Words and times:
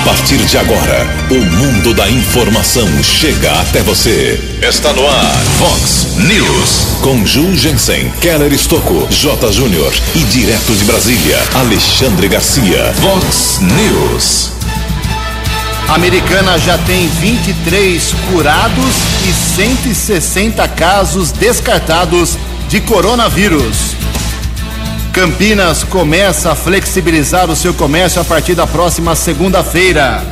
A 0.00 0.02
partir 0.02 0.38
de 0.38 0.56
agora, 0.56 1.06
o 1.30 1.34
mundo 1.34 1.92
da 1.92 2.08
informação 2.08 2.88
chega 3.02 3.52
até 3.60 3.82
você. 3.82 4.40
Está 4.62 4.94
no 4.94 5.06
ar, 5.06 5.36
Fox 5.58 6.16
News. 6.16 6.86
Com 7.02 7.26
Ju 7.26 7.54
Jensen, 7.54 8.10
Keller 8.18 8.50
Estocco, 8.50 9.06
J. 9.10 9.52
Júnior 9.52 9.92
e 10.14 10.20
direto 10.20 10.74
de 10.74 10.84
Brasília, 10.84 11.38
Alexandre 11.52 12.28
Garcia. 12.28 12.94
Fox 12.94 13.60
News. 13.60 14.52
A 15.86 15.96
americana 15.96 16.58
já 16.58 16.78
tem 16.78 17.06
23 17.06 18.14
curados 18.32 18.94
e 19.28 19.34
160 19.54 20.66
casos 20.68 21.30
descartados 21.30 22.38
de 22.68 22.80
coronavírus. 22.80 23.99
Campinas 25.12 25.82
começa 25.82 26.52
a 26.52 26.54
flexibilizar 26.54 27.50
o 27.50 27.56
seu 27.56 27.74
comércio 27.74 28.20
a 28.20 28.24
partir 28.24 28.54
da 28.54 28.64
próxima 28.64 29.16
segunda-feira. 29.16 30.24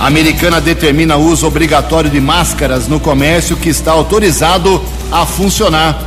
A 0.00 0.06
americana 0.08 0.60
determina 0.60 1.16
o 1.16 1.24
uso 1.24 1.46
obrigatório 1.46 2.10
de 2.10 2.20
máscaras 2.20 2.88
no 2.88 2.98
comércio 2.98 3.56
que 3.56 3.68
está 3.68 3.92
autorizado 3.92 4.84
a 5.12 5.24
funcionar. 5.24 6.02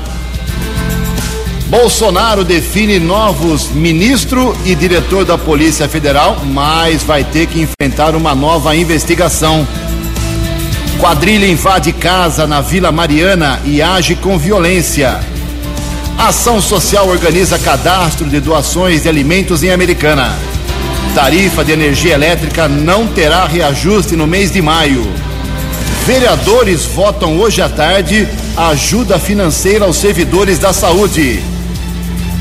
Bolsonaro 1.67 2.43
define 2.43 2.99
novos 2.99 3.69
ministro 3.69 4.55
e 4.65 4.75
diretor 4.75 5.23
da 5.23 5.37
Polícia 5.37 5.87
Federal, 5.87 6.41
mas 6.43 7.03
vai 7.03 7.23
ter 7.23 7.47
que 7.47 7.61
enfrentar 7.61 8.15
uma 8.15 8.35
nova 8.35 8.75
investigação. 8.75 9.65
Quadrilha 10.99 11.47
invade 11.47 11.93
casa 11.93 12.45
na 12.45 12.59
Vila 12.59 12.91
Mariana 12.91 13.61
e 13.63 13.81
age 13.81 14.15
com 14.15 14.37
violência. 14.37 15.34
Ação 16.17 16.61
Social 16.61 17.09
organiza 17.09 17.59
cadastro 17.59 18.29
de 18.29 18.39
doações 18.39 19.03
de 19.03 19.09
alimentos 19.09 19.63
em 19.63 19.71
Americana. 19.71 20.37
Tarifa 21.13 21.63
de 21.63 21.73
energia 21.73 22.13
elétrica 22.13 22.67
não 22.67 23.05
terá 23.07 23.45
reajuste 23.45 24.15
no 24.15 24.25
mês 24.25 24.51
de 24.51 24.61
maio. 24.61 25.05
Vereadores 26.05 26.85
votam 26.85 27.37
hoje 27.37 27.61
à 27.61 27.67
tarde 27.67 28.27
ajuda 28.55 29.19
financeira 29.19 29.85
aos 29.85 29.97
servidores 29.97 30.57
da 30.57 30.71
saúde. 30.71 31.43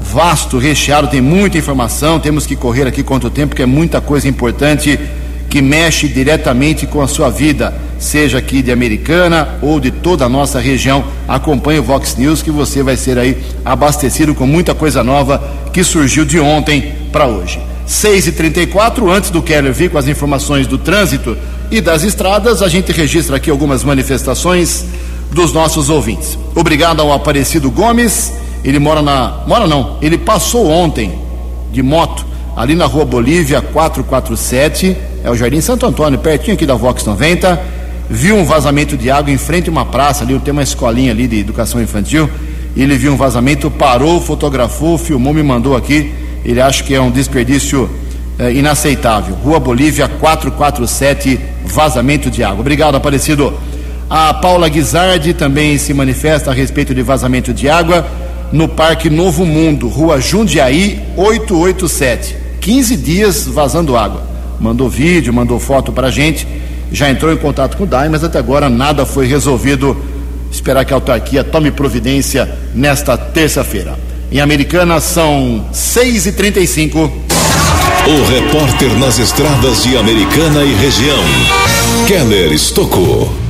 vasto, 0.00 0.58
recheado, 0.58 1.08
tem 1.08 1.20
muita 1.20 1.58
informação. 1.58 2.20
Temos 2.20 2.46
que 2.46 2.54
correr 2.54 2.86
aqui 2.86 3.02
quanto 3.02 3.28
tempo, 3.28 3.48
porque 3.48 3.62
é 3.62 3.66
muita 3.66 4.00
coisa 4.00 4.28
importante 4.28 4.96
que 5.54 5.62
mexe 5.62 6.08
diretamente 6.08 6.84
com 6.84 7.00
a 7.00 7.06
sua 7.06 7.30
vida, 7.30 7.72
seja 7.96 8.38
aqui 8.38 8.60
de 8.60 8.72
Americana 8.72 9.50
ou 9.62 9.78
de 9.78 9.92
toda 9.92 10.24
a 10.24 10.28
nossa 10.28 10.58
região. 10.58 11.04
Acompanhe 11.28 11.78
o 11.78 11.82
Vox 11.84 12.16
News 12.16 12.42
que 12.42 12.50
você 12.50 12.82
vai 12.82 12.96
ser 12.96 13.16
aí 13.20 13.40
abastecido 13.64 14.34
com 14.34 14.48
muita 14.48 14.74
coisa 14.74 15.04
nova 15.04 15.40
que 15.72 15.84
surgiu 15.84 16.24
de 16.24 16.40
ontem 16.40 16.92
para 17.12 17.28
hoje. 17.28 17.60
6 17.86 18.26
e 18.26 18.32
34 18.32 19.08
antes 19.08 19.30
do 19.30 19.40
Keller 19.40 19.72
vir 19.72 19.90
com 19.90 19.96
as 19.96 20.08
informações 20.08 20.66
do 20.66 20.76
trânsito 20.76 21.38
e 21.70 21.80
das 21.80 22.02
estradas, 22.02 22.60
a 22.60 22.68
gente 22.68 22.90
registra 22.90 23.36
aqui 23.36 23.48
algumas 23.48 23.84
manifestações 23.84 24.84
dos 25.30 25.52
nossos 25.52 25.88
ouvintes. 25.88 26.36
Obrigado 26.56 27.00
ao 27.00 27.12
Aparecido 27.12 27.70
Gomes, 27.70 28.32
ele 28.64 28.80
mora 28.80 29.02
na. 29.02 29.44
Mora 29.46 29.68
não, 29.68 29.98
ele 30.02 30.18
passou 30.18 30.68
ontem 30.68 31.16
de 31.70 31.80
moto 31.80 32.26
ali 32.56 32.74
na 32.74 32.86
rua 32.86 33.04
Bolívia 33.04 33.62
447, 33.62 35.13
é 35.24 35.30
o 35.30 35.34
Jardim 35.34 35.62
Santo 35.62 35.86
Antônio, 35.86 36.18
pertinho 36.18 36.52
aqui 36.52 36.66
da 36.66 36.74
Vox 36.74 37.02
90. 37.02 37.58
Viu 38.10 38.36
um 38.36 38.44
vazamento 38.44 38.94
de 38.94 39.10
água 39.10 39.32
em 39.32 39.38
frente 39.38 39.70
a 39.70 39.72
uma 39.72 39.86
praça 39.86 40.22
ali, 40.22 40.38
tem 40.38 40.52
uma 40.52 40.62
escolinha 40.62 41.12
ali 41.12 41.26
de 41.26 41.40
educação 41.40 41.80
infantil. 41.80 42.28
Ele 42.76 42.94
viu 42.98 43.10
um 43.10 43.16
vazamento, 43.16 43.70
parou, 43.70 44.20
fotografou, 44.20 44.98
filmou, 44.98 45.32
me 45.32 45.42
mandou 45.42 45.74
aqui. 45.74 46.12
Ele 46.44 46.60
acha 46.60 46.84
que 46.84 46.94
é 46.94 47.00
um 47.00 47.10
desperdício 47.10 47.88
é, 48.38 48.52
inaceitável. 48.52 49.34
Rua 49.36 49.58
Bolívia 49.58 50.06
447, 50.06 51.40
vazamento 51.64 52.30
de 52.30 52.44
água. 52.44 52.60
Obrigado, 52.60 52.94
Aparecido. 52.94 53.54
A 54.10 54.34
Paula 54.34 54.68
Guizardi 54.68 55.32
também 55.32 55.78
se 55.78 55.94
manifesta 55.94 56.50
a 56.50 56.54
respeito 56.54 56.94
de 56.94 57.00
vazamento 57.00 57.54
de 57.54 57.66
água 57.66 58.06
no 58.52 58.68
Parque 58.68 59.08
Novo 59.08 59.46
Mundo, 59.46 59.88
Rua 59.88 60.20
Jundiaí 60.20 61.00
887. 61.16 62.36
15 62.60 62.96
dias 62.98 63.46
vazando 63.46 63.96
água. 63.96 64.33
Mandou 64.64 64.88
vídeo, 64.88 65.30
mandou 65.30 65.60
foto 65.60 65.92
para 65.92 66.06
a 66.06 66.10
gente. 66.10 66.48
Já 66.90 67.10
entrou 67.10 67.30
em 67.30 67.36
contato 67.36 67.76
com 67.76 67.84
o 67.84 67.86
DAI, 67.86 68.08
mas 68.08 68.24
até 68.24 68.38
agora 68.38 68.70
nada 68.70 69.04
foi 69.04 69.26
resolvido. 69.26 69.94
Esperar 70.50 70.86
que 70.86 70.94
a 70.94 70.96
autarquia 70.96 71.44
tome 71.44 71.70
providência 71.70 72.50
nesta 72.74 73.14
terça-feira. 73.14 73.98
Em 74.32 74.40
Americana 74.40 75.00
são 75.00 75.66
6h35. 75.70 76.94
O 76.96 78.24
repórter 78.30 78.98
nas 78.98 79.18
estradas 79.18 79.82
de 79.82 79.98
Americana 79.98 80.64
e 80.64 80.72
região, 80.72 81.22
Keller 82.06 82.50
Estocou. 82.50 83.43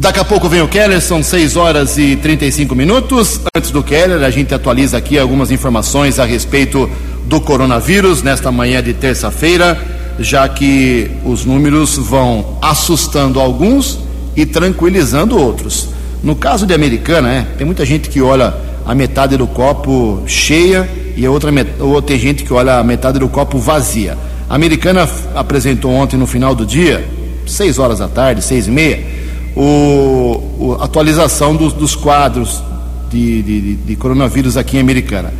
Daqui 0.00 0.18
a 0.18 0.24
pouco 0.24 0.48
vem 0.48 0.62
o 0.62 0.66
Keller, 0.66 0.98
são 0.98 1.22
6 1.22 1.56
horas 1.56 1.98
e 1.98 2.16
35 2.16 2.74
minutos. 2.74 3.38
Antes 3.54 3.70
do 3.70 3.82
Keller, 3.82 4.24
a 4.24 4.30
gente 4.30 4.54
atualiza 4.54 4.96
aqui 4.96 5.18
algumas 5.18 5.50
informações 5.50 6.18
a 6.18 6.24
respeito 6.24 6.88
do 7.26 7.38
coronavírus 7.38 8.22
nesta 8.22 8.50
manhã 8.50 8.82
de 8.82 8.94
terça-feira, 8.94 9.78
já 10.18 10.48
que 10.48 11.10
os 11.22 11.44
números 11.44 11.98
vão 11.98 12.56
assustando 12.62 13.38
alguns 13.38 13.98
e 14.34 14.46
tranquilizando 14.46 15.38
outros. 15.38 15.90
No 16.22 16.34
caso 16.34 16.66
de 16.66 16.72
Americana, 16.72 17.30
é, 17.30 17.42
tem 17.58 17.66
muita 17.66 17.84
gente 17.84 18.08
que 18.08 18.22
olha 18.22 18.54
a 18.86 18.94
metade 18.94 19.36
do 19.36 19.46
copo 19.46 20.22
cheia 20.26 20.88
e 21.14 21.26
a 21.26 21.30
outra, 21.30 21.52
ou 21.78 22.00
tem 22.00 22.18
gente 22.18 22.42
que 22.42 22.54
olha 22.54 22.78
a 22.78 22.82
metade 22.82 23.18
do 23.18 23.28
copo 23.28 23.58
vazia. 23.58 24.16
A 24.48 24.54
Americana 24.54 25.06
apresentou 25.34 25.92
ontem 25.92 26.16
no 26.16 26.26
final 26.26 26.54
do 26.54 26.64
dia, 26.64 27.06
6 27.46 27.78
horas 27.78 27.98
da 27.98 28.08
tarde, 28.08 28.40
seis 28.40 28.66
e 28.66 28.70
meia, 28.70 29.09
o, 29.56 30.42
o 30.58 30.78
atualização 30.80 31.56
dos, 31.56 31.72
dos 31.72 31.94
quadros 31.94 32.62
de, 33.10 33.42
de, 33.42 33.74
de, 33.74 33.96
coronavírus 33.96 34.56
aqui 34.56 34.76
em 34.76 34.80
Americana. 34.80 35.32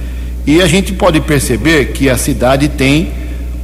E 0.46 0.60
a 0.60 0.66
gente 0.66 0.92
pode 0.92 1.20
perceber 1.20 1.92
que 1.92 2.10
a 2.10 2.18
cidade 2.18 2.68
tem 2.68 3.12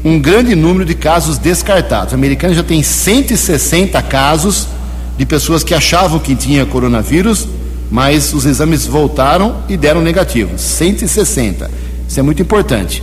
um 0.05 0.19
grande 0.21 0.55
número 0.55 0.85
de 0.85 0.95
casos 0.95 1.39
descartados. 1.39 2.13
A 2.13 2.17
Americana 2.17 2.55
já 2.55 2.63
tem 2.63 2.83
160 2.83 4.01
casos 4.03 4.69
de 5.19 5.27
pessoas 5.27 5.65
que 5.65 5.75
achavam 5.75 6.19
que 6.19 6.37
tinha 6.37 6.65
coronavírus, 6.65 7.49
mas 7.91 8.33
os 8.33 8.47
exames 8.47 8.87
voltaram 8.87 9.63
e 9.69 9.77
deram 9.77 10.01
negativo. 10.01 10.57
160. 10.57 11.71
Isso 12.09 12.21
é 12.21 12.23
muito 12.23 12.41
importante. 12.41 13.03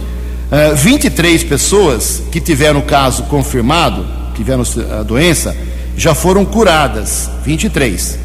Uh, 0.51 0.75
23 0.75 1.43
pessoas 1.43 2.21
que 2.31 2.39
tiveram 2.39 2.79
o 2.79 2.83
caso 2.83 3.23
confirmado, 3.23 4.05
tiveram 4.35 4.63
a 4.99 5.03
doença, 5.03 5.55
já 5.95 6.15
foram 6.15 6.45
curadas, 6.45 7.29
23. 7.45 8.19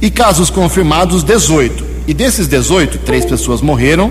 E 0.00 0.10
casos 0.10 0.50
confirmados, 0.50 1.22
18. 1.22 1.84
E 2.06 2.14
desses 2.14 2.48
18, 2.48 2.98
três 2.98 3.24
pessoas 3.24 3.60
morreram, 3.60 4.10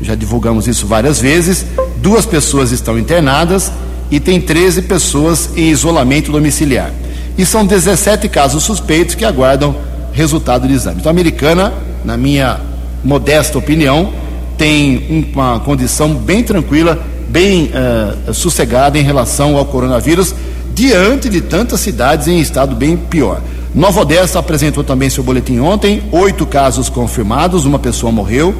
já 0.00 0.14
divulgamos 0.14 0.68
isso 0.68 0.86
várias 0.86 1.20
vezes, 1.20 1.64
duas 1.96 2.26
pessoas 2.26 2.72
estão 2.72 2.98
internadas 2.98 3.72
e 4.10 4.20
tem 4.20 4.40
13 4.40 4.82
pessoas 4.82 5.50
em 5.56 5.70
isolamento 5.70 6.30
domiciliar. 6.30 6.92
E 7.38 7.46
são 7.46 7.64
17 7.64 8.28
casos 8.28 8.62
suspeitos 8.62 9.14
que 9.14 9.24
aguardam 9.24 9.74
resultado 10.12 10.68
de 10.68 10.74
exame. 10.74 10.98
Então, 11.00 11.08
a 11.08 11.14
americana, 11.14 11.72
na 12.04 12.16
minha 12.16 12.60
modesta 13.02 13.56
opinião, 13.56 14.12
tem 14.58 15.32
uma 15.32 15.60
condição 15.60 16.14
bem 16.14 16.42
tranquila, 16.42 17.02
bem 17.32 17.70
uh, 17.72 18.34
sossegada 18.34 18.98
em 18.98 19.02
relação 19.02 19.56
ao 19.56 19.64
coronavírus, 19.64 20.34
diante 20.74 21.30
de 21.30 21.40
tantas 21.40 21.80
cidades 21.80 22.28
em 22.28 22.38
estado 22.38 22.76
bem 22.76 22.94
pior. 22.94 23.40
Nova 23.74 24.02
Odessa 24.02 24.38
apresentou 24.38 24.84
também 24.84 25.08
seu 25.08 25.24
boletim 25.24 25.58
ontem, 25.58 26.02
oito 26.12 26.44
casos 26.44 26.90
confirmados, 26.90 27.64
uma 27.64 27.78
pessoa 27.78 28.12
morreu, 28.12 28.54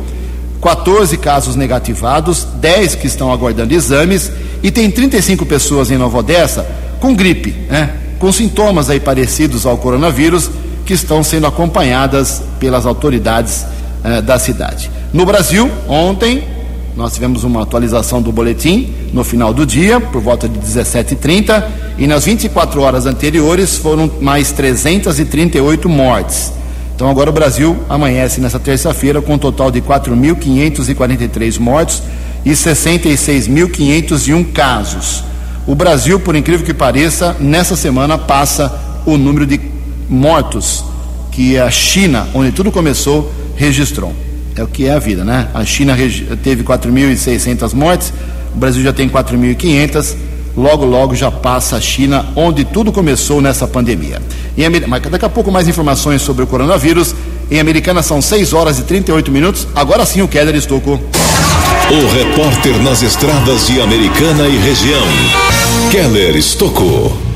14 0.62 1.18
casos 1.18 1.54
negativados, 1.54 2.46
10 2.60 2.94
que 2.94 3.06
estão 3.06 3.30
aguardando 3.30 3.74
exames 3.74 4.32
e 4.62 4.70
tem 4.70 4.90
35 4.90 5.44
pessoas 5.44 5.90
em 5.90 5.98
Nova 5.98 6.18
Odessa 6.18 6.66
com 6.98 7.14
gripe, 7.14 7.50
né? 7.68 7.90
com 8.18 8.32
sintomas 8.32 8.88
aí 8.88 9.00
parecidos 9.00 9.66
ao 9.66 9.76
coronavírus 9.76 10.48
que 10.86 10.94
estão 10.94 11.22
sendo 11.22 11.46
acompanhadas 11.46 12.42
pelas 12.58 12.86
autoridades 12.86 13.66
eh, 14.02 14.22
da 14.22 14.38
cidade. 14.38 14.90
No 15.12 15.26
Brasil, 15.26 15.70
ontem, 15.88 16.44
nós 16.96 17.14
tivemos 17.14 17.44
uma 17.44 17.62
atualização 17.62 18.20
do 18.20 18.30
boletim 18.30 18.92
no 19.12 19.24
final 19.24 19.54
do 19.54 19.64
dia, 19.64 20.00
por 20.00 20.20
volta 20.20 20.48
de 20.48 20.58
17h30, 20.58 21.64
e 21.98 22.06
nas 22.06 22.24
24 22.24 22.80
horas 22.82 23.06
anteriores 23.06 23.76
foram 23.76 24.10
mais 24.20 24.52
338 24.52 25.88
mortes. 25.88 26.52
Então 26.94 27.08
agora 27.08 27.30
o 27.30 27.32
Brasil 27.32 27.76
amanhece 27.88 28.40
nessa 28.40 28.60
terça-feira 28.60 29.22
com 29.22 29.34
um 29.34 29.38
total 29.38 29.70
de 29.70 29.80
4.543 29.80 31.58
mortos 31.58 32.02
e 32.44 32.50
66.501 32.50 34.52
casos. 34.52 35.24
O 35.66 35.74
Brasil, 35.74 36.20
por 36.20 36.36
incrível 36.36 36.66
que 36.66 36.74
pareça, 36.74 37.36
nessa 37.40 37.76
semana 37.76 38.18
passa 38.18 39.00
o 39.06 39.16
número 39.16 39.46
de 39.46 39.60
mortos 40.08 40.84
que 41.30 41.58
a 41.58 41.70
China, 41.70 42.28
onde 42.34 42.52
tudo 42.52 42.70
começou, 42.70 43.32
registrou. 43.56 44.12
É 44.56 44.62
o 44.62 44.66
que 44.66 44.86
é 44.86 44.92
a 44.92 44.98
vida, 44.98 45.24
né? 45.24 45.48
A 45.54 45.64
China 45.64 45.96
teve 46.42 46.62
4.600 46.62 47.72
mortes, 47.74 48.12
o 48.54 48.58
Brasil 48.58 48.82
já 48.82 48.92
tem 48.92 49.08
4.500 49.08 50.16
logo 50.56 50.84
logo 50.84 51.14
já 51.14 51.30
passa 51.30 51.76
a 51.76 51.80
China, 51.80 52.26
onde 52.36 52.64
tudo 52.64 52.92
começou 52.92 53.40
nessa 53.40 53.66
pandemia. 53.66 54.20
Em, 54.56 54.68
mas 54.86 55.02
daqui 55.02 55.24
a 55.24 55.28
pouco 55.28 55.50
mais 55.50 55.68
informações 55.68 56.22
sobre 56.22 56.44
o 56.44 56.46
coronavírus. 56.46 57.14
Em 57.50 57.60
Americana 57.60 58.02
são 58.02 58.22
6 58.22 58.52
horas 58.52 58.78
e 58.78 58.82
38 58.82 59.30
minutos. 59.30 59.66
Agora 59.74 60.06
sim 60.06 60.22
o 60.22 60.28
Keller 60.28 60.54
Estocou. 60.54 60.94
O 60.94 62.14
repórter 62.14 62.78
nas 62.82 63.02
estradas 63.02 63.66
de 63.66 63.80
Americana 63.80 64.48
e 64.48 64.56
região, 64.56 65.06
Keller 65.90 66.36
Estocou. 66.36 67.31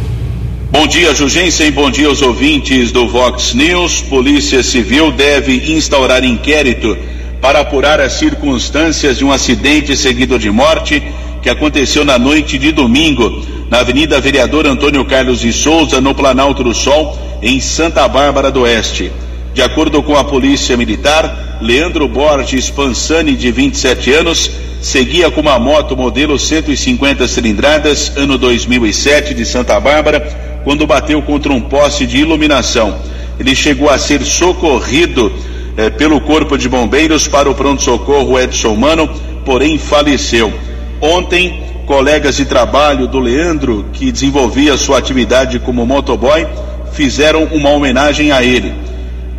Bom 0.68 0.84
dia, 0.84 1.14
Jugensen. 1.14 1.70
Bom 1.70 1.88
dia 1.90 2.08
aos 2.08 2.22
ouvintes 2.22 2.90
do 2.90 3.06
Vox 3.06 3.54
News. 3.54 4.00
Polícia 4.02 4.64
Civil 4.64 5.12
deve 5.12 5.72
instaurar 5.72 6.24
inquérito 6.24 6.98
para 7.40 7.60
apurar 7.60 8.00
as 8.00 8.14
circunstâncias 8.14 9.16
de 9.16 9.24
um 9.24 9.30
acidente 9.30 9.96
seguido 9.96 10.36
de 10.40 10.50
morte 10.50 11.00
que 11.40 11.48
aconteceu 11.48 12.04
na 12.04 12.18
noite 12.18 12.58
de 12.58 12.72
domingo 12.72 13.46
na 13.70 13.78
Avenida 13.78 14.20
Vereador 14.20 14.66
Antônio 14.66 15.04
Carlos 15.04 15.40
de 15.40 15.52
Souza, 15.52 16.00
no 16.00 16.14
Planalto 16.14 16.64
do 16.64 16.74
Sol, 16.74 17.16
em 17.40 17.60
Santa 17.60 18.06
Bárbara 18.08 18.50
do 18.50 18.62
Oeste. 18.62 19.12
De 19.54 19.62
acordo 19.62 20.02
com 20.02 20.16
a 20.16 20.24
Polícia 20.24 20.76
Militar, 20.76 21.58
Leandro 21.60 22.08
Borges 22.08 22.70
Pansani, 22.70 23.36
de 23.36 23.52
27 23.52 24.12
anos, 24.12 24.50
seguia 24.82 25.30
com 25.30 25.40
uma 25.40 25.60
moto 25.60 25.96
modelo 25.96 26.36
150 26.36 27.26
cilindradas, 27.28 28.12
ano 28.16 28.36
2007, 28.36 29.32
de 29.32 29.44
Santa 29.44 29.78
Bárbara, 29.80 30.56
quando 30.66 30.84
bateu 30.84 31.22
contra 31.22 31.52
um 31.52 31.60
poste 31.60 32.04
de 32.04 32.18
iluminação. 32.18 32.98
Ele 33.38 33.54
chegou 33.54 33.88
a 33.88 33.96
ser 33.96 34.24
socorrido 34.24 35.32
eh, 35.76 35.90
pelo 35.90 36.20
Corpo 36.20 36.58
de 36.58 36.68
Bombeiros 36.68 37.28
para 37.28 37.48
o 37.48 37.54
pronto-socorro 37.54 38.36
Edson 38.36 38.74
Mano, 38.74 39.08
porém 39.44 39.78
faleceu. 39.78 40.52
Ontem, 41.00 41.62
colegas 41.86 42.38
de 42.38 42.46
trabalho 42.46 43.06
do 43.06 43.20
Leandro, 43.20 43.86
que 43.92 44.10
desenvolvia 44.10 44.76
sua 44.76 44.98
atividade 44.98 45.60
como 45.60 45.86
motoboy, 45.86 46.44
fizeram 46.92 47.44
uma 47.44 47.70
homenagem 47.70 48.32
a 48.32 48.42
ele. 48.42 48.74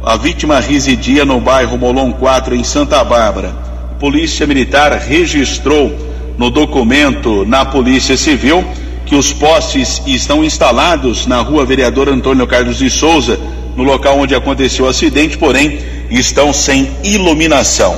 A 0.01 0.15
vítima 0.15 0.61
residia 0.61 1.25
no 1.25 1.41
bairro 1.41 1.77
Molon 1.77 2.13
4, 2.13 2.55
em 2.55 2.63
Santa 2.63 3.03
Bárbara. 3.03 3.53
Polícia 3.99 4.47
Militar 4.47 4.93
registrou 4.93 5.93
no 6.37 6.49
documento 6.49 7.43
na 7.45 7.65
Polícia 7.65 8.15
Civil 8.15 8.63
que 9.07 9.15
os 9.15 9.31
postes 9.31 10.01
estão 10.05 10.43
instalados 10.43 11.25
na 11.25 11.39
rua 11.39 11.65
Vereador 11.65 12.09
Antônio 12.09 12.45
Carlos 12.45 12.77
de 12.77 12.89
Souza, 12.89 13.39
no 13.75 13.83
local 13.83 14.19
onde 14.19 14.35
aconteceu 14.35 14.85
o 14.85 14.89
acidente, 14.89 15.37
porém 15.37 15.79
estão 16.11 16.51
sem 16.51 16.91
iluminação. 17.03 17.97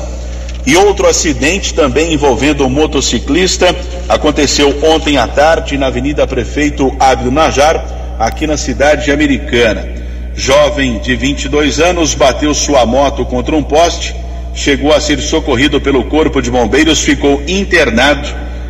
E 0.68 0.76
outro 0.78 1.08
acidente 1.08 1.74
também 1.74 2.14
envolvendo 2.14 2.64
um 2.64 2.70
motociclista 2.70 3.76
aconteceu 4.08 4.78
ontem 4.84 5.18
à 5.18 5.28
tarde 5.28 5.78
na 5.78 5.88
Avenida 5.88 6.28
Prefeito 6.28 6.96
Ábio 7.00 7.32
Najar, 7.32 7.84
aqui 8.20 8.46
na 8.46 8.56
cidade 8.56 9.12
americana. 9.12 9.88
Jovem 10.36 11.00
de 11.00 11.16
22 11.16 11.80
anos 11.80 12.14
bateu 12.14 12.54
sua 12.54 12.86
moto 12.86 13.26
contra 13.26 13.56
um 13.56 13.64
poste, 13.64 14.16
chegou 14.54 14.94
a 14.94 15.02
ser 15.02 15.20
socorrido 15.20 15.82
pelo 15.82 16.04
Corpo 16.04 16.40
de 16.40 16.52
Bombeiros, 16.52 17.02
ficou 17.02 17.42
internado 17.48 18.30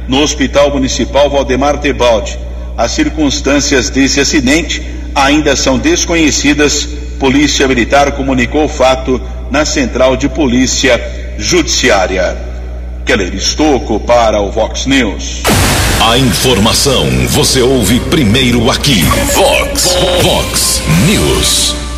no 0.09 0.21
Hospital 0.21 0.71
Municipal 0.71 1.29
Valdemar 1.29 1.77
Tebaldi. 1.77 2.37
As 2.75 2.91
circunstâncias 2.91 3.89
desse 3.89 4.19
acidente 4.19 4.81
ainda 5.13 5.55
são 5.55 5.77
desconhecidas. 5.77 6.89
Polícia 7.19 7.67
Militar 7.67 8.13
comunicou 8.13 8.65
o 8.65 8.69
fato 8.69 9.21
na 9.51 9.65
Central 9.65 10.17
de 10.17 10.27
Polícia 10.27 10.99
Judiciária. 11.37 12.37
Keller 13.05 13.33
Estocco 13.35 13.99
para 13.99 14.41
o 14.41 14.51
Vox 14.51 14.85
News. 14.85 15.43
A 16.01 16.17
informação 16.17 17.05
você 17.27 17.61
ouve 17.61 17.99
primeiro 17.99 18.69
aqui. 18.71 19.01
Vox, 19.35 19.97
Vox 20.23 20.81
News. 21.05 21.88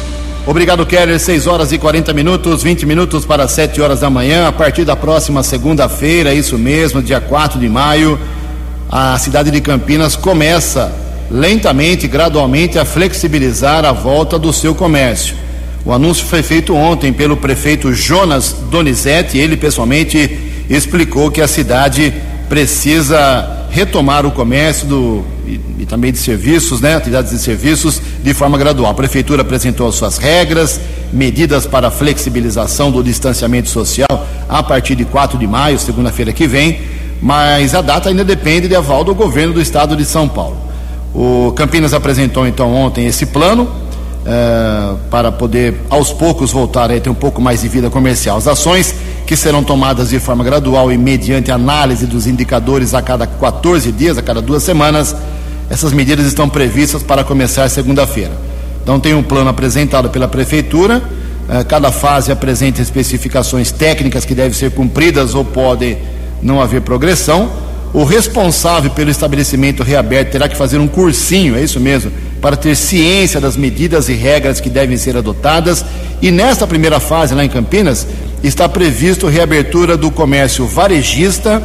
Obrigado, 0.45 0.85
Keller. 0.87 1.19
6 1.19 1.45
horas 1.45 1.71
e 1.71 1.77
40 1.77 2.13
minutos, 2.13 2.63
20 2.63 2.85
minutos 2.85 3.25
para 3.25 3.47
7 3.47 3.79
horas 3.79 3.99
da 3.99 4.09
manhã. 4.09 4.47
A 4.47 4.51
partir 4.51 4.83
da 4.83 4.95
próxima 4.95 5.43
segunda-feira, 5.43 6.33
isso 6.33 6.57
mesmo, 6.57 7.01
dia 7.01 7.21
4 7.21 7.59
de 7.59 7.69
maio, 7.69 8.19
a 8.89 9.17
cidade 9.19 9.51
de 9.51 9.61
Campinas 9.61 10.15
começa 10.15 10.91
lentamente, 11.29 12.07
gradualmente, 12.07 12.79
a 12.79 12.83
flexibilizar 12.83 13.85
a 13.85 13.91
volta 13.91 14.39
do 14.39 14.51
seu 14.51 14.73
comércio. 14.73 15.35
O 15.85 15.93
anúncio 15.93 16.25
foi 16.25 16.41
feito 16.41 16.75
ontem 16.75 17.13
pelo 17.13 17.37
prefeito 17.37 17.93
Jonas 17.93 18.55
Donizete. 18.71 19.37
Ele 19.37 19.55
pessoalmente 19.55 20.39
explicou 20.67 21.29
que 21.29 21.41
a 21.41 21.47
cidade 21.47 22.13
precisa 22.49 23.60
retomar 23.71 24.25
o 24.25 24.31
comércio 24.31 24.85
do, 24.85 25.23
e, 25.45 25.59
e, 25.79 25.85
também 25.85 26.11
de 26.11 26.17
serviços, 26.17 26.81
né, 26.81 26.95
atividades 26.95 27.31
de 27.31 27.39
serviços, 27.39 28.01
de 28.21 28.33
forma 28.33 28.57
gradual. 28.57 28.91
A 28.91 28.93
prefeitura 28.93 29.41
apresentou 29.41 29.87
as 29.87 29.95
suas 29.95 30.17
regras, 30.17 30.79
medidas 31.11 31.65
para 31.65 31.89
flexibilização 31.89 32.91
do 32.91 33.01
distanciamento 33.01 33.69
social 33.69 34.27
a 34.47 34.61
partir 34.61 34.95
de 34.95 35.05
4 35.05 35.39
de 35.39 35.47
maio, 35.47 35.79
segunda-feira 35.79 36.33
que 36.33 36.45
vem, 36.45 36.81
mas 37.21 37.73
a 37.73 37.81
data 37.81 38.09
ainda 38.09 38.23
depende 38.23 38.67
de 38.67 38.75
aval 38.75 39.03
do 39.03 39.15
governo 39.15 39.53
do 39.53 39.61
estado 39.61 39.95
de 39.95 40.03
São 40.03 40.27
Paulo. 40.27 40.57
O 41.13 41.53
Campinas 41.55 41.93
apresentou 41.93 42.45
então 42.45 42.73
ontem 42.73 43.05
esse 43.05 43.25
plano 43.25 43.69
uh, 44.21 44.97
para 45.09 45.31
poder 45.31 45.81
aos 45.89 46.11
poucos 46.11 46.51
voltar 46.51 46.91
a 46.91 46.99
ter 46.99 47.09
um 47.09 47.15
pouco 47.15 47.41
mais 47.41 47.61
de 47.61 47.67
vida 47.67 47.89
comercial. 47.89 48.37
As 48.37 48.47
ações 48.47 48.93
que 49.25 49.35
serão 49.35 49.63
tomadas 49.63 50.09
de 50.09 50.19
forma 50.19 50.43
gradual 50.43 50.91
e 50.91 50.97
mediante 50.97 51.51
análise 51.51 52.05
dos 52.05 52.27
indicadores 52.27 52.93
a 52.93 53.01
cada 53.01 53.25
14 53.25 53.91
dias, 53.91 54.17
a 54.17 54.21
cada 54.21 54.41
duas 54.41 54.63
semanas, 54.63 55.15
essas 55.69 55.93
medidas 55.93 56.25
estão 56.25 56.49
previstas 56.49 57.01
para 57.01 57.23
começar 57.23 57.67
segunda-feira. 57.69 58.31
Então 58.83 58.99
tem 58.99 59.13
um 59.13 59.23
plano 59.23 59.49
apresentado 59.49 60.09
pela 60.09 60.27
prefeitura, 60.27 60.97
uh, 61.47 61.65
cada 61.65 61.91
fase 61.91 62.31
apresenta 62.31 62.81
especificações 62.81 63.71
técnicas 63.71 64.25
que 64.25 64.35
devem 64.35 64.53
ser 64.53 64.71
cumpridas 64.71 65.33
ou 65.33 65.45
podem 65.45 65.97
não 66.41 66.61
haver 66.61 66.81
progressão. 66.81 67.49
O 67.93 68.05
responsável 68.05 68.89
pelo 68.91 69.11
estabelecimento 69.11 69.83
reaberto 69.83 70.31
terá 70.31 70.47
que 70.47 70.55
fazer 70.55 70.77
um 70.77 70.87
cursinho, 70.87 71.57
é 71.57 71.61
isso 71.61 71.77
mesmo, 71.77 72.09
para 72.41 72.57
ter 72.57 72.75
ciência 72.75 73.39
das 73.39 73.55
medidas 73.55 74.09
e 74.09 74.13
regras 74.13 74.59
que 74.59 74.69
devem 74.69 74.97
ser 74.97 75.15
adotadas. 75.15 75.85
E 76.21 76.31
nesta 76.31 76.65
primeira 76.65 76.99
fase, 76.99 77.35
lá 77.35 77.45
em 77.45 77.49
Campinas, 77.49 78.07
está 78.43 78.67
previsto 78.67 79.27
reabertura 79.27 79.95
do 79.95 80.09
comércio 80.09 80.65
varejista, 80.65 81.61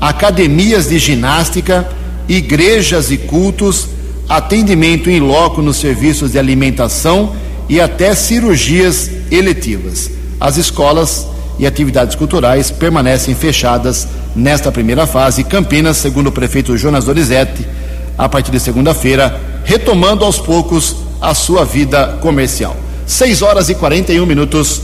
academias 0.00 0.88
de 0.88 0.98
ginástica, 0.98 1.86
igrejas 2.28 3.10
e 3.10 3.18
cultos, 3.18 3.88
atendimento 4.28 5.10
em 5.10 5.18
loco 5.18 5.60
nos 5.60 5.78
serviços 5.78 6.30
de 6.30 6.38
alimentação 6.38 7.34
e 7.68 7.80
até 7.80 8.14
cirurgias 8.14 9.10
eletivas. 9.30 10.10
As 10.40 10.56
escolas 10.56 11.26
e 11.58 11.66
atividades 11.66 12.14
culturais 12.14 12.70
permanecem 12.70 13.34
fechadas 13.34 14.06
nesta 14.34 14.70
primeira 14.70 15.06
fase. 15.06 15.42
Campinas, 15.42 15.96
segundo 15.96 16.28
o 16.28 16.32
prefeito 16.32 16.76
Jonas 16.76 17.04
Dorizete, 17.04 17.66
a 18.16 18.28
partir 18.28 18.52
de 18.52 18.60
segunda-feira, 18.60 19.49
retomando 19.64 20.24
aos 20.24 20.38
poucos 20.38 20.96
a 21.20 21.34
sua 21.34 21.64
vida 21.64 22.18
comercial. 22.20 22.76
6 23.06 23.42
horas 23.42 23.68
e 23.68 23.74
41 23.74 24.24
minutos. 24.24 24.82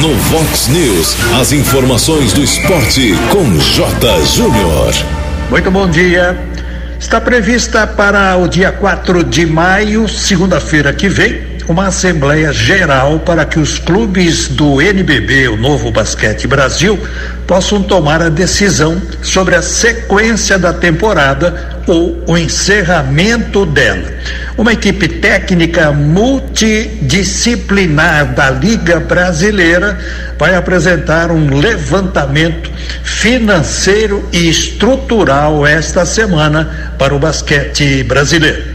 No 0.00 0.14
Vox 0.14 0.68
News, 0.68 1.16
as 1.40 1.52
informações 1.52 2.32
do 2.32 2.42
esporte 2.42 3.14
com 3.30 3.58
J. 3.58 4.24
Júnior. 4.26 4.94
Muito 5.50 5.70
bom 5.70 5.88
dia. 5.88 6.38
Está 6.98 7.20
prevista 7.20 7.86
para 7.86 8.36
o 8.36 8.46
dia 8.46 8.70
4 8.70 9.24
de 9.24 9.46
maio, 9.46 10.06
segunda-feira 10.08 10.92
que 10.92 11.08
vem, 11.08 11.42
uma 11.66 11.86
Assembleia 11.86 12.52
Geral 12.52 13.20
para 13.20 13.44
que 13.44 13.58
os 13.58 13.78
clubes 13.78 14.48
do 14.48 14.82
NBB, 14.82 15.48
o 15.48 15.56
Novo 15.56 15.90
Basquete 15.90 16.46
Brasil, 16.46 16.98
possam 17.46 17.82
tomar 17.82 18.20
a 18.20 18.28
decisão 18.28 19.00
sobre 19.22 19.54
a 19.54 19.62
sequência 19.62 20.58
da 20.58 20.72
temporada 20.72 21.79
ou 21.90 22.22
o 22.28 22.38
encerramento 22.38 23.66
dela. 23.66 24.08
Uma 24.56 24.72
equipe 24.72 25.08
técnica 25.08 25.90
multidisciplinar 25.90 28.32
da 28.32 28.48
Liga 28.50 29.00
Brasileira 29.00 29.98
vai 30.38 30.54
apresentar 30.54 31.32
um 31.32 31.58
levantamento 31.58 32.70
financeiro 33.02 34.24
e 34.32 34.48
estrutural 34.48 35.66
esta 35.66 36.06
semana 36.06 36.94
para 36.96 37.12
o 37.12 37.18
basquete 37.18 38.04
brasileiro. 38.04 38.69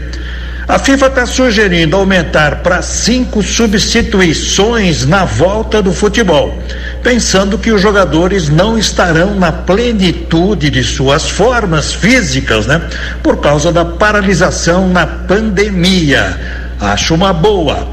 A 0.68 0.80
FIFA 0.80 1.06
está 1.06 1.26
sugerindo 1.26 1.94
aumentar 1.94 2.56
para 2.56 2.82
cinco 2.82 3.40
substituições 3.40 5.06
na 5.06 5.24
volta 5.24 5.80
do 5.80 5.92
futebol, 5.92 6.58
pensando 7.04 7.56
que 7.56 7.70
os 7.70 7.80
jogadores 7.80 8.48
não 8.48 8.76
estarão 8.76 9.36
na 9.36 9.52
plenitude 9.52 10.68
de 10.68 10.82
suas 10.82 11.30
formas 11.30 11.92
físicas, 11.92 12.66
né? 12.66 12.82
Por 13.22 13.36
causa 13.36 13.70
da 13.70 13.84
paralisação 13.84 14.88
na 14.88 15.06
pandemia. 15.06 16.36
Acho 16.80 17.14
uma 17.14 17.32
boa. 17.32 17.86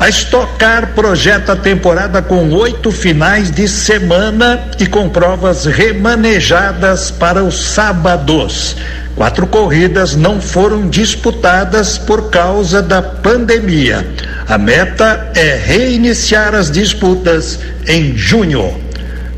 A 0.00 0.08
Estocar 0.08 0.94
projeta 0.94 1.52
a 1.52 1.56
temporada 1.56 2.20
com 2.20 2.50
oito 2.50 2.90
finais 2.90 3.48
de 3.50 3.68
semana 3.68 4.60
e 4.78 4.86
com 4.86 5.08
provas 5.08 5.66
remanejadas 5.66 7.12
para 7.12 7.44
os 7.44 7.60
sábados. 7.60 8.76
Quatro 9.18 9.48
corridas 9.48 10.14
não 10.14 10.40
foram 10.40 10.88
disputadas 10.88 11.98
por 11.98 12.30
causa 12.30 12.80
da 12.80 13.02
pandemia. 13.02 14.06
A 14.48 14.56
meta 14.56 15.32
é 15.34 15.56
reiniciar 15.56 16.54
as 16.54 16.70
disputas 16.70 17.58
em 17.88 18.16
junho. 18.16 18.72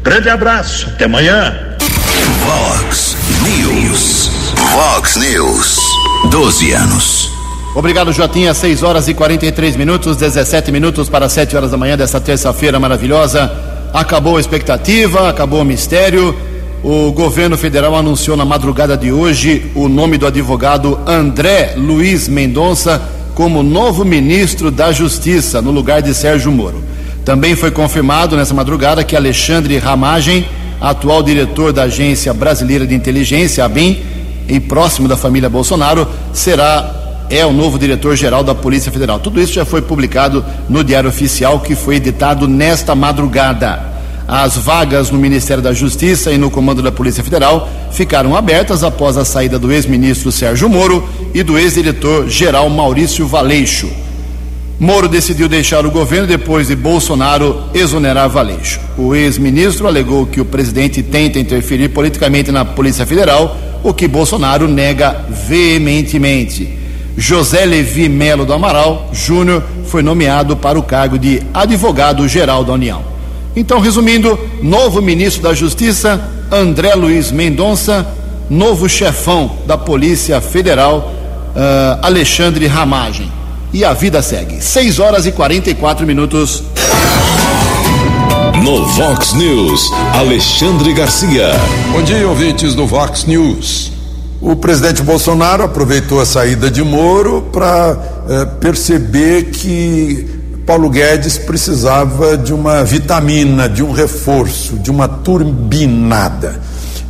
Grande 0.03 0.29
abraço, 0.29 0.87
até 0.91 1.07
amanhã. 1.07 1.57
Vox 2.45 3.17
News. 3.43 4.31
Vox 4.71 5.17
News. 5.17 5.79
12 6.31 6.73
anos. 6.73 7.31
Obrigado, 7.75 8.13
Jotinha. 8.13 8.53
6 8.53 8.83
horas 8.83 9.09
e 9.09 9.15
43 9.15 9.77
minutos, 9.77 10.19
17 10.19 10.71
minutos 10.71 11.09
para 11.09 11.27
7 11.27 11.57
horas 11.57 11.71
da 11.71 11.79
manhã 11.79 11.97
desta 11.97 12.21
terça-feira 12.21 12.79
maravilhosa. 12.79 13.51
Acabou 13.95 14.37
a 14.37 14.41
expectativa, 14.41 15.31
acabou 15.31 15.63
o 15.63 15.65
mistério. 15.65 16.50
O 16.83 17.13
governo 17.13 17.59
federal 17.59 17.95
anunciou 17.95 18.39
na 18.39 18.45
madrugada 18.45 18.97
de 18.97 19.13
hoje 19.13 19.71
o 19.75 19.87
nome 19.87 20.17
do 20.17 20.27
advogado 20.27 20.99
André 21.07 21.75
Luiz 21.77 22.27
Mendonça 22.27 23.03
como 23.35 23.63
novo 23.63 24.03
ministro 24.03 24.71
da 24.71 24.91
Justiça, 24.91 25.61
no 25.61 25.71
lugar 25.71 26.01
de 26.01 26.15
Sérgio 26.15 26.51
Moro. 26.51 26.83
Também 27.23 27.55
foi 27.55 27.71
confirmado 27.71 28.35
nessa 28.35 28.55
madrugada 28.55 29.05
que 29.05 29.15
Alexandre 29.15 29.77
Ramagem, 29.77 30.47
atual 30.81 31.23
diretor 31.23 31.71
da 31.71 31.83
Agência 31.83 32.33
Brasileira 32.33 32.87
de 32.87 32.95
Inteligência, 32.95 33.63
ABIN, 33.63 34.01
e 34.49 34.59
próximo 34.59 35.07
da 35.07 35.19
família 35.19 35.51
Bolsonaro, 35.51 36.09
será 36.33 36.97
é 37.29 37.45
o 37.45 37.53
novo 37.53 37.79
diretor-geral 37.79 38.43
da 38.43 38.55
Polícia 38.55 38.91
Federal. 38.91 39.21
Tudo 39.21 39.41
isso 39.41 39.53
já 39.53 39.67
foi 39.67 39.83
publicado 39.83 40.45
no 40.69 40.83
Diário 40.83 41.11
Oficial, 41.11 41.61
que 41.61 41.77
foi 41.77 41.97
editado 41.97 42.49
nesta 42.49 42.95
madrugada. 42.95 43.90
As 44.33 44.57
vagas 44.57 45.11
no 45.11 45.19
Ministério 45.19 45.61
da 45.61 45.73
Justiça 45.73 46.31
e 46.31 46.39
no 46.39 46.53
comando 46.53 46.81
da 46.81 46.93
Polícia 46.93 47.25
Federal 47.25 47.69
ficaram 47.91 48.37
abertas 48.37 48.85
após 48.85 49.17
a 49.17 49.25
saída 49.25 49.59
do 49.59 49.73
ex-ministro 49.73 50.31
Sérgio 50.31 50.69
Moro 50.69 51.05
e 51.35 51.43
do 51.43 51.59
ex-diretor-geral 51.59 52.71
Maurício 52.71 53.27
Valeixo. 53.27 53.91
Moro 54.79 55.09
decidiu 55.09 55.49
deixar 55.49 55.85
o 55.85 55.91
governo 55.91 56.29
depois 56.29 56.69
de 56.69 56.77
Bolsonaro 56.77 57.65
exonerar 57.75 58.29
Valeixo. 58.29 58.79
O 58.97 59.17
ex-ministro 59.17 59.89
alegou 59.89 60.25
que 60.25 60.41
o 60.41 60.45
presidente 60.45 61.03
tenta 61.03 61.41
interferir 61.41 61.89
politicamente 61.89 62.53
na 62.53 62.65
Polícia 62.65 63.05
Federal, 63.05 63.57
o 63.83 63.93
que 63.93 64.07
Bolsonaro 64.07 64.69
nega 64.69 65.25
veementemente. 65.29 66.79
José 67.17 67.67
Levi 67.67 68.09
Melo 68.09 68.47
do 68.47 68.53
Amaral 68.53 69.11
Júnior 69.13 69.65
foi 69.87 70.05
nomeado 70.05 70.57
para 70.57 70.79
o 70.79 70.85
cargo 70.85 71.19
de 71.19 71.43
advogado-geral 71.53 72.63
da 72.63 72.75
União. 72.75 73.11
Então, 73.55 73.81
resumindo, 73.81 74.39
novo 74.63 75.03
ministro 75.03 75.43
da 75.43 75.53
Justiça, 75.53 76.21
André 76.51 76.95
Luiz 76.95 77.33
Mendonça, 77.33 78.07
novo 78.49 78.89
chefão 78.89 79.57
da 79.67 79.77
Polícia 79.77 80.41
Federal, 80.41 81.13
uh, 81.55 81.99
Alexandre 82.03 82.67
Ramagem. 82.67 83.31
E 83.73 83.85
a 83.85 83.93
vida 83.93 84.21
segue. 84.23 84.61
6 84.61 84.99
horas 84.99 85.27
e 85.27 85.33
44 85.33 86.07
minutos. 86.07 86.63
No 88.65 88.85
Vox 88.87 89.33
News, 89.35 89.91
Alexandre 90.15 90.93
Garcia. 90.93 91.51
Bom 91.93 92.03
dia, 92.03 92.29
ouvintes 92.29 92.75
do 92.75 92.87
Vox 92.87 93.25
News. 93.25 93.93
O 94.41 94.57
presidente 94.57 95.03
Bolsonaro 95.03 95.63
aproveitou 95.63 96.21
a 96.21 96.27
saída 96.27 96.71
de 96.71 96.83
Moro 96.83 97.43
para 97.53 97.97
eh, 98.29 98.45
perceber 98.61 99.51
que 99.51 100.40
Paulo 100.67 100.89
Guedes 100.89 101.39
precisava 101.39 102.37
de 102.37 102.53
uma 102.53 102.85
vitamina, 102.85 103.69
de 103.69 103.83
um 103.83 103.93
reforço, 103.93 104.77
de 104.77 104.91
uma 104.91 105.09
turbinada. 105.09 106.61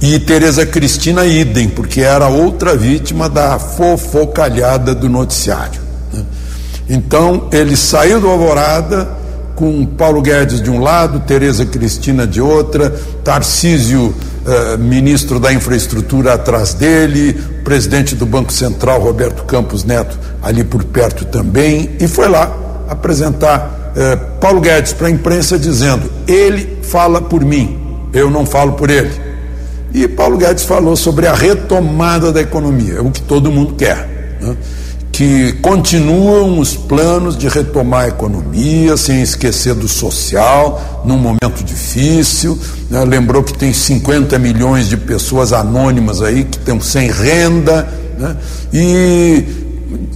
E 0.00 0.18
Tereza 0.18 0.64
Cristina 0.64 1.26
idem, 1.26 1.68
porque 1.68 2.00
era 2.00 2.26
outra 2.26 2.74
vítima 2.74 3.28
da 3.28 3.58
fofocalhada 3.58 4.94
do 4.94 5.08
noticiário. 5.08 5.80
Né? 6.12 6.24
Então 6.88 7.48
ele 7.52 7.76
saiu 7.76 8.18
do 8.18 8.28
Alvorada 8.28 9.08
com 9.54 9.84
Paulo 9.84 10.22
Guedes 10.22 10.62
de 10.62 10.70
um 10.70 10.80
lado, 10.80 11.20
Tereza 11.20 11.66
Cristina 11.66 12.26
de 12.26 12.40
outra, 12.40 12.88
Tarcísio, 13.22 14.14
eh, 14.46 14.78
ministro 14.78 15.38
da 15.38 15.52
Infraestrutura 15.52 16.32
atrás 16.32 16.72
dele, 16.72 17.34
presidente 17.62 18.14
do 18.14 18.24
Banco 18.24 18.50
Central 18.54 19.02
Roberto 19.02 19.44
Campos 19.44 19.84
Neto 19.84 20.18
ali 20.42 20.64
por 20.64 20.82
perto 20.82 21.26
também, 21.26 21.90
e 22.00 22.08
foi 22.08 22.26
lá 22.26 22.69
apresentar 22.90 23.92
eh, 23.94 24.16
Paulo 24.40 24.60
Guedes 24.60 24.92
para 24.92 25.06
a 25.06 25.10
imprensa 25.10 25.58
dizendo: 25.58 26.10
ele 26.26 26.78
fala 26.82 27.22
por 27.22 27.44
mim, 27.44 27.78
eu 28.12 28.28
não 28.28 28.44
falo 28.44 28.72
por 28.72 28.90
ele. 28.90 29.10
E 29.92 30.06
Paulo 30.06 30.36
Guedes 30.36 30.64
falou 30.64 30.96
sobre 30.96 31.26
a 31.26 31.34
retomada 31.34 32.32
da 32.32 32.40
economia, 32.40 33.02
o 33.02 33.10
que 33.10 33.22
todo 33.22 33.50
mundo 33.50 33.74
quer. 33.74 34.38
Né? 34.40 34.56
Que 35.10 35.52
continuam 35.54 36.58
os 36.58 36.76
planos 36.76 37.36
de 37.36 37.48
retomar 37.48 38.04
a 38.04 38.08
economia, 38.08 38.96
sem 38.96 39.20
esquecer 39.20 39.74
do 39.74 39.88
social, 39.88 41.02
num 41.04 41.18
momento 41.18 41.64
difícil. 41.64 42.56
Né? 42.88 43.04
Lembrou 43.04 43.42
que 43.42 43.52
tem 43.52 43.72
50 43.72 44.38
milhões 44.38 44.88
de 44.88 44.96
pessoas 44.96 45.52
anônimas 45.52 46.22
aí 46.22 46.44
que 46.44 46.56
estão 46.56 46.80
sem 46.80 47.10
renda. 47.10 47.88
Né? 48.16 48.36
E 48.72 49.59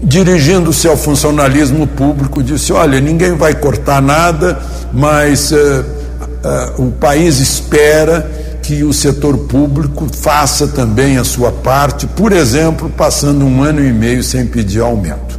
dirigindo-se 0.03 0.87
ao 0.87 0.97
funcionalismo 0.97 1.87
público, 1.87 2.43
disse: 2.43 2.73
Olha, 2.73 3.01
ninguém 3.01 3.35
vai 3.35 3.55
cortar 3.55 4.01
nada, 4.01 4.61
mas 4.93 5.51
uh, 5.51 5.57
uh, 5.57 6.87
o 6.87 6.93
país 6.93 7.39
espera 7.39 8.31
que 8.63 8.83
o 8.83 8.93
setor 8.93 9.37
público 9.39 10.07
faça 10.11 10.67
também 10.69 11.19
a 11.19 11.25
sua 11.25 11.53
parte, 11.53 12.07
por 12.07 12.33
exemplo, 12.33 12.89
passando 12.89 13.45
um 13.45 13.63
ano 13.63 13.85
e 13.85 13.93
meio 13.93 14.23
sem 14.23 14.47
pedir 14.47 14.81
aumento. 14.81 15.39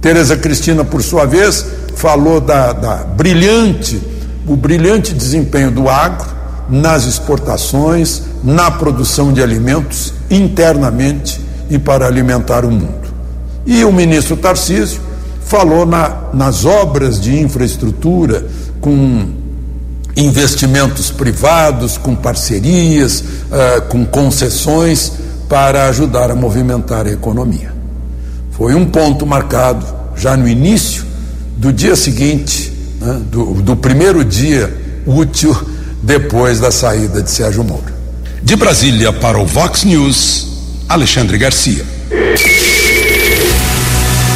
Tereza 0.00 0.36
Cristina, 0.36 0.84
por 0.84 1.02
sua 1.02 1.24
vez, 1.24 1.66
falou 1.96 2.40
da, 2.40 2.72
da 2.72 2.96
brilhante, 2.98 4.00
o 4.46 4.54
brilhante 4.54 5.12
desempenho 5.12 5.70
do 5.70 5.88
agro 5.88 6.36
nas 6.68 7.06
exportações, 7.06 8.22
na 8.42 8.70
produção 8.70 9.32
de 9.32 9.42
alimentos 9.42 10.12
internamente 10.30 11.40
e 11.68 11.78
para 11.78 12.06
alimentar 12.06 12.64
o 12.64 12.70
mundo. 12.70 13.05
E 13.66 13.84
o 13.84 13.92
ministro 13.92 14.36
Tarcísio 14.36 15.00
falou 15.44 15.84
na, 15.84 16.30
nas 16.32 16.64
obras 16.64 17.20
de 17.20 17.38
infraestrutura 17.38 18.46
com 18.80 19.28
investimentos 20.16 21.10
privados, 21.10 21.98
com 21.98 22.14
parcerias, 22.14 23.20
uh, 23.20 23.82
com 23.88 24.04
concessões 24.06 25.12
para 25.48 25.88
ajudar 25.88 26.30
a 26.30 26.34
movimentar 26.34 27.06
a 27.06 27.10
economia. 27.10 27.72
Foi 28.52 28.74
um 28.74 28.86
ponto 28.86 29.26
marcado 29.26 29.84
já 30.16 30.36
no 30.36 30.48
início 30.48 31.04
do 31.56 31.72
dia 31.72 31.94
seguinte, 31.94 32.72
né, 33.00 33.20
do, 33.30 33.54
do 33.62 33.76
primeiro 33.76 34.24
dia 34.24 34.74
útil 35.06 35.54
depois 36.02 36.60
da 36.60 36.70
saída 36.70 37.22
de 37.22 37.30
Sérgio 37.30 37.62
Moro. 37.62 37.94
De 38.42 38.56
Brasília 38.56 39.12
para 39.12 39.38
o 39.38 39.44
Vox 39.44 39.84
News, 39.84 40.48
Alexandre 40.88 41.36
Garcia. 41.36 41.84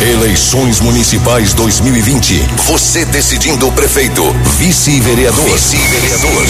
Eleições 0.01 0.81
Municipais 0.81 1.53
2020. 1.53 2.43
Você 2.67 3.05
decidindo 3.05 3.69
o 3.69 3.73
prefeito, 3.73 4.23
vice-vereador. 4.57 5.45
Vice-vereador. 5.45 6.47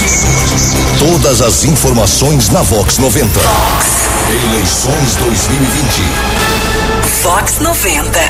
Todas 1.01 1.43
as 1.43 1.65
informações 1.65 2.49
na 2.51 2.63
Vox 2.63 2.99
90. 2.99 3.27
Vox. 3.27 3.87
Eleições 4.53 5.17
2020. 5.17 6.03
Vox 7.25 7.59
90. 7.59 8.21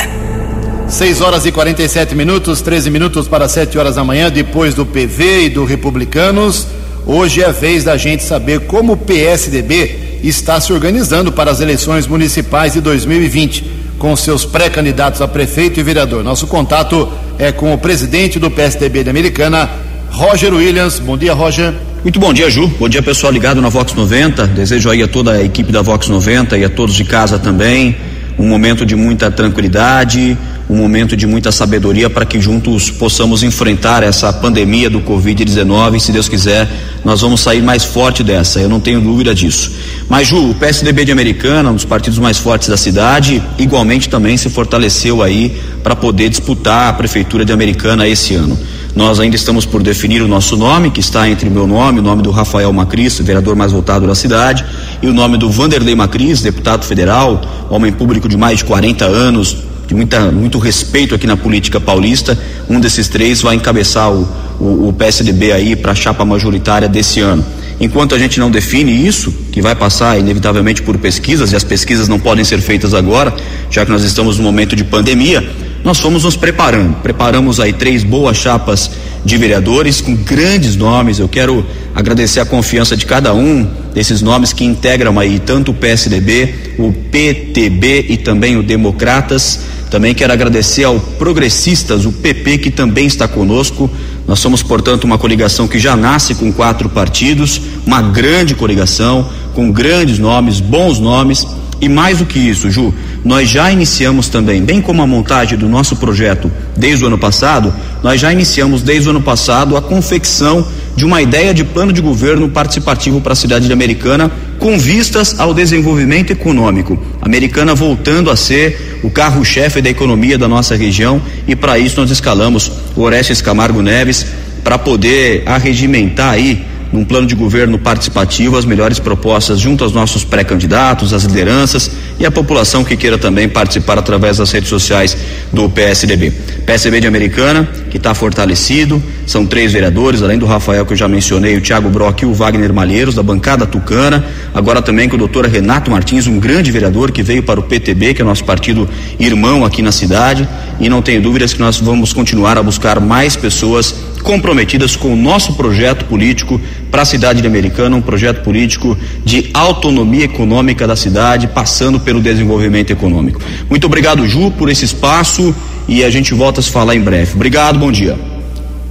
6 0.89 1.21
horas 1.21 1.45
e 1.45 1.53
47 1.53 2.15
minutos, 2.15 2.63
13 2.63 2.89
minutos 2.89 3.29
para 3.29 3.47
7 3.47 3.77
horas 3.77 3.97
da 3.97 4.05
manhã, 4.05 4.31
depois 4.31 4.73
do 4.73 4.87
PV 4.87 5.45
e 5.45 5.51
do 5.51 5.67
Republicanos. 5.67 6.67
Hoje 7.05 7.43
é 7.43 7.47
a 7.47 7.53
vez 7.53 7.85
da 7.85 7.99
gente 7.99 8.23
saber 8.23 8.61
como 8.61 8.95
o 8.95 8.97
PSDB 8.97 10.21
está 10.23 10.59
se 10.63 10.73
organizando 10.73 11.31
para 11.31 11.51
as 11.51 11.61
eleições 11.61 12.07
municipais 12.07 12.73
de 12.73 12.81
2020 12.81 13.81
com 14.01 14.17
seus 14.17 14.47
pré-candidatos 14.47 15.21
a 15.21 15.29
prefeito 15.29 15.79
e 15.79 15.83
vereador. 15.83 16.25
Nosso 16.25 16.47
contato 16.47 17.07
é 17.39 17.53
com 17.53 17.75
o 17.75 17.79
presidente 17.79 18.39
do 18.39 18.51
PSDB 18.51 19.05
de 19.05 19.11
Americana, 19.11 19.69
Roger 20.11 20.55
Williams. 20.55 20.99
Bom 20.99 21.19
dia, 21.19 21.35
Roger. 21.35 21.75
Muito 22.03 22.19
bom 22.19 22.33
dia, 22.33 22.49
Ju. 22.49 22.67
Bom 22.81 22.89
dia, 22.89 23.03
pessoal 23.03 23.31
ligado 23.31 23.61
na 23.61 23.69
Vox 23.69 23.93
90. 23.93 24.47
Desejo 24.47 24.89
aí 24.89 25.03
a 25.03 25.07
toda 25.07 25.33
a 25.33 25.45
equipe 25.45 25.71
da 25.71 25.83
Vox 25.83 26.09
90 26.09 26.57
e 26.57 26.65
a 26.65 26.71
todos 26.71 26.95
de 26.95 27.05
casa 27.05 27.39
também 27.39 27.95
um 28.41 28.49
momento 28.49 28.87
de 28.87 28.97
muita 28.97 29.31
tranquilidade, 29.31 30.37
um 30.71 30.77
momento 30.77 31.17
de 31.17 31.27
muita 31.27 31.51
sabedoria 31.51 32.09
para 32.09 32.25
que 32.25 32.41
juntos 32.41 32.91
possamos 32.91 33.43
enfrentar 33.43 34.05
essa 34.05 34.33
pandemia 34.33 34.89
do 34.89 35.01
Covid-19 35.01 35.97
e, 35.97 36.01
se 36.01 36.13
Deus 36.13 36.29
quiser, 36.29 36.71
nós 37.05 37.23
vamos 37.23 37.41
sair 37.41 37.61
mais 37.61 37.85
forte 37.85 38.23
dessa, 38.23 38.61
eu 38.61 38.69
não 38.69 38.79
tenho 38.79 39.01
dúvida 39.01 39.35
disso. 39.35 39.73
Mas, 40.09 40.29
Ju, 40.29 40.51
o 40.51 40.55
PSDB 40.55 41.05
de 41.05 41.11
Americana, 41.11 41.71
um 41.71 41.75
dos 41.75 41.85
partidos 41.85 42.21
mais 42.21 42.39
fortes 42.39 42.69
da 42.69 42.77
cidade, 42.77 43.43
igualmente 43.59 44.09
também 44.09 44.37
se 44.37 44.49
fortaleceu 44.49 45.25
aí 45.25 45.61
para 45.83 45.97
poder 45.97 46.29
disputar 46.29 46.91
a 46.91 46.93
Prefeitura 46.93 47.45
de 47.45 47.53
Americana 47.53 48.07
esse 48.07 48.37
ano. 48.37 48.57
Nós 48.95 49.19
ainda 49.19 49.35
estamos 49.35 49.67
por 49.67 49.83
definir 49.83 50.23
o 50.23 50.29
nosso 50.29 50.57
nome, 50.57 50.93
que 50.93 51.01
está 51.01 51.29
entre 51.29 51.49
o 51.49 51.53
meu 51.53 51.67
nome, 51.67 51.99
o 51.99 52.03
nome 52.03 52.23
do 52.23 52.31
Rafael 52.31 52.73
Macris, 52.73 53.19
vereador 53.19 53.57
mais 53.57 53.73
votado 53.73 54.07
da 54.07 54.15
cidade, 54.15 54.65
e 55.03 55.09
o 55.09 55.13
nome 55.13 55.37
do 55.37 55.51
Vanderlei 55.51 55.97
Macris, 55.97 56.43
deputado 56.43 56.85
federal, 56.85 57.41
homem 57.69 57.91
público 57.91 58.29
de 58.29 58.37
mais 58.37 58.59
de 58.59 58.65
40 58.65 59.05
anos, 59.05 59.57
de 59.91 59.95
muita, 59.97 60.31
muito 60.31 60.57
respeito 60.61 61.17
aqui 61.17 61.27
na 61.27 61.37
política 61.37 61.81
paulista. 61.81 62.39
Um 62.69 62.79
desses 62.79 63.09
três 63.09 63.43
vai 63.43 63.57
encabeçar 63.57 64.09
o, 64.13 64.23
o, 64.61 64.89
o 64.89 64.93
PSDB 64.93 65.51
aí 65.51 65.75
para 65.75 65.91
a 65.91 65.95
chapa 65.97 66.25
majoritária 66.25 66.89
desse 66.89 67.19
ano. 67.19 67.45
Enquanto 67.81 68.15
a 68.15 68.19
gente 68.19 68.39
não 68.39 68.53
define 68.53 69.05
isso, 69.05 69.33
que 69.51 69.61
vai 69.61 69.75
passar 69.75 70.17
inevitavelmente 70.17 70.81
por 70.83 70.97
pesquisas, 70.97 71.51
e 71.51 71.57
as 71.57 71.65
pesquisas 71.65 72.07
não 72.07 72.21
podem 72.21 72.45
ser 72.45 72.61
feitas 72.61 72.95
agora, 72.95 73.35
já 73.69 73.85
que 73.85 73.91
nós 73.91 74.05
estamos 74.05 74.39
num 74.39 74.45
momento 74.45 74.77
de 74.77 74.85
pandemia, 74.85 75.51
nós 75.83 75.99
fomos 75.99 76.23
nos 76.23 76.37
preparando. 76.37 76.95
Preparamos 77.03 77.59
aí 77.59 77.73
três 77.73 78.05
boas 78.05 78.37
chapas 78.37 78.93
de 79.25 79.37
vereadores 79.37 80.01
com 80.01 80.15
grandes 80.15 80.77
nomes. 80.77 81.19
Eu 81.19 81.29
quero 81.29 81.67
agradecer 81.93 82.39
a 82.39 82.45
confiança 82.45 82.97
de 82.97 83.07
cada 83.07 83.35
um 83.35 83.69
desses 83.93 84.23
nomes 84.23 84.53
que 84.53 84.65
integram 84.65 85.19
aí 85.19 85.41
tanto 85.41 85.73
o 85.73 85.75
PSDB, 85.75 86.77
o 86.79 86.93
PTB 86.93 88.07
e 88.09 88.17
também 88.19 88.57
o 88.57 88.63
Democratas. 88.63 89.80
Também 89.91 90.15
quero 90.15 90.33
agradecer 90.33 90.85
ao 90.85 91.01
Progressistas, 91.01 92.07
o 92.07 92.13
PP, 92.13 92.59
que 92.59 92.71
também 92.71 93.07
está 93.07 93.27
conosco. 93.27 93.91
Nós 94.27 94.39
somos, 94.39 94.63
portanto, 94.63 95.03
uma 95.03 95.19
coligação 95.19 95.67
que 95.67 95.81
já 95.81 95.97
nasce 95.97 96.37
com 96.37 96.53
quatro 96.53 96.89
partidos, 96.89 97.61
uma 97.85 98.01
grande 98.01 98.55
coligação, 98.55 99.29
com 99.53 99.73
grandes 99.73 100.19
nomes, 100.19 100.61
bons 100.61 101.01
nomes. 101.01 101.45
E 101.81 101.89
mais 101.89 102.19
do 102.19 102.27
que 102.27 102.39
isso, 102.39 102.71
Ju, 102.71 102.95
nós 103.25 103.51
já 103.51 103.71
iniciamos 103.71 104.29
também, 104.29 104.63
bem 104.63 104.81
como 104.81 105.03
a 105.03 105.07
montagem 105.07 105.59
do 105.59 105.69
nosso 105.69 105.97
projeto 105.97 106.51
desde 106.77 107.05
o 107.05 107.07
ano 107.09 107.19
passado, 107.19 107.73
nós 108.03 108.21
já 108.21 108.33
iniciamos 108.33 108.83
desde 108.83 109.09
o 109.09 109.11
ano 109.11 109.21
passado 109.21 109.77
a 109.77 109.83
confecção 109.83 110.67
de 110.97 111.05
uma 111.05 111.21
ideia 111.23 111.53
de 111.53 111.63
plano 111.63 111.93
de 111.93 112.01
governo 112.01 112.49
participativo 112.49 113.21
para 113.21 113.33
a 113.33 113.37
cidade 113.37 113.67
de 113.67 113.73
Americana 113.73 114.31
com 114.59 114.79
vistas 114.79 115.39
ao 115.39 115.55
desenvolvimento 115.55 116.31
econômico. 116.31 116.99
Americana 117.21 117.75
voltando 117.75 118.31
a 118.31 118.37
ser 118.37 119.01
o 119.03 119.11
carro-chefe 119.11 119.81
da 119.81 119.91
economia 119.91 120.37
da 120.37 120.49
nossa 120.49 120.75
região 120.75 121.21
e 121.47 121.55
para 121.55 121.79
isso 121.79 122.01
nós 122.01 122.11
escalamos 122.11 122.71
o 122.97 123.03
Orestes 123.03 123.41
Camargo 123.41 123.83
Neves 123.83 124.27
para 124.65 124.79
poder 124.79 125.43
arregimentar 125.47 126.33
aí 126.33 126.70
num 126.93 127.05
plano 127.05 127.27
de 127.27 127.35
governo 127.35 127.79
participativo 127.79 128.57
as 128.57 128.65
melhores 128.65 128.99
propostas 128.99 129.59
junto 129.59 129.85
aos 129.85 129.93
nossos 129.93 130.25
pré-candidatos, 130.25 131.13
às 131.13 131.25
lideranças 131.25 131.91
e 132.19 132.27
à 132.27 132.31
população 132.31 132.85
que 132.85 132.97
queira 132.97 133.17
também 133.17 133.49
participar 133.49 133.99
através 133.99 134.39
das 134.39 134.51
redes 134.51 134.69
sociais 134.69 135.17
do 135.53 135.69
PSDB. 135.69 136.33
PSDB 136.67 137.01
de 137.01 137.07
Americana, 137.07 137.69
que 137.91 137.97
está 137.97 138.15
fortalecido, 138.15 139.03
são 139.27 139.47
três 139.47 139.73
vereadores, 139.73 140.23
além 140.23 140.39
do 140.39 140.47
Rafael 140.47 140.85
que 140.85 140.93
eu 140.93 140.97
já 140.97 141.09
mencionei, 141.09 141.57
o 141.57 141.61
Tiago 141.61 141.89
Brock 141.89 142.23
e 142.23 142.27
o 142.27 142.35
Wagner 142.35 142.73
Malheiros, 142.73 143.15
da 143.15 143.23
bancada 143.23 143.67
tucana, 143.67 144.25
agora 144.55 144.83
também 144.83 145.09
com 145.09 145.17
o 145.17 145.19
doutor 145.19 145.47
Renato 145.47 145.91
Martins, 145.91 146.27
um 146.27 146.39
grande 146.39 146.71
vereador 146.71 147.11
que 147.11 147.23
veio 147.23 147.43
para 147.43 147.59
o 147.59 147.63
PTB, 147.63 148.15
que 148.15 148.23
é 148.23 148.25
nosso 148.25 148.45
partido 148.45 148.89
irmão 149.19 149.65
aqui 149.65 149.83
na 149.83 149.93
cidade, 149.93 150.49
e 150.81 150.89
não 150.89 151.03
tenho 151.03 151.21
dúvidas 151.21 151.53
que 151.53 151.61
nós 151.61 151.79
vamos 151.79 152.13
continuar 152.13 152.57
a 152.57 152.63
buscar 152.63 152.99
mais 152.99 153.37
pessoas 153.37 153.95
comprometidas 154.23 154.97
com 154.97 155.13
o 155.13 155.17
nosso 155.17 155.55
projeto 155.55 156.07
político 156.07 156.61
para 156.91 157.03
a 157.03 157.05
cidade 157.05 157.41
de 157.41 157.47
Americana, 157.47 157.97
um 157.97 158.03
projeto 158.03 158.43
político 158.43 158.97
de 159.25 159.51
autonomia 159.53 160.25
econômica 160.25 160.87
da 160.87 160.97
cidade, 160.97 161.47
passando 161.49 162.01
pelo 162.01 162.21
desenvolvimento 162.21 162.91
econômico. 162.91 163.41
Muito 163.69 163.87
obrigado, 163.87 164.27
Ju, 164.27 164.51
por 164.53 164.71
esse 164.71 164.85
espaço 164.85 165.55
e 165.87 166.03
a 166.03 166.11
gente 166.11 166.33
volta 166.35 166.61
a 166.61 166.63
se 166.63 166.71
falar 166.71 166.95
em 166.95 167.01
breve. 167.01 167.35
Obrigado, 167.35 167.79
bom 167.79 167.93
dia. 167.93 168.19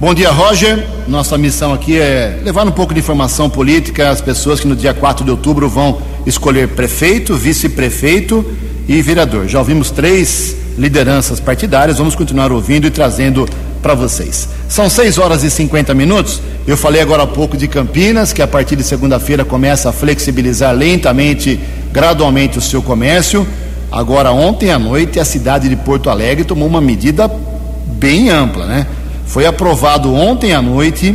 Bom 0.00 0.14
dia, 0.14 0.30
Roger. 0.30 0.86
Nossa 1.06 1.36
missão 1.36 1.74
aqui 1.74 1.98
é 1.98 2.40
levar 2.42 2.66
um 2.66 2.70
pouco 2.70 2.94
de 2.94 3.00
informação 3.00 3.50
política 3.50 4.10
às 4.10 4.20
pessoas 4.20 4.60
que 4.60 4.66
no 4.66 4.74
dia 4.74 4.94
4 4.94 5.24
de 5.24 5.30
outubro 5.30 5.68
vão 5.68 6.00
escolher 6.24 6.68
prefeito, 6.68 7.34
vice-prefeito 7.34 8.44
e 8.88 9.02
vereador. 9.02 9.46
Já 9.46 9.58
ouvimos 9.58 9.90
três 9.90 10.56
lideranças 10.78 11.40
partidárias, 11.40 11.98
vamos 11.98 12.14
continuar 12.14 12.52
ouvindo 12.52 12.86
e 12.86 12.90
trazendo 12.90 13.48
para 13.82 13.94
vocês. 13.94 14.48
São 14.68 14.88
6 14.88 15.18
horas 15.18 15.42
e 15.42 15.50
50 15.50 15.94
minutos. 15.94 16.40
Eu 16.66 16.76
falei 16.76 17.00
agora 17.00 17.22
há 17.22 17.26
pouco 17.26 17.56
de 17.56 17.66
Campinas, 17.66 18.32
que 18.32 18.42
a 18.42 18.46
partir 18.46 18.76
de 18.76 18.84
segunda-feira 18.84 19.44
começa 19.44 19.88
a 19.88 19.92
flexibilizar 19.92 20.74
lentamente, 20.74 21.58
gradualmente 21.92 22.58
o 22.58 22.60
seu 22.60 22.82
comércio. 22.82 23.46
Agora, 23.90 24.30
ontem 24.30 24.70
à 24.70 24.78
noite, 24.78 25.18
a 25.18 25.24
cidade 25.24 25.68
de 25.68 25.76
Porto 25.76 26.10
Alegre 26.10 26.44
tomou 26.44 26.68
uma 26.68 26.80
medida 26.80 27.30
bem 27.86 28.30
ampla, 28.30 28.66
né? 28.66 28.86
Foi 29.26 29.46
aprovado 29.46 30.14
ontem 30.14 30.52
à 30.52 30.62
noite, 30.62 31.14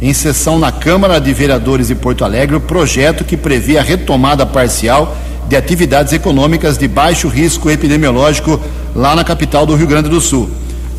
em 0.00 0.12
sessão 0.12 0.58
na 0.58 0.72
Câmara 0.72 1.20
de 1.20 1.32
Vereadores 1.32 1.88
de 1.88 1.94
Porto 1.94 2.24
Alegre, 2.24 2.56
o 2.56 2.60
projeto 2.60 3.24
que 3.24 3.36
prevê 3.36 3.78
a 3.78 3.82
retomada 3.82 4.44
parcial 4.44 5.16
de 5.48 5.56
atividades 5.56 6.12
econômicas 6.12 6.76
de 6.76 6.88
baixo 6.88 7.28
risco 7.28 7.70
epidemiológico 7.70 8.60
lá 8.94 9.14
na 9.14 9.24
capital 9.24 9.64
do 9.66 9.74
Rio 9.74 9.86
Grande 9.86 10.08
do 10.08 10.20
Sul 10.20 10.50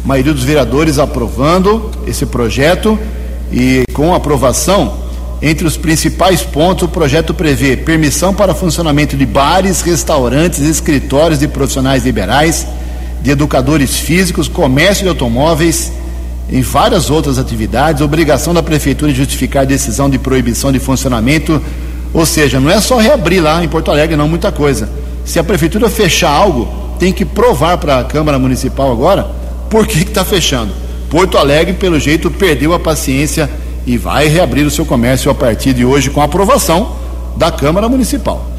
maioria 0.03 0.33
dos 0.33 0.43
vereadores 0.43 0.99
aprovando 0.99 1.89
esse 2.05 2.25
projeto 2.25 2.99
e 3.51 3.83
com 3.93 4.13
aprovação, 4.13 5.01
entre 5.41 5.65
os 5.65 5.77
principais 5.77 6.41
pontos, 6.41 6.83
o 6.83 6.87
projeto 6.87 7.33
prevê 7.33 7.77
permissão 7.77 8.33
para 8.33 8.53
funcionamento 8.53 9.15
de 9.15 9.25
bares, 9.25 9.81
restaurantes, 9.81 10.59
escritórios 10.59 11.39
de 11.39 11.47
profissionais 11.47 12.03
liberais, 12.03 12.65
de 13.21 13.31
educadores 13.31 13.97
físicos, 13.97 14.47
comércio 14.47 15.03
de 15.03 15.09
automóveis, 15.09 15.91
em 16.49 16.61
várias 16.61 17.09
outras 17.09 17.37
atividades, 17.37 18.01
obrigação 18.01 18.53
da 18.53 18.61
prefeitura 18.61 19.11
de 19.11 19.17
justificar 19.17 19.65
decisão 19.65 20.09
de 20.09 20.17
proibição 20.17 20.71
de 20.71 20.79
funcionamento, 20.79 21.61
ou 22.13 22.25
seja, 22.25 22.59
não 22.59 22.69
é 22.69 22.81
só 22.81 22.97
reabrir 22.97 23.41
lá 23.41 23.63
em 23.63 23.67
Porto 23.67 23.91
Alegre, 23.91 24.15
não, 24.15 24.27
muita 24.27 24.51
coisa. 24.51 24.89
Se 25.23 25.39
a 25.39 25.43
prefeitura 25.43 25.89
fechar 25.89 26.29
algo, 26.29 26.82
tem 27.03 27.11
que 27.11 27.25
provar 27.25 27.77
para 27.79 27.99
a 27.99 28.03
Câmara 28.05 28.39
Municipal 28.39 28.89
agora 28.89 29.29
por 29.69 29.85
que 29.85 30.03
está 30.03 30.23
fechando? 30.23 30.71
Porto 31.09 31.37
Alegre, 31.37 31.73
pelo 31.73 31.99
jeito, 31.99 32.31
perdeu 32.31 32.73
a 32.73 32.79
paciência 32.79 33.49
e 33.85 33.97
vai 33.97 34.29
reabrir 34.29 34.65
o 34.65 34.71
seu 34.71 34.85
comércio 34.85 35.29
a 35.29 35.35
partir 35.35 35.73
de 35.73 35.83
hoje 35.83 36.09
com 36.09 36.21
a 36.21 36.23
aprovação 36.23 36.95
da 37.35 37.51
Câmara 37.51 37.89
Municipal. 37.89 38.49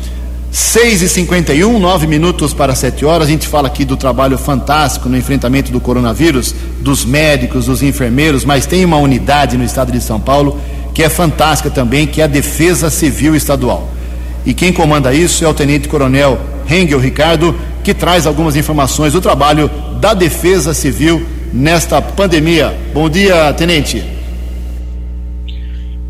6 0.51 1.01
e 1.01 1.09
51 1.09 1.79
nove 1.79 2.07
minutos 2.07 2.53
para 2.53 2.75
7 2.75 3.07
horas. 3.07 3.29
A 3.29 3.31
gente 3.31 3.49
fala 3.49 3.69
aqui 3.69 3.83
do 3.83 3.97
trabalho 3.97 4.37
fantástico 4.37 5.09
no 5.09 5.17
enfrentamento 5.17 5.73
do 5.73 5.81
coronavírus, 5.81 6.55
dos 6.83 7.03
médicos, 7.03 7.65
dos 7.65 7.83
enfermeiros, 7.83 8.45
mas 8.45 8.67
tem 8.67 8.85
uma 8.85 8.99
unidade 8.99 9.57
no 9.57 9.65
estado 9.65 9.91
de 9.91 10.03
São 10.03 10.21
Paulo 10.21 10.61
que 10.93 11.03
é 11.03 11.09
fantástica 11.09 11.71
também, 11.71 12.07
que 12.07 12.21
é 12.21 12.25
a 12.25 12.27
Defesa 12.27 12.91
Civil 12.91 13.35
Estadual. 13.35 13.89
E 14.45 14.53
quem 14.53 14.71
comanda 14.71 15.15
isso 15.15 15.43
é 15.47 15.49
o 15.49 15.55
Tenente 15.55 15.89
Coronel 15.89 16.39
Hengel 16.69 16.99
Ricardo, 16.99 17.55
que 17.85 17.93
traz 17.93 18.27
algumas 18.27 18.57
informações 18.57 19.13
do 19.13 19.21
trabalho 19.21 19.71
da 20.01 20.15
Defesa 20.15 20.73
Civil 20.73 21.25
nesta 21.53 22.01
pandemia. 22.01 22.75
Bom 22.95 23.11
dia, 23.11 23.53
tenente. 23.53 24.03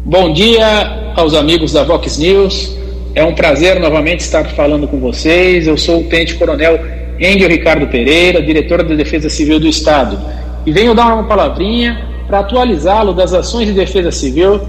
Bom 0.04 0.32
dia 0.32 1.12
aos 1.16 1.34
amigos 1.34 1.72
da 1.72 1.82
Vox 1.82 2.16
News. 2.16 2.76
É 3.14 3.24
um 3.24 3.34
prazer 3.34 3.80
novamente 3.80 4.20
estar 4.20 4.44
falando 4.50 4.86
com 4.86 5.00
vocês. 5.00 5.66
Eu 5.66 5.76
sou 5.76 6.00
o 6.00 6.04
Tenente 6.04 6.36
Coronel 6.36 6.78
Engel 7.18 7.48
Ricardo 7.48 7.88
Pereira, 7.88 8.40
diretor 8.40 8.84
da 8.84 8.94
Defesa 8.94 9.28
Civil 9.28 9.58
do 9.58 9.66
Estado. 9.66 10.18
E 10.64 10.70
venho 10.70 10.94
dar 10.94 11.12
uma 11.12 11.24
palavrinha 11.24 12.06
para 12.28 12.38
atualizá-lo 12.38 13.12
das 13.12 13.34
ações 13.34 13.66
de 13.66 13.72
defesa 13.72 14.10
civil 14.10 14.60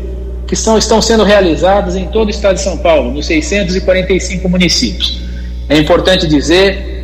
que 0.48 0.56
são, 0.56 0.78
estão 0.78 1.02
sendo 1.02 1.24
realizadas 1.24 1.96
em 1.96 2.06
todo 2.08 2.28
o 2.28 2.30
estado 2.30 2.56
de 2.56 2.62
São 2.62 2.78
Paulo, 2.78 3.12
nos 3.12 3.26
645 3.26 4.48
municípios. 4.50 5.22
É 5.68 5.78
importante 5.78 6.28
dizer 6.28 6.95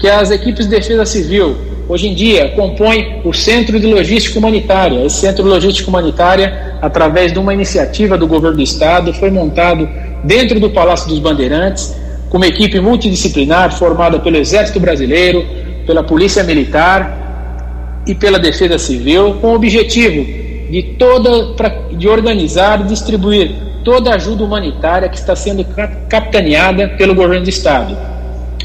que 0.00 0.08
as 0.08 0.30
equipes 0.30 0.66
de 0.66 0.70
defesa 0.70 1.04
civil, 1.04 1.56
hoje 1.86 2.08
em 2.08 2.14
dia, 2.14 2.48
compõem 2.56 3.20
o 3.22 3.34
Centro 3.34 3.78
de 3.78 3.86
Logística 3.86 4.38
Humanitária. 4.38 5.04
Esse 5.04 5.20
Centro 5.20 5.44
de 5.44 5.50
Logística 5.50 5.90
Humanitária, 5.90 6.78
através 6.80 7.34
de 7.34 7.38
uma 7.38 7.52
iniciativa 7.52 8.16
do 8.16 8.26
governo 8.26 8.56
do 8.56 8.62
estado, 8.62 9.12
foi 9.12 9.30
montado 9.30 9.86
dentro 10.24 10.58
do 10.58 10.70
Palácio 10.70 11.06
dos 11.06 11.18
Bandeirantes, 11.18 11.94
com 12.30 12.38
uma 12.38 12.46
equipe 12.46 12.80
multidisciplinar 12.80 13.76
formada 13.76 14.18
pelo 14.18 14.38
Exército 14.38 14.80
Brasileiro, 14.80 15.44
pela 15.86 16.02
Polícia 16.02 16.42
Militar 16.42 18.02
e 18.06 18.14
pela 18.14 18.38
Defesa 18.38 18.78
Civil, 18.78 19.34
com 19.34 19.48
o 19.48 19.54
objetivo 19.54 20.24
de 20.70 20.94
toda 20.98 21.54
de 21.92 22.08
organizar 22.08 22.80
e 22.80 22.84
distribuir 22.84 23.50
toda 23.84 24.12
a 24.12 24.14
ajuda 24.14 24.44
humanitária 24.44 25.08
que 25.08 25.16
está 25.16 25.36
sendo 25.36 25.62
capitaneada 26.08 26.88
pelo 26.96 27.14
governo 27.14 27.44
do 27.44 27.50
estado. 27.50 27.96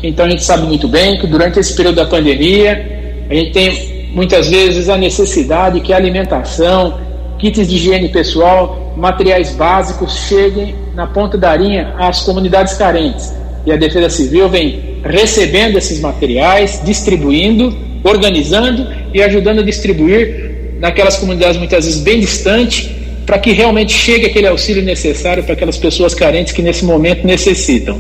Então 0.08 0.26
a 0.26 0.30
gente 0.30 0.44
sabe 0.44 0.68
muito 0.68 0.88
bem 0.88 1.18
que 1.20 1.26
durante 1.26 1.60
esse 1.60 1.76
período 1.76 1.96
da 1.96 2.06
pandemia 2.06 3.26
a 3.28 3.34
gente 3.34 3.52
tem 3.52 4.12
muitas 4.14 4.50
vezes 4.50 4.88
a 4.88 4.96
necessidade 4.96 5.80
que 5.82 5.92
a 5.92 5.98
alimentação, 5.98 7.00
kits 7.40 7.68
de 7.68 7.76
higiene 7.76 8.10
pessoal, 8.10 8.94
materiais 8.96 9.56
básicos 9.56 10.16
cheguem 10.28 10.76
na 10.94 11.08
ponta 11.08 11.38
da 11.38 11.56
linha 11.56 11.96
às 11.98 12.22
comunidades 12.22 12.76
carentes. 12.76 13.34
E 13.66 13.72
a 13.72 13.78
Defesa 13.78 14.10
Civil 14.10 14.48
vem 14.48 15.00
recebendo 15.04 15.76
esses 15.78 16.00
materiais, 16.00 16.82
distribuindo, 16.86 17.76
organizando 18.04 18.88
e 19.12 19.24
ajudando 19.24 19.60
a 19.60 19.64
distribuir 19.64 20.78
naquelas 20.80 21.18
comunidades 21.18 21.58
muitas 21.58 21.86
vezes 21.86 22.02
bem 22.02 22.20
distantes 22.20 22.92
para 23.26 23.40
que 23.40 23.52
realmente 23.54 23.92
chegue 23.92 24.28
aquele 24.28 24.46
auxílio 24.46 24.84
necessário 24.84 25.44
para 25.44 25.54
aquelas 25.54 25.78
pessoas 25.78 26.14
carentes 26.14 26.54
que 26.54 26.62
nesse 26.62 26.86
momento 26.86 27.26
necessitam. 27.26 28.00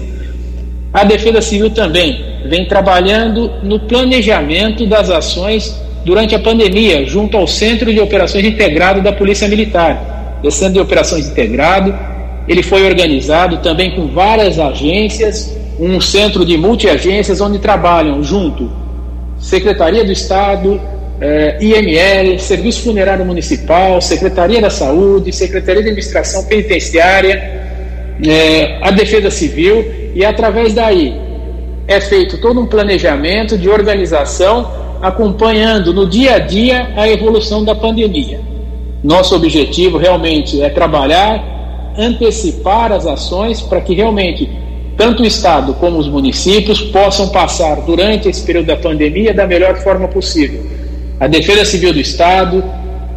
A 0.95 1.03
Defesa 1.03 1.41
Civil 1.41 1.71
também 1.71 2.23
vem 2.45 2.63
trabalhando 2.63 3.51
no 3.61 3.81
planejamento 3.81 4.87
das 4.87 5.09
ações 5.09 5.75
durante 6.05 6.33
a 6.33 6.39
pandemia, 6.39 7.05
junto 7.05 7.35
ao 7.35 7.45
Centro 7.45 7.93
de 7.93 7.99
Operações 7.99 8.45
Integrado 8.45 9.01
da 9.01 9.11
Polícia 9.11 9.45
Militar. 9.45 10.39
Esse 10.41 10.59
Centro 10.59 10.75
de 10.75 10.79
Operações 10.79 11.27
Integrado, 11.27 11.93
ele 12.47 12.63
foi 12.63 12.85
organizado 12.85 13.57
também 13.57 13.91
com 13.93 14.07
várias 14.07 14.57
agências, 14.57 15.53
um 15.77 15.99
centro 15.99 16.45
de 16.45 16.55
multiagências 16.55 17.41
onde 17.41 17.59
trabalham 17.59 18.23
junto 18.23 18.71
Secretaria 19.37 20.05
do 20.05 20.13
Estado, 20.13 20.79
eh, 21.19 21.57
IML, 21.59 22.39
Serviço 22.39 22.83
Funerário 22.83 23.25
Municipal, 23.25 23.99
Secretaria 23.99 24.61
da 24.61 24.69
Saúde, 24.69 25.33
Secretaria 25.33 25.83
de 25.83 25.89
Administração 25.89 26.45
Penitenciária, 26.45 27.54
eh, 28.23 28.77
a 28.81 28.91
Defesa 28.91 29.31
Civil, 29.31 30.11
e 30.13 30.23
através 30.23 30.73
daí 30.73 31.13
é 31.87 31.99
feito 31.99 32.39
todo 32.39 32.59
um 32.59 32.65
planejamento 32.65 33.57
de 33.57 33.69
organização 33.69 34.71
acompanhando 35.01 35.93
no 35.93 36.07
dia 36.07 36.35
a 36.35 36.39
dia 36.39 36.91
a 36.95 37.07
evolução 37.07 37.63
da 37.63 37.75
pandemia. 37.75 38.39
Nosso 39.03 39.35
objetivo 39.35 39.97
realmente 39.97 40.61
é 40.61 40.69
trabalhar, 40.69 41.93
antecipar 41.97 42.91
as 42.91 43.05
ações 43.05 43.61
para 43.61 43.81
que 43.81 43.93
realmente 43.93 44.49
tanto 44.97 45.23
o 45.23 45.25
Estado 45.25 45.73
como 45.73 45.97
os 45.97 46.07
municípios 46.07 46.81
possam 46.81 47.29
passar 47.29 47.81
durante 47.81 48.29
esse 48.29 48.43
período 48.45 48.67
da 48.67 48.77
pandemia 48.77 49.33
da 49.33 49.45
melhor 49.45 49.75
forma 49.77 50.07
possível 50.07 50.63
a 51.19 51.27
Defesa 51.27 51.63
Civil 51.63 51.93
do 51.93 51.99
Estado 51.99 52.63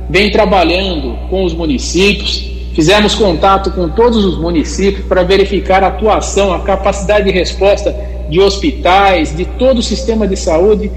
vem 0.09 0.31
trabalhando 0.31 1.19
com 1.29 1.45
os 1.45 1.53
municípios, 1.53 2.49
fizemos 2.79 3.17
contato 3.17 3.73
com 3.73 3.88
todos 3.88 4.25
os 4.25 4.38
municípios 4.38 5.05
para 5.05 5.25
verificar 5.25 5.83
a 5.83 5.88
atuação, 5.88 6.53
a 6.53 6.61
capacidade 6.61 7.25
de 7.25 7.33
resposta 7.33 7.93
de 8.31 8.38
hospitais, 8.38 9.37
de 9.37 9.45
todo 9.45 9.79
o 9.79 9.83
sistema 9.83 10.29
de 10.29 10.37
saúde 10.37 10.88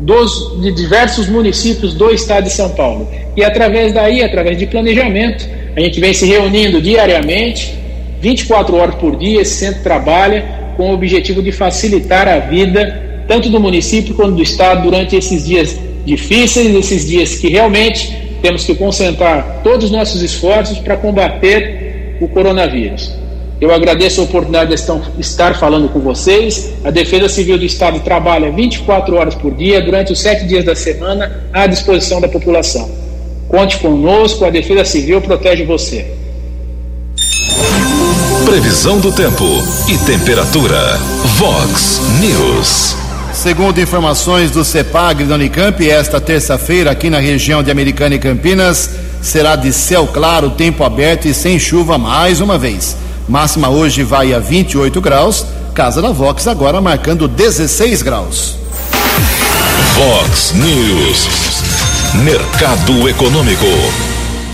dos, 0.00 0.58
de 0.62 0.72
diversos 0.72 1.28
municípios 1.28 1.92
do 1.92 2.08
estado 2.08 2.44
de 2.44 2.50
São 2.50 2.70
Paulo. 2.70 3.06
E 3.36 3.44
através 3.44 3.92
daí, 3.92 4.22
através 4.22 4.56
de 4.56 4.66
planejamento, 4.66 5.46
a 5.76 5.80
gente 5.80 6.00
vem 6.00 6.14
se 6.14 6.24
reunindo 6.24 6.80
diariamente, 6.80 7.74
24 8.18 8.74
horas 8.74 8.94
por 8.94 9.14
dia, 9.14 9.42
esse 9.42 9.56
centro 9.56 9.82
trabalha 9.82 10.72
com 10.74 10.88
o 10.88 10.94
objetivo 10.94 11.42
de 11.42 11.52
facilitar 11.52 12.26
a 12.26 12.38
vida 12.38 13.24
tanto 13.28 13.50
do 13.50 13.60
município 13.60 14.14
quanto 14.14 14.36
do 14.36 14.42
estado 14.42 14.84
durante 14.84 15.14
esses 15.14 15.44
dias 15.44 15.78
difíceis, 16.06 16.72
nesses 16.72 17.06
dias 17.06 17.34
que 17.34 17.50
realmente 17.50 18.25
temos 18.42 18.64
que 18.64 18.74
concentrar 18.74 19.60
todos 19.62 19.86
os 19.86 19.90
nossos 19.90 20.22
esforços 20.22 20.78
para 20.78 20.96
combater 20.96 22.16
o 22.20 22.28
coronavírus. 22.28 23.12
Eu 23.60 23.72
agradeço 23.72 24.20
a 24.20 24.24
oportunidade 24.24 24.74
de 24.74 25.20
estar 25.20 25.58
falando 25.58 25.88
com 25.88 25.98
vocês. 26.00 26.74
A 26.84 26.90
Defesa 26.90 27.28
Civil 27.28 27.56
do 27.56 27.64
Estado 27.64 28.00
trabalha 28.00 28.50
24 28.50 29.16
horas 29.16 29.34
por 29.34 29.54
dia, 29.54 29.80
durante 29.80 30.12
os 30.12 30.20
sete 30.20 30.46
dias 30.46 30.64
da 30.64 30.74
semana, 30.74 31.44
à 31.52 31.66
disposição 31.66 32.20
da 32.20 32.28
população. 32.28 32.90
Conte 33.48 33.78
conosco, 33.78 34.44
a 34.44 34.50
Defesa 34.50 34.84
Civil 34.84 35.22
protege 35.22 35.64
você. 35.64 36.06
Previsão 38.44 39.00
do 39.00 39.10
tempo 39.10 39.44
e 39.88 39.96
temperatura. 40.04 40.98
Vox 41.38 42.00
News. 42.20 43.05
Segundo 43.46 43.80
informações 43.80 44.50
do 44.50 44.64
CEPAG 44.64 45.22
da 45.22 45.36
Unicamp, 45.36 45.88
esta 45.88 46.20
terça-feira 46.20 46.90
aqui 46.90 47.08
na 47.08 47.20
região 47.20 47.62
de 47.62 47.70
Americana 47.70 48.16
e 48.16 48.18
Campinas 48.18 48.90
será 49.22 49.54
de 49.54 49.72
céu 49.72 50.08
claro, 50.08 50.50
tempo 50.50 50.82
aberto 50.82 51.26
e 51.26 51.32
sem 51.32 51.56
chuva 51.56 51.96
mais 51.96 52.40
uma 52.40 52.58
vez. 52.58 52.96
Máxima 53.28 53.68
hoje 53.68 54.02
vai 54.02 54.34
a 54.34 54.40
28 54.40 55.00
graus. 55.00 55.46
Casa 55.72 56.02
da 56.02 56.10
Vox 56.10 56.48
agora 56.48 56.80
marcando 56.80 57.28
16 57.28 58.02
graus. 58.02 58.56
Vox 59.94 60.52
News. 60.52 61.28
Mercado 62.24 63.08
Econômico. 63.08 63.64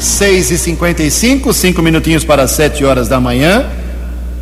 6 0.01 0.51
e 0.51 0.59
55 0.59 1.55
cinco 1.55 1.81
minutinhos 1.81 2.25
para 2.25 2.47
7 2.47 2.85
horas 2.85 3.09
da 3.09 3.19
manhã. 3.19 3.71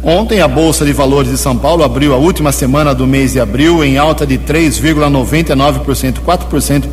Ontem 0.02 0.40
a 0.40 0.48
Bolsa 0.48 0.84
de 0.84 0.92
Valores 0.92 1.30
de 1.30 1.36
São 1.36 1.56
Paulo 1.56 1.84
abriu 1.84 2.14
a 2.14 2.16
última 2.16 2.52
semana 2.52 2.94
do 2.94 3.06
mês 3.06 3.32
de 3.32 3.40
abril 3.40 3.84
em 3.84 3.98
alta 3.98 4.26
de 4.26 4.38
3,99%, 4.38 6.20
4% 6.26 6.84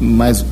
mais 0.00 0.40
uh, 0.40 0.46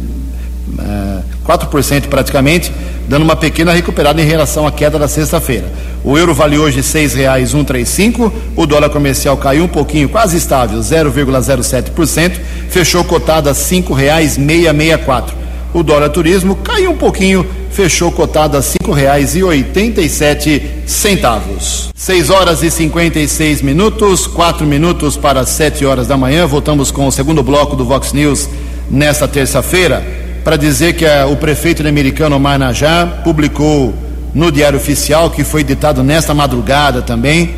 é, 0.79 1.23
4% 1.47 2.09
praticamente, 2.09 2.71
dando 3.09 3.23
uma 3.23 3.35
pequena 3.35 3.73
recuperada 3.73 4.21
em 4.21 4.27
relação 4.27 4.67
à 4.67 4.73
queda 4.73 4.99
da 4.99 5.09
sexta-feira. 5.09 5.73
O 6.05 6.19
euro 6.19 6.35
vale 6.35 6.59
hoje 6.59 6.77
R$ 6.79 6.83
6,135, 6.83 8.31
o 8.57 8.67
dólar 8.67 8.91
comercial 8.91 9.37
caiu 9.39 9.65
um 9.65 9.69
pouquinho, 9.69 10.09
quase 10.09 10.37
estável, 10.37 10.81
0,07%, 10.81 12.33
fechou 12.69 13.05
cotado 13.05 13.49
a 13.49 13.53
R$ 13.53 13.59
5,664. 13.59 15.42
O 15.75 15.83
dólar 15.83 16.11
turismo 16.11 16.57
caiu 16.57 16.91
um 16.91 16.97
pouquinho, 16.97 17.47
fechou 17.71 18.13
cotado 18.13 18.59
a 18.59 18.63
cinco 18.63 18.93
reais 18.93 19.35
oitenta 19.43 20.07
sete 20.07 20.63
centavos. 20.87 21.91
Seis 21.95 22.29
horas 22.29 22.63
e 22.63 22.71
cinquenta 22.71 23.19
e 23.19 23.27
seis 23.27 23.63
minutos, 23.63 24.27
quatro 24.27 24.67
minutos 24.67 25.17
para 25.17 25.47
sete 25.47 25.87
horas 25.87 26.07
da 26.07 26.17
manhã. 26.17 26.47
Voltamos 26.47 26.91
com 26.91 27.07
o 27.07 27.13
segundo 27.13 27.43
bloco 27.43 27.75
do 27.75 27.87
Vox 27.87 28.13
News 28.13 28.51
nesta 28.91 29.27
terça-feira 29.27 30.05
para 30.45 30.57
dizer 30.57 30.93
que 30.95 31.07
a, 31.07 31.21
eh, 31.21 31.25
o 31.25 31.37
prefeito 31.37 31.87
americano 31.87 32.37
Omar 32.37 32.59
Najá 32.59 33.23
publicou 33.25 33.95
no 34.35 34.53
Diário 34.53 34.79
Oficial, 34.79 35.31
que 35.31 35.43
foi 35.43 35.63
editado 35.63 36.03
nesta 36.03 36.35
madrugada 36.35 37.01
também, 37.01 37.55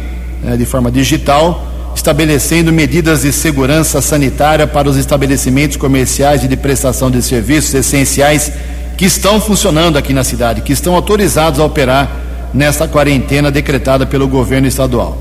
eh, 0.47 0.57
de 0.57 0.65
forma 0.65 0.91
digital, 0.91 1.67
estabelecendo 2.05 2.71
medidas 2.71 3.23
de 3.23 3.33
segurança 3.33 4.03
sanitária 4.03 4.67
para 4.67 4.87
os 4.91 4.99
estabelecimentos 4.99 5.79
comerciais 5.79 6.45
e 6.45 6.49
de 6.49 6.55
prestação 6.55 7.11
de 7.11 7.23
serviços 7.23 7.73
essenciais 7.73 8.53
que 8.95 9.07
estão 9.07 9.41
funcionando 9.41 9.97
aqui 9.97 10.13
na 10.13 10.23
cidade, 10.23 10.61
que 10.61 10.75
estão 10.75 10.95
autorizados 10.95 11.59
a 11.59 11.65
operar 11.65 12.11
nesta 12.53 12.87
quarentena 12.87 13.51
decretada 13.51 14.05
pelo 14.05 14.29
governo 14.29 14.69
estadual. 14.69 15.17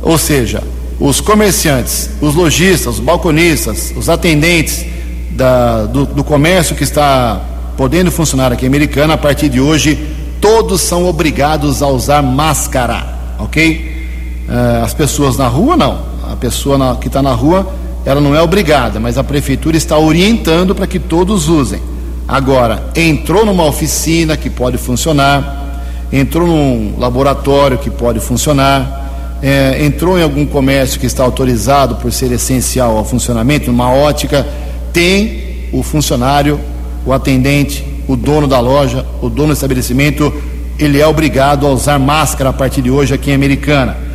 Ou 0.00 0.16
seja, 0.16 0.62
os 1.00 1.20
comerciantes, 1.20 2.10
os 2.20 2.36
lojistas, 2.36 2.94
os 2.94 3.00
balconistas, 3.00 3.92
os 3.96 4.08
atendentes 4.08 4.86
da, 5.32 5.84
do, 5.86 6.06
do 6.06 6.22
comércio 6.22 6.76
que 6.76 6.84
está 6.84 7.40
podendo 7.76 8.12
funcionar 8.12 8.52
aqui 8.52 8.66
em 8.66 8.68
Americana, 8.68 9.14
a 9.14 9.18
partir 9.18 9.48
de 9.48 9.60
hoje, 9.60 9.98
todos 10.40 10.80
são 10.80 11.06
obrigados 11.06 11.82
a 11.82 11.88
usar 11.88 12.22
máscara, 12.22 13.04
ok? 13.36 14.06
Uh, 14.48 14.84
as 14.84 14.94
pessoas 14.94 15.36
na 15.36 15.48
rua, 15.48 15.76
não. 15.76 16.09
A 16.30 16.36
pessoa 16.36 16.78
na, 16.78 16.94
que 16.96 17.08
está 17.08 17.20
na 17.20 17.32
rua 17.32 17.66
ela 18.04 18.20
não 18.20 18.34
é 18.34 18.40
obrigada, 18.40 18.98
mas 18.98 19.18
a 19.18 19.24
prefeitura 19.24 19.76
está 19.76 19.98
orientando 19.98 20.74
para 20.74 20.86
que 20.86 20.98
todos 20.98 21.48
usem. 21.48 21.80
Agora, 22.26 22.90
entrou 22.94 23.44
numa 23.44 23.64
oficina 23.64 24.36
que 24.36 24.48
pode 24.48 24.78
funcionar, 24.78 25.82
entrou 26.12 26.46
num 26.46 26.94
laboratório 26.98 27.76
que 27.76 27.90
pode 27.90 28.20
funcionar, 28.20 29.38
é, 29.42 29.84
entrou 29.84 30.18
em 30.18 30.22
algum 30.22 30.46
comércio 30.46 30.98
que 30.98 31.06
está 31.06 31.24
autorizado 31.24 31.96
por 31.96 32.12
ser 32.12 32.30
essencial 32.32 32.96
ao 32.96 33.04
funcionamento, 33.04 33.70
numa 33.70 33.92
ótica, 33.92 34.46
tem 34.92 35.68
o 35.72 35.82
funcionário, 35.82 36.58
o 37.04 37.12
atendente, 37.12 37.84
o 38.06 38.16
dono 38.16 38.46
da 38.46 38.60
loja, 38.60 39.04
o 39.20 39.28
dono 39.28 39.48
do 39.48 39.54
estabelecimento, 39.54 40.32
ele 40.78 41.00
é 41.00 41.06
obrigado 41.06 41.66
a 41.66 41.70
usar 41.70 41.98
máscara 41.98 42.50
a 42.50 42.52
partir 42.52 42.80
de 42.80 42.90
hoje 42.90 43.12
aqui 43.12 43.30
em 43.30 43.34
Americana. 43.34 44.09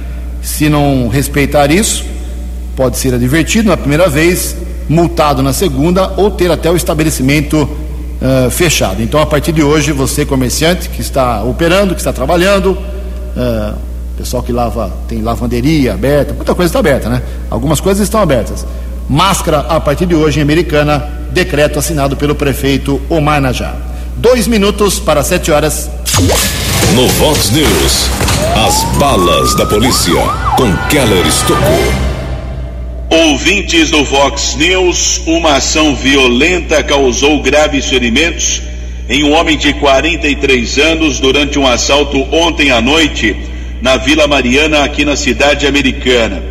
Se 0.45 0.69
não 0.69 1.07
respeitar 1.07 1.71
isso, 1.71 2.05
pode 2.75 2.97
ser 2.97 3.15
advertido 3.15 3.67
na 3.67 3.75
primeira 3.75 4.07
vez, 4.07 4.55
multado 4.87 5.41
na 5.41 5.51
segunda 5.51 6.13
ou 6.17 6.29
ter 6.29 6.51
até 6.51 6.69
o 6.69 6.75
estabelecimento 6.75 7.63
uh, 7.63 8.51
fechado. 8.51 9.01
Então, 9.01 9.19
a 9.19 9.25
partir 9.25 9.51
de 9.51 9.63
hoje, 9.63 9.91
você, 9.91 10.23
comerciante 10.23 10.87
que 10.87 11.01
está 11.01 11.43
operando, 11.43 11.95
que 11.95 11.99
está 11.99 12.13
trabalhando, 12.13 12.73
uh, 12.73 13.75
pessoal 14.15 14.43
que 14.43 14.51
lava, 14.51 14.93
tem 15.07 15.23
lavanderia 15.23 15.95
aberta, 15.95 16.35
muita 16.35 16.53
coisa 16.53 16.69
está 16.69 16.77
aberta, 16.77 17.09
né? 17.09 17.23
Algumas 17.49 17.81
coisas 17.81 18.03
estão 18.03 18.21
abertas. 18.21 18.67
Máscara 19.09 19.61
a 19.61 19.79
partir 19.79 20.05
de 20.05 20.13
hoje 20.13 20.39
em 20.39 20.43
Americana, 20.43 21.09
decreto 21.31 21.79
assinado 21.79 22.15
pelo 22.15 22.35
prefeito 22.35 23.01
Omar 23.09 23.41
Najá. 23.41 23.73
Dois 24.15 24.45
minutos 24.47 24.99
para 24.99 25.23
sete 25.23 25.49
horas. 25.49 25.89
No 26.93 27.07
Vox 27.07 27.51
News, 27.51 28.09
as 28.55 28.83
balas 28.97 29.55
da 29.55 29.65
polícia 29.65 30.13
com 30.55 30.71
Keller 30.87 31.25
Estocou. 31.25 31.59
Ouvintes 33.09 33.89
do 33.89 34.03
Vox 34.03 34.55
News, 34.55 35.21
uma 35.25 35.55
ação 35.55 35.95
violenta 35.95 36.83
causou 36.83 37.41
graves 37.41 37.85
ferimentos 37.87 38.61
em 39.09 39.23
um 39.23 39.33
homem 39.33 39.57
de 39.57 39.73
43 39.73 40.77
anos 40.77 41.19
durante 41.19 41.57
um 41.57 41.67
assalto 41.67 42.17
ontem 42.31 42.71
à 42.71 42.79
noite 42.79 43.35
na 43.81 43.97
Vila 43.97 44.27
Mariana, 44.27 44.83
aqui 44.83 45.03
na 45.03 45.15
cidade 45.15 45.67
americana. 45.67 46.41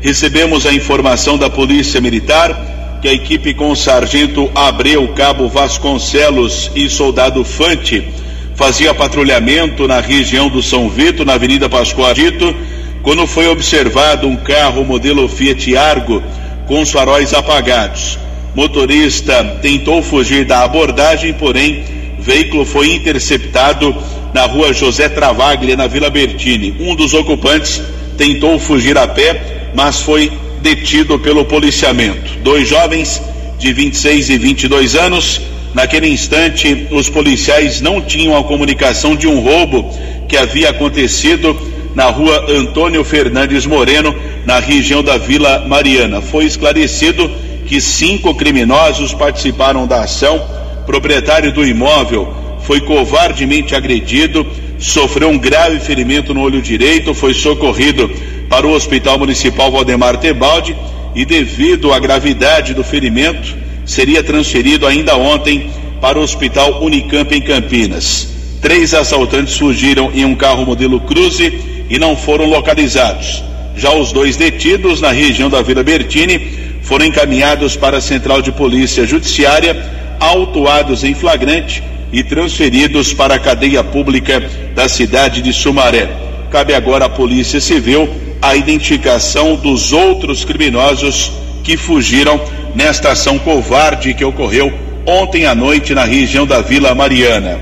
Recebemos 0.00 0.66
a 0.66 0.72
informação 0.72 1.38
da 1.38 1.50
Polícia 1.50 2.00
Militar 2.00 2.98
que 3.00 3.08
a 3.08 3.12
equipe 3.12 3.54
com 3.54 3.70
o 3.70 3.76
sargento 3.76 4.50
Abreu, 4.54 5.08
cabo 5.08 5.48
Vasconcelos 5.48 6.70
e 6.74 6.88
soldado 6.88 7.44
Fante 7.44 8.22
fazia 8.62 8.94
patrulhamento 8.94 9.88
na 9.88 9.98
região 9.98 10.48
do 10.48 10.62
São 10.62 10.88
Vito, 10.88 11.24
na 11.24 11.34
Avenida 11.34 11.68
Pascoal 11.68 12.14
Dito 12.14 12.54
quando 13.02 13.26
foi 13.26 13.48
observado 13.48 14.28
um 14.28 14.36
carro 14.36 14.84
modelo 14.84 15.28
Fiat 15.28 15.76
Argo 15.76 16.22
com 16.68 16.80
os 16.80 16.92
faróis 16.92 17.34
apagados. 17.34 18.16
Motorista 18.54 19.58
tentou 19.60 20.00
fugir 20.00 20.44
da 20.44 20.62
abordagem, 20.62 21.32
porém, 21.32 21.82
veículo 22.20 22.64
foi 22.64 22.94
interceptado 22.94 23.96
na 24.32 24.46
rua 24.46 24.72
José 24.72 25.08
Travaglia, 25.08 25.76
na 25.76 25.88
Vila 25.88 26.08
Bertini. 26.08 26.76
Um 26.78 26.94
dos 26.94 27.14
ocupantes 27.14 27.82
tentou 28.16 28.60
fugir 28.60 28.96
a 28.96 29.08
pé, 29.08 29.70
mas 29.74 30.02
foi 30.02 30.30
detido 30.60 31.18
pelo 31.18 31.44
policiamento. 31.44 32.38
Dois 32.44 32.68
jovens 32.68 33.20
de 33.58 33.72
26 33.72 34.30
e 34.30 34.38
22 34.38 34.94
anos. 34.94 35.40
Naquele 35.74 36.08
instante, 36.08 36.86
os 36.90 37.08
policiais 37.08 37.80
não 37.80 38.00
tinham 38.00 38.36
a 38.36 38.44
comunicação 38.44 39.16
de 39.16 39.26
um 39.26 39.40
roubo 39.40 39.90
que 40.28 40.36
havia 40.36 40.70
acontecido 40.70 41.56
na 41.94 42.06
rua 42.06 42.46
Antônio 42.50 43.02
Fernandes 43.04 43.66
Moreno, 43.66 44.14
na 44.44 44.58
região 44.58 45.02
da 45.02 45.16
Vila 45.16 45.64
Mariana. 45.66 46.20
Foi 46.20 46.44
esclarecido 46.44 47.30
que 47.66 47.80
cinco 47.80 48.34
criminosos 48.34 49.14
participaram 49.14 49.86
da 49.86 50.02
ação. 50.02 50.42
Proprietário 50.86 51.52
do 51.52 51.66
imóvel 51.66 52.34
foi 52.60 52.80
covardemente 52.80 53.74
agredido, 53.74 54.46
sofreu 54.78 55.28
um 55.28 55.38
grave 55.38 55.80
ferimento 55.80 56.34
no 56.34 56.42
olho 56.42 56.60
direito, 56.60 57.14
foi 57.14 57.34
socorrido 57.34 58.10
para 58.48 58.66
o 58.66 58.72
Hospital 58.72 59.18
Municipal 59.18 59.70
Valdemar 59.70 60.18
Tebaldi 60.18 60.76
e, 61.14 61.24
devido 61.24 61.92
à 61.92 61.98
gravidade 61.98 62.74
do 62.74 62.84
ferimento, 62.84 63.54
seria 63.92 64.22
transferido 64.22 64.86
ainda 64.86 65.16
ontem 65.16 65.70
para 66.00 66.18
o 66.18 66.22
Hospital 66.22 66.82
Unicamp 66.82 67.32
em 67.34 67.42
Campinas. 67.42 68.26
Três 68.60 68.94
assaltantes 68.94 69.56
fugiram 69.58 70.10
em 70.14 70.24
um 70.24 70.34
carro 70.34 70.64
modelo 70.64 70.98
Cruze 71.00 71.84
e 71.90 71.98
não 71.98 72.16
foram 72.16 72.46
localizados. 72.46 73.44
Já 73.76 73.92
os 73.94 74.10
dois 74.10 74.36
detidos 74.36 75.00
na 75.00 75.10
região 75.10 75.50
da 75.50 75.60
Vila 75.60 75.82
Bertini 75.82 76.40
foram 76.82 77.04
encaminhados 77.04 77.76
para 77.76 77.98
a 77.98 78.00
Central 78.00 78.40
de 78.40 78.50
Polícia 78.50 79.06
Judiciária, 79.06 79.76
autuados 80.18 81.04
em 81.04 81.14
flagrante 81.14 81.82
e 82.10 82.22
transferidos 82.22 83.12
para 83.12 83.34
a 83.34 83.38
cadeia 83.38 83.84
pública 83.84 84.42
da 84.74 84.88
cidade 84.88 85.42
de 85.42 85.52
Sumaré. 85.52 86.08
Cabe 86.50 86.74
agora 86.74 87.06
à 87.06 87.08
Polícia 87.08 87.60
Civil 87.60 88.08
a 88.40 88.56
identificação 88.56 89.54
dos 89.54 89.92
outros 89.92 90.44
criminosos 90.44 91.30
que 91.62 91.76
fugiram 91.76 92.40
nesta 92.74 93.12
ação 93.12 93.38
covarde 93.38 94.14
que 94.14 94.24
ocorreu 94.24 94.72
ontem 95.06 95.46
à 95.46 95.54
noite 95.54 95.94
na 95.94 96.04
região 96.04 96.46
da 96.46 96.60
Vila 96.60 96.94
Mariana. 96.94 97.58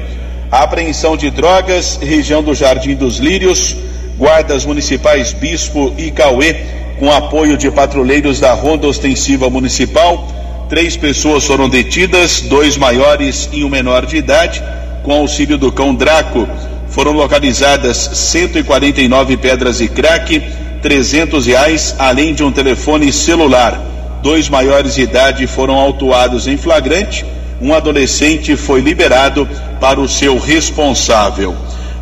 A 0.51 0.63
apreensão 0.63 1.17
de 1.17 1.31
drogas, 1.31 1.99
região 2.01 2.43
do 2.43 2.55
Jardim 2.55 2.95
dos 2.95 3.19
Lírios, 3.19 3.77
guardas 4.19 4.65
municipais 4.65 5.33
Bispo 5.33 5.95
e 5.97 6.11
Cauê, 6.11 6.57
com 6.99 7.11
apoio 7.11 7.57
de 7.57 7.71
patrulheiros 7.71 8.41
da 8.41 8.53
Ronda 8.53 8.87
Ostensiva 8.87 9.49
Municipal. 9.49 10.29
Três 10.69 10.97
pessoas 10.97 11.45
foram 11.45 11.69
detidas, 11.69 12.43
dois 12.43 12.77
maiores 12.77 13.49
e 13.53 13.65
um 13.65 13.69
menor 13.69 14.05
de 14.07 14.17
idade. 14.17 14.63
Com 15.03 15.13
auxílio 15.13 15.57
do 15.57 15.73
cão 15.73 15.95
Draco, 15.95 16.47
foram 16.89 17.13
localizadas 17.13 17.97
149 17.97 19.37
pedras 19.39 19.81
e 19.81 19.89
crack, 19.89 20.43
300 20.83 21.47
reais, 21.47 21.95
além 21.99 22.35
de 22.35 22.45
um 22.45 22.53
telefone 22.53 23.11
celular. 23.13 23.90
Dois 24.23 24.49
maiores 24.49 24.95
de 24.95 25.03
idade 25.03 25.47
foram 25.47 25.75
autuados 25.75 26.47
em 26.47 26.57
flagrante. 26.57 27.25
Um 27.61 27.75
adolescente 27.75 28.57
foi 28.57 28.81
liberado 28.81 29.49
para 29.81 29.99
o 30.01 30.09
seu 30.09 30.39
responsável. 30.39 31.55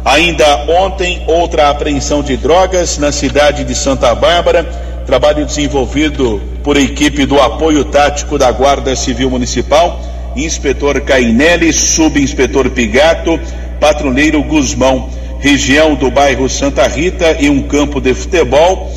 Ainda 0.04 0.64
ontem, 0.68 1.22
outra 1.26 1.68
apreensão 1.70 2.22
de 2.22 2.36
drogas 2.36 2.98
na 2.98 3.12
cidade 3.12 3.64
de 3.64 3.74
Santa 3.74 4.14
Bárbara. 4.14 4.64
Trabalho 5.06 5.46
desenvolvido 5.46 6.40
por 6.62 6.76
equipe 6.76 7.24
do 7.24 7.40
apoio 7.40 7.84
tático 7.84 8.36
da 8.36 8.50
Guarda 8.50 8.94
Civil 8.94 9.30
Municipal, 9.30 10.00
inspetor 10.36 11.00
Cainelli, 11.00 11.72
subinspetor 11.72 12.68
Pigato, 12.70 13.40
patrulheiro 13.80 14.42
Guzmão, 14.42 15.08
região 15.40 15.94
do 15.94 16.10
bairro 16.10 16.48
Santa 16.48 16.86
Rita 16.86 17.36
e 17.40 17.48
um 17.48 17.62
campo 17.62 18.00
de 18.00 18.12
futebol. 18.12 18.92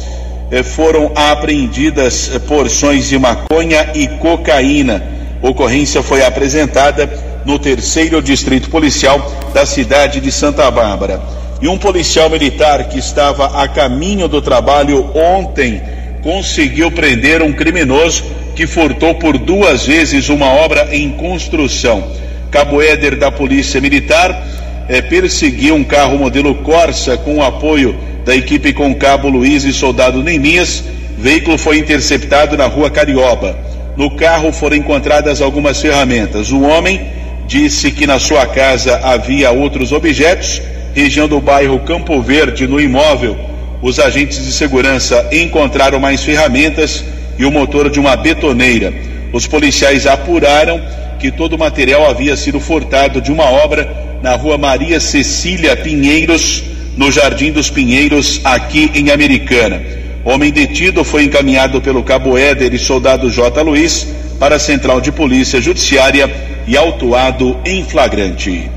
Eh, 0.52 0.64
foram 0.64 1.14
apreendidas 1.16 2.28
porções 2.46 3.08
de 3.08 3.18
maconha 3.18 3.92
e 3.96 4.06
cocaína. 4.08 5.02
Ocorrência 5.42 6.04
foi 6.04 6.26
apresentada 6.26 7.10
no 7.46 7.58
terceiro 7.58 8.22
distrito 8.22 8.70
policial 8.70 9.32
da 9.54 9.66
cidade 9.66 10.20
de 10.20 10.30
Santa 10.30 10.70
Bárbara. 10.70 11.22
E 11.62 11.70
um 11.70 11.78
policial 11.78 12.30
militar 12.30 12.90
que 12.90 13.00
estava 13.00 13.62
a 13.64 13.68
caminho 13.68 14.28
do 14.28 14.42
trabalho 14.42 15.10
ontem 15.16 15.82
conseguiu 16.22 16.92
prender 16.92 17.42
um 17.42 17.54
criminoso 17.54 18.24
que 18.54 18.68
furtou 18.68 19.16
por 19.16 19.38
duas 19.38 19.86
vezes 19.86 20.28
uma 20.28 20.48
obra 20.48 20.90
em 20.92 21.12
construção. 21.12 22.04
Cabo 22.52 22.82
Éder 22.82 23.18
da 23.18 23.32
Polícia 23.32 23.80
Militar 23.80 24.61
eh, 24.91 25.01
perseguiu 25.01 25.73
um 25.73 25.86
carro 25.86 26.17
modelo 26.17 26.54
Corsa 26.56 27.15
com 27.15 27.38
o 27.38 27.43
apoio 27.43 27.95
da 28.25 28.36
equipe 28.36 28.73
com 28.73 28.93
cabo 28.93 29.30
Luiz 29.30 29.63
e 29.63 29.71
soldado 29.71 30.21
Neemias. 30.21 30.84
Veículo 31.17 31.58
foi 31.58 31.77
interceptado 31.77 32.58
na 32.58 32.65
rua 32.65 32.89
Carioba. 32.89 33.58
No 33.95 34.12
carro 34.12 34.51
foram 34.51 34.75
encontradas 34.75 35.41
algumas 35.41 35.80
ferramentas. 35.80 36.51
O 36.51 36.63
homem 36.63 37.08
disse 37.47 37.89
que 37.89 38.06
na 38.06 38.19
sua 38.19 38.45
casa 38.45 38.99
havia 39.01 39.49
outros 39.51 39.93
objetos. 39.93 40.62
Região 40.93 41.25
do 41.25 41.39
bairro 41.39 41.80
Campo 41.80 42.21
Verde, 42.21 42.67
no 42.67 42.77
imóvel, 42.77 43.38
os 43.82 43.97
agentes 43.97 44.43
de 44.45 44.51
segurança 44.51 45.25
encontraram 45.32 46.01
mais 46.01 46.21
ferramentas 46.21 47.01
e 47.39 47.45
o 47.45 47.51
motor 47.51 47.89
de 47.89 47.97
uma 47.97 48.17
betoneira. 48.17 48.93
Os 49.32 49.47
policiais 49.47 50.06
apuraram 50.06 50.82
que 51.17 51.32
todo 51.32 51.54
o 51.54 51.60
material 51.60 52.10
havia 52.10 52.36
sido 52.36 52.60
furtado 52.60 53.21
de 53.21 53.32
uma 53.32 53.45
obra 53.45 54.11
na 54.22 54.36
rua 54.36 54.58
Maria 54.58 55.00
Cecília 55.00 55.76
Pinheiros, 55.76 56.64
no 56.96 57.12
Jardim 57.12 57.52
dos 57.52 57.70
Pinheiros, 57.70 58.42
aqui 58.44 58.92
em 58.94 59.10
Americana. 59.10 59.82
Homem 60.24 60.52
detido 60.52 61.04
foi 61.04 61.24
encaminhado 61.24 61.82
pelo 61.82 62.04
cabo 62.04 62.38
Éder 62.38 62.74
e 62.74 62.80
soldado 62.80 63.30
J. 63.30 63.62
Luiz 63.64 64.08
para 64.40 64.56
a 64.56 64.60
Central 64.60 65.02
de 65.02 65.12
Polícia 65.12 65.60
Judiciária 65.60 66.30
e 66.68 66.78
autuado 66.78 67.58
em 67.66 67.84
flagrante. 67.84 68.70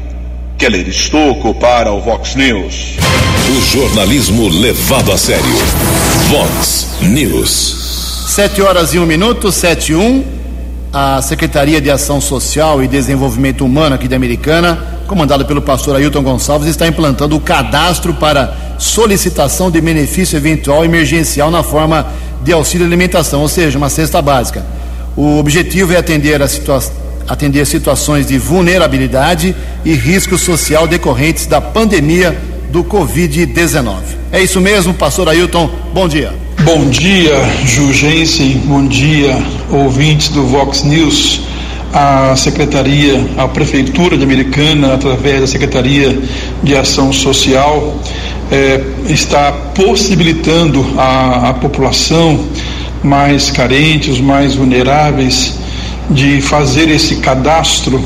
Keller 0.57 0.89
Estocco 0.89 1.53
para 1.55 1.93
o 1.93 2.01
Vox 2.01 2.35
News. 2.35 2.97
O 3.51 3.61
jornalismo 3.61 4.49
levado 4.49 5.13
a 5.13 5.19
sério. 5.19 5.45
Vox 6.29 6.97
News. 7.03 8.25
Sete 8.29 8.63
horas 8.63 8.95
e 8.95 8.99
um 8.99 9.05
minuto, 9.05 9.53
sete 9.53 9.93
e 9.93 9.95
um. 9.95 10.25
A 10.93 11.21
Secretaria 11.21 11.81
de 11.81 11.91
Ação 11.91 12.21
Social 12.21 12.83
e 12.83 12.89
Desenvolvimento 12.89 13.65
Humano 13.65 13.97
aqui 13.97 14.07
de 14.07 14.15
Americana, 14.15 14.94
comandada 15.07 15.45
pelo 15.45 15.63
pastor 15.63 15.97
Ailton 15.97 16.23
Gonçalves, 16.23 16.69
está 16.69 16.87
implantando 16.87 17.37
o 17.37 17.41
cadastro 17.41 18.15
para 18.15 18.55
solicitação 18.79 19.71
de 19.71 19.81
benefício 19.81 20.37
eventual 20.37 20.85
emergencial 20.85 21.51
na 21.51 21.63
forma 21.63 22.07
de 22.43 22.53
auxílio 22.53 22.87
alimentação, 22.87 23.41
ou 23.41 23.49
seja, 23.49 23.79
uma 23.79 23.89
cesta 23.89 24.21
básica. 24.21 24.65
O 25.17 25.39
objetivo 25.39 25.93
é 25.93 25.97
atender 25.97 26.43
a 26.43 26.49
situa 26.49 26.83
atender 27.27 27.67
situações 27.67 28.27
de 28.27 28.37
vulnerabilidade 28.37 29.55
e 29.83 29.95
risco 29.95 30.37
social 30.37 30.87
decorrentes 30.87 31.47
da 31.47 31.61
pandemia 31.61 32.37
do 32.71 32.85
Covid-19. 32.85 33.95
É 34.31 34.43
isso 34.43 34.61
mesmo, 34.61 34.93
pastor 34.93 35.29
Ailton, 35.29 35.71
bom 35.93 36.07
dia. 36.07 36.33
Bom 36.65 36.89
dia, 36.89 37.35
Jugensen, 37.65 38.59
bom 38.67 38.87
dia, 38.87 39.37
ouvintes 39.71 40.29
do 40.29 40.45
Vox 40.47 40.83
News. 40.83 41.54
A 41.95 42.35
Secretaria, 42.35 43.25
a 43.39 43.47
Prefeitura 43.47 44.19
de 44.19 44.25
Americana, 44.25 44.95
através 44.95 45.41
da 45.43 45.47
Secretaria 45.47 46.19
de 46.61 46.77
Ação 46.77 47.13
Social, 47.13 47.97
eh, 48.51 48.81
está 49.09 49.53
possibilitando 49.75 50.85
a, 50.99 51.51
a 51.51 51.55
população 51.55 52.47
mais 53.03 53.49
carente, 53.51 54.11
os 54.11 54.21
mais 54.21 54.57
vulneráveis, 54.57 55.57
de 56.11 56.41
fazer 56.41 56.91
esse 56.91 57.17
cadastro 57.17 58.03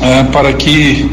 eh, 0.00 0.24
para 0.32 0.52
que, 0.54 1.10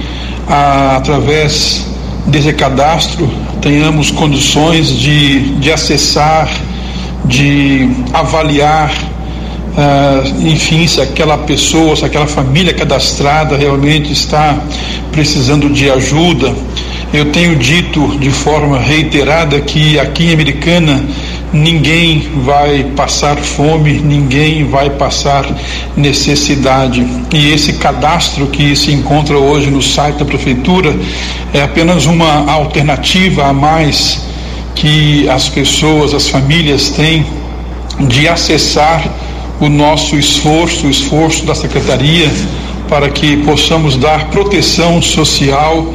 a, 0.47 0.95
através 0.95 1.85
desse 2.25 2.53
cadastro, 2.53 3.29
tenhamos 3.61 4.09
condições 4.09 4.89
de, 4.89 5.55
de 5.55 5.71
acessar, 5.71 6.49
de 7.25 7.89
avaliar, 8.13 8.91
uh, 9.79 10.47
enfim, 10.47 10.85
se 10.85 11.01
aquela 11.01 11.37
pessoa, 11.37 11.95
se 11.95 12.03
aquela 12.03 12.27
família 12.27 12.73
cadastrada 12.73 13.55
realmente 13.55 14.11
está 14.11 14.57
precisando 15.11 15.69
de 15.69 15.89
ajuda. 15.89 16.53
Eu 17.11 17.31
tenho 17.31 17.55
dito 17.55 18.19
de 18.19 18.29
forma 18.29 18.77
reiterada 18.77 19.59
que 19.61 19.97
aqui 19.99 20.25
em 20.25 20.33
Americana 20.33 21.03
ninguém 21.51 22.29
vai 22.43 22.83
passar 22.95 23.35
fome, 23.37 23.93
ninguém 23.93 24.65
vai 24.65 24.91
passar 24.91 25.43
necessidade. 25.97 27.03
E 27.33 27.51
esse 27.51 27.73
cadastro 27.73 28.45
que 28.47 28.75
se 28.75 28.91
encontra 28.91 29.39
hoje 29.39 29.71
no 29.71 29.81
site 29.81 30.17
da 30.17 30.25
prefeitura 30.25 30.95
é 31.51 31.63
apenas 31.63 32.05
uma 32.05 32.51
alternativa 32.51 33.47
a 33.47 33.53
mais 33.53 34.21
que 34.75 35.27
as 35.27 35.49
pessoas, 35.49 36.13
as 36.13 36.29
famílias 36.29 36.89
têm 36.89 37.25
de 38.07 38.27
acessar 38.27 39.03
o 39.59 39.67
nosso 39.67 40.17
esforço, 40.17 40.87
o 40.87 40.89
esforço 40.89 41.45
da 41.45 41.53
secretaria 41.53 42.29
para 42.87 43.09
que 43.09 43.37
possamos 43.37 43.95
dar 43.95 44.29
proteção 44.29 45.01
social 45.01 45.93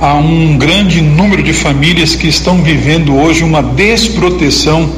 a 0.00 0.14
um 0.14 0.58
grande 0.58 1.00
número 1.00 1.42
de 1.42 1.52
famílias 1.52 2.14
que 2.14 2.28
estão 2.28 2.62
vivendo 2.62 3.16
hoje 3.16 3.42
uma 3.42 3.62
desproteção 3.62 4.90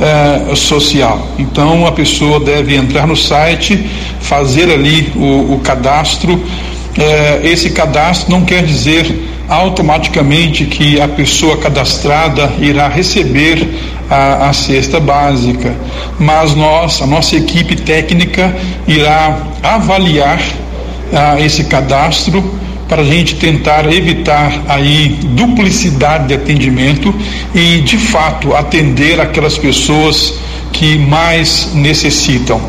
eh, 0.00 0.54
social. 0.54 1.28
Então 1.38 1.86
a 1.86 1.92
pessoa 1.92 2.40
deve 2.40 2.74
entrar 2.74 3.06
no 3.06 3.16
site, 3.16 3.86
fazer 4.20 4.70
ali 4.70 5.12
o, 5.14 5.54
o 5.54 5.60
cadastro. 5.60 6.42
Eh, 6.96 7.40
esse 7.44 7.70
cadastro 7.70 8.30
não 8.30 8.42
quer 8.44 8.64
dizer 8.64 9.33
automaticamente 9.48 10.64
que 10.64 11.00
a 11.00 11.08
pessoa 11.08 11.56
cadastrada 11.58 12.52
irá 12.58 12.88
receber 12.88 13.68
a, 14.10 14.48
a, 14.48 14.52
cesta 14.52 15.00
básica, 15.00 15.74
mas 16.18 16.54
nós, 16.54 17.00
a 17.02 17.06
nossa 17.06 17.36
equipe 17.36 17.76
técnica, 17.76 18.54
irá 18.86 19.38
avaliar 19.62 20.40
ah, 21.12 21.40
esse 21.40 21.64
cadastro 21.64 22.42
para 22.88 23.02
a 23.02 23.04
gente 23.04 23.36
tentar 23.36 23.90
evitar 23.92 24.62
aí 24.68 25.18
duplicidade 25.30 26.28
de 26.28 26.34
atendimento 26.34 27.14
e 27.54 27.80
de 27.80 27.96
fato 27.96 28.54
atender 28.54 29.20
aquelas 29.20 29.56
pessoas 29.56 30.34
que 30.72 30.98
mais 30.98 31.70
necessitam. 31.74 32.60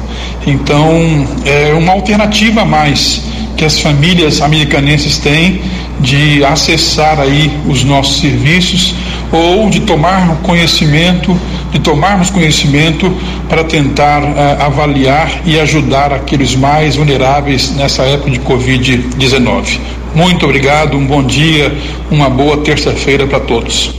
Então, 0.45 1.27
é 1.43 1.73
uma 1.73 1.91
alternativa 1.91 2.61
a 2.61 2.65
mais 2.65 3.21
que 3.57 3.65
as 3.65 3.79
famílias 3.79 4.41
americanenses 4.41 5.17
têm 5.17 5.61
de 6.05 6.45
acessar 6.45 7.19
aí 7.19 7.51
os 7.67 7.83
nossos 7.83 8.21
serviços 8.21 8.93
ou 9.31 9.69
de 9.69 9.81
tomar 9.81 10.37
conhecimento, 10.43 11.37
de 11.71 11.79
tomarmos 11.79 12.29
conhecimento 12.29 13.11
para 13.49 13.63
tentar 13.63 14.23
uh, 14.23 14.63
avaliar 14.63 15.41
e 15.45 15.59
ajudar 15.59 16.13
aqueles 16.13 16.55
mais 16.55 16.95
vulneráveis 16.95 17.71
nessa 17.71 18.03
época 18.03 18.29
de 18.29 18.39
Covid-19. 18.39 19.79
Muito 20.13 20.45
obrigado, 20.45 20.95
um 20.95 21.05
bom 21.05 21.23
dia, 21.23 21.75
uma 22.09 22.29
boa 22.29 22.57
terça-feira 22.57 23.25
para 23.27 23.39
todos. 23.39 23.93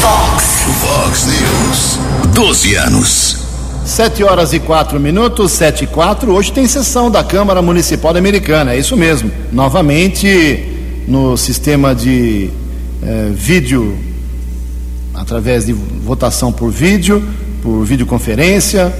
Fox. 0.00 0.66
Fox 0.80 1.26
News. 1.26 1.98
12 2.34 2.74
anos. 2.74 3.42
Sete 3.84 4.22
horas 4.22 4.52
e 4.52 4.60
quatro 4.60 5.00
minutos, 5.00 5.50
sete 5.50 5.84
e 5.84 5.86
quatro. 5.88 6.32
Hoje 6.32 6.52
tem 6.52 6.68
sessão 6.68 7.10
da 7.10 7.24
Câmara 7.24 7.60
Municipal 7.60 8.16
Americana, 8.16 8.74
é 8.74 8.78
isso 8.78 8.96
mesmo. 8.96 9.30
Novamente 9.50 10.71
no 11.06 11.36
sistema 11.36 11.94
de 11.94 12.50
eh, 13.02 13.30
vídeo, 13.34 13.98
através 15.14 15.66
de 15.66 15.72
votação 15.72 16.52
por 16.52 16.70
vídeo, 16.70 17.22
por 17.62 17.84
videoconferência, 17.84 18.92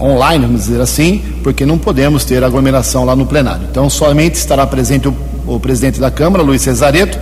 online, 0.00 0.46
vamos 0.46 0.64
dizer 0.64 0.80
assim, 0.80 1.22
porque 1.42 1.64
não 1.66 1.78
podemos 1.78 2.24
ter 2.24 2.42
aglomeração 2.42 3.04
lá 3.04 3.14
no 3.16 3.26
plenário. 3.26 3.66
Então, 3.70 3.88
somente 3.88 4.34
estará 4.34 4.66
presente 4.66 5.08
o, 5.08 5.14
o 5.46 5.58
presidente 5.60 6.00
da 6.00 6.10
Câmara, 6.10 6.42
Luiz 6.42 6.62
Cesareto, 6.62 7.18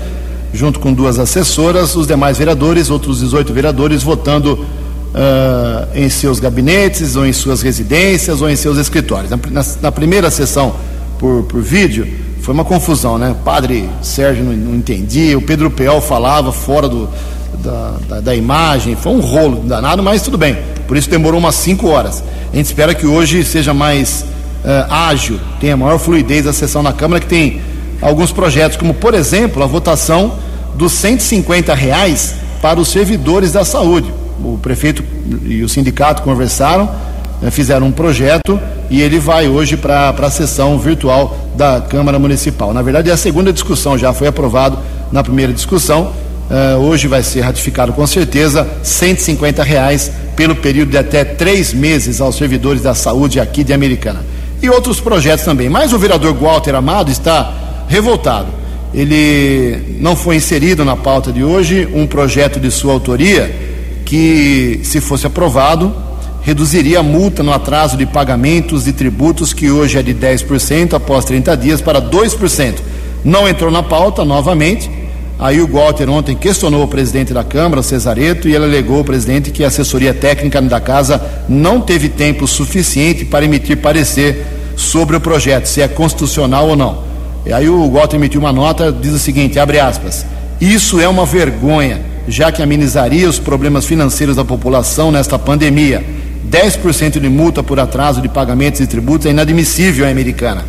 junto 0.52 0.78
com 0.80 0.92
duas 0.92 1.18
assessoras, 1.18 1.94
os 1.94 2.06
demais 2.06 2.38
vereadores, 2.38 2.90
outros 2.90 3.20
18 3.20 3.52
vereadores, 3.52 4.02
votando 4.02 4.54
uh, 4.54 5.88
em 5.94 6.08
seus 6.08 6.38
gabinetes, 6.38 7.16
ou 7.16 7.26
em 7.26 7.32
suas 7.32 7.62
residências, 7.62 8.42
ou 8.42 8.50
em 8.50 8.56
seus 8.56 8.78
escritórios. 8.78 9.30
Na, 9.30 9.38
na, 9.50 9.64
na 9.80 9.92
primeira 9.92 10.30
sessão 10.30 10.74
por, 11.18 11.44
por 11.44 11.62
vídeo, 11.62 12.06
foi 12.42 12.52
uma 12.52 12.64
confusão, 12.64 13.18
né? 13.18 13.30
O 13.30 13.36
padre 13.36 13.88
Sérgio 14.02 14.44
não, 14.44 14.52
não 14.52 14.74
entendia, 14.74 15.38
o 15.38 15.42
Pedro 15.42 15.70
Peol 15.70 16.00
falava 16.00 16.52
fora 16.52 16.88
do, 16.88 17.08
da, 17.62 17.94
da, 18.08 18.20
da, 18.20 18.34
imagem, 18.34 18.96
foi 18.96 19.12
um 19.12 19.20
rolo 19.20 19.60
danado, 19.60 20.02
mas 20.02 20.22
tudo 20.22 20.36
bem. 20.36 20.58
Por 20.88 20.96
isso 20.96 21.08
demorou 21.08 21.38
umas 21.38 21.54
5 21.54 21.88
horas. 21.88 22.22
A 22.52 22.56
gente 22.56 22.66
espera 22.66 22.94
que 22.94 23.06
hoje 23.06 23.44
seja 23.44 23.72
mais 23.72 24.22
uh, 24.64 24.92
ágil, 24.92 25.38
tenha 25.60 25.76
maior 25.76 25.98
fluidez 25.98 26.44
a 26.48 26.52
sessão 26.52 26.82
na 26.82 26.92
Câmara, 26.92 27.20
que 27.20 27.28
tem 27.28 27.60
alguns 28.00 28.32
projetos, 28.32 28.76
como 28.76 28.92
por 28.92 29.14
exemplo 29.14 29.62
a 29.62 29.66
votação 29.66 30.32
dos 30.74 30.92
150 30.94 31.72
reais 31.74 32.34
para 32.60 32.80
os 32.80 32.88
servidores 32.88 33.52
da 33.52 33.64
saúde. 33.64 34.12
O 34.42 34.58
prefeito 34.60 35.04
e 35.44 35.62
o 35.62 35.68
sindicato 35.68 36.22
conversaram, 36.22 36.90
fizeram 37.50 37.86
um 37.86 37.92
projeto 37.92 38.58
e 38.90 39.00
ele 39.00 39.18
vai 39.18 39.48
hoje 39.48 39.76
para 39.76 40.10
a 40.10 40.30
sessão 40.30 40.78
virtual 40.78 41.36
da 41.56 41.80
Câmara 41.80 42.18
Municipal. 42.18 42.72
Na 42.72 42.82
verdade, 42.82 43.10
é 43.10 43.12
a 43.12 43.16
segunda 43.16 43.52
discussão, 43.52 43.96
já 43.98 44.12
foi 44.12 44.28
aprovado 44.28 44.78
na 45.10 45.22
primeira 45.22 45.52
discussão. 45.52 46.12
Uh, 46.50 46.78
hoje 46.80 47.08
vai 47.08 47.22
ser 47.22 47.40
ratificado 47.40 47.92
com 47.92 48.06
certeza 48.06 48.68
150 48.82 49.62
reais 49.62 50.12
pelo 50.36 50.54
período 50.54 50.90
de 50.90 50.98
até 50.98 51.24
três 51.24 51.72
meses 51.72 52.20
aos 52.20 52.36
servidores 52.36 52.82
da 52.82 52.94
saúde 52.94 53.40
aqui 53.40 53.64
de 53.64 53.72
Americana. 53.72 54.20
E 54.60 54.68
outros 54.68 55.00
projetos 55.00 55.44
também. 55.44 55.68
Mas 55.68 55.92
o 55.92 55.98
vereador 55.98 56.34
Walter 56.34 56.74
Amado 56.74 57.10
está 57.10 57.84
revoltado. 57.88 58.48
Ele 58.94 59.96
não 59.98 60.14
foi 60.14 60.36
inserido 60.36 60.84
na 60.84 60.96
pauta 60.96 61.32
de 61.32 61.42
hoje 61.42 61.88
um 61.94 62.06
projeto 62.06 62.60
de 62.60 62.70
sua 62.70 62.92
autoria 62.92 63.50
que, 64.04 64.80
se 64.84 65.00
fosse 65.00 65.26
aprovado, 65.26 65.94
reduziria 66.42 66.98
a 66.98 67.02
multa 67.02 67.42
no 67.42 67.52
atraso 67.52 67.96
de 67.96 68.04
pagamentos 68.04 68.84
de 68.84 68.92
tributos, 68.92 69.52
que 69.52 69.70
hoje 69.70 69.98
é 69.98 70.02
de 70.02 70.12
10% 70.12 70.94
após 70.94 71.24
30 71.24 71.56
dias, 71.56 71.80
para 71.80 72.02
2%. 72.02 72.74
Não 73.24 73.48
entrou 73.48 73.70
na 73.70 73.82
pauta 73.82 74.24
novamente. 74.24 74.90
Aí 75.38 75.60
o 75.60 75.66
Walter 75.66 76.08
ontem 76.10 76.36
questionou 76.36 76.84
o 76.84 76.88
presidente 76.88 77.32
da 77.32 77.42
Câmara, 77.42 77.82
Cesareto, 77.82 78.48
e 78.48 78.54
ele 78.54 78.64
alegou 78.64 78.98
ao 78.98 79.04
presidente 79.04 79.50
que 79.50 79.64
a 79.64 79.68
assessoria 79.68 80.12
técnica 80.12 80.60
da 80.62 80.80
casa 80.80 81.20
não 81.48 81.80
teve 81.80 82.08
tempo 82.08 82.46
suficiente 82.46 83.24
para 83.24 83.44
emitir 83.44 83.76
parecer 83.78 84.44
sobre 84.76 85.16
o 85.16 85.20
projeto, 85.20 85.66
se 85.66 85.80
é 85.80 85.88
constitucional 85.88 86.68
ou 86.68 86.76
não. 86.76 87.04
E 87.46 87.52
aí 87.52 87.68
o 87.68 87.90
Walter 87.90 88.16
emitiu 88.16 88.40
uma 88.40 88.52
nota, 88.52 88.92
diz 88.92 89.12
o 89.12 89.18
seguinte, 89.18 89.58
abre 89.58 89.80
aspas, 89.80 90.24
isso 90.60 91.00
é 91.00 91.08
uma 91.08 91.26
vergonha, 91.26 92.00
já 92.28 92.52
que 92.52 92.62
amenizaria 92.62 93.28
os 93.28 93.40
problemas 93.40 93.84
financeiros 93.84 94.36
da 94.36 94.44
população 94.44 95.10
nesta 95.10 95.38
pandemia 95.38 96.04
10% 96.48 97.20
de 97.20 97.28
multa 97.28 97.62
por 97.62 97.78
atraso 97.78 98.20
de 98.20 98.28
pagamentos 98.28 98.80
e 98.80 98.86
tributos 98.86 99.26
é 99.26 99.30
inadmissível 99.30 100.06
à 100.06 100.10
americana. 100.10 100.64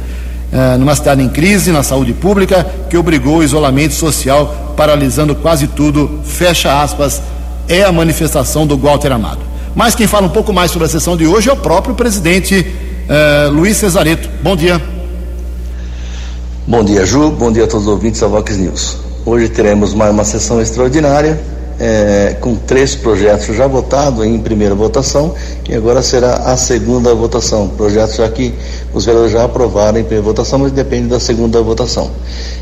Uh, 0.52 0.78
numa 0.78 0.96
cidade 0.96 1.24
em 1.24 1.30
crise, 1.30 1.72
na 1.72 1.82
saúde 1.82 2.14
pública, 2.14 2.66
que 2.90 2.96
obrigou 2.96 3.38
o 3.38 3.44
isolamento 3.44 3.94
social, 3.94 4.74
paralisando 4.78 5.34
quase 5.34 5.68
tudo, 5.68 6.20
fecha 6.24 6.82
aspas, 6.82 7.22
é 7.68 7.84
a 7.84 7.92
manifestação 7.92 8.68
do 8.68 8.78
Walter 8.78 9.12
Amado. 9.12 9.40
Mas 9.76 9.96
quem 9.96 10.06
fala 10.06 10.28
um 10.28 10.30
pouco 10.30 10.54
mais 10.54 10.70
sobre 10.70 10.86
a 10.86 10.90
sessão 10.90 11.18
de 11.18 11.26
hoje 11.26 11.50
é 11.50 11.54
o 11.54 11.58
próprio 11.58 11.96
presidente 11.96 12.68
uh, 13.10 13.52
Luiz 13.52 13.78
Cesareto. 13.78 14.30
Bom 14.44 14.56
dia. 14.56 14.80
Bom 16.68 16.84
dia, 16.84 17.04
Ju. 17.06 17.32
Bom 17.32 17.52
dia 17.52 17.64
a 17.64 17.68
todos 17.68 17.88
os 17.88 17.92
ouvintes 17.92 18.22
da 18.22 18.28
Vox 18.28 18.56
News. 18.56 18.98
Hoje 19.26 19.50
teremos 19.50 19.94
mais 19.94 20.12
uma 20.12 20.24
sessão 20.24 20.62
extraordinária 20.62 21.53
é, 21.80 22.36
com 22.40 22.56
três 22.56 22.96
projetos 22.96 23.56
já 23.56 23.68
votados 23.68 24.26
em 24.26 24.40
primeira 24.40 24.76
votação 24.76 25.34
e 25.68 25.76
agora 25.76 26.02
será 26.02 26.36
a 26.36 26.58
segunda 26.58 27.14
votação. 27.14 27.70
Projetos 27.70 28.16
já 28.16 28.30
que 28.30 28.54
os 28.94 29.06
vereadores 29.06 29.34
já 29.34 29.44
aprovaram 29.44 30.00
em 30.00 30.04
primeira 30.04 30.24
votação, 30.24 30.60
mas 30.60 30.72
depende 30.72 31.08
da 31.08 31.20
segunda 31.20 31.62
votação. 31.62 32.12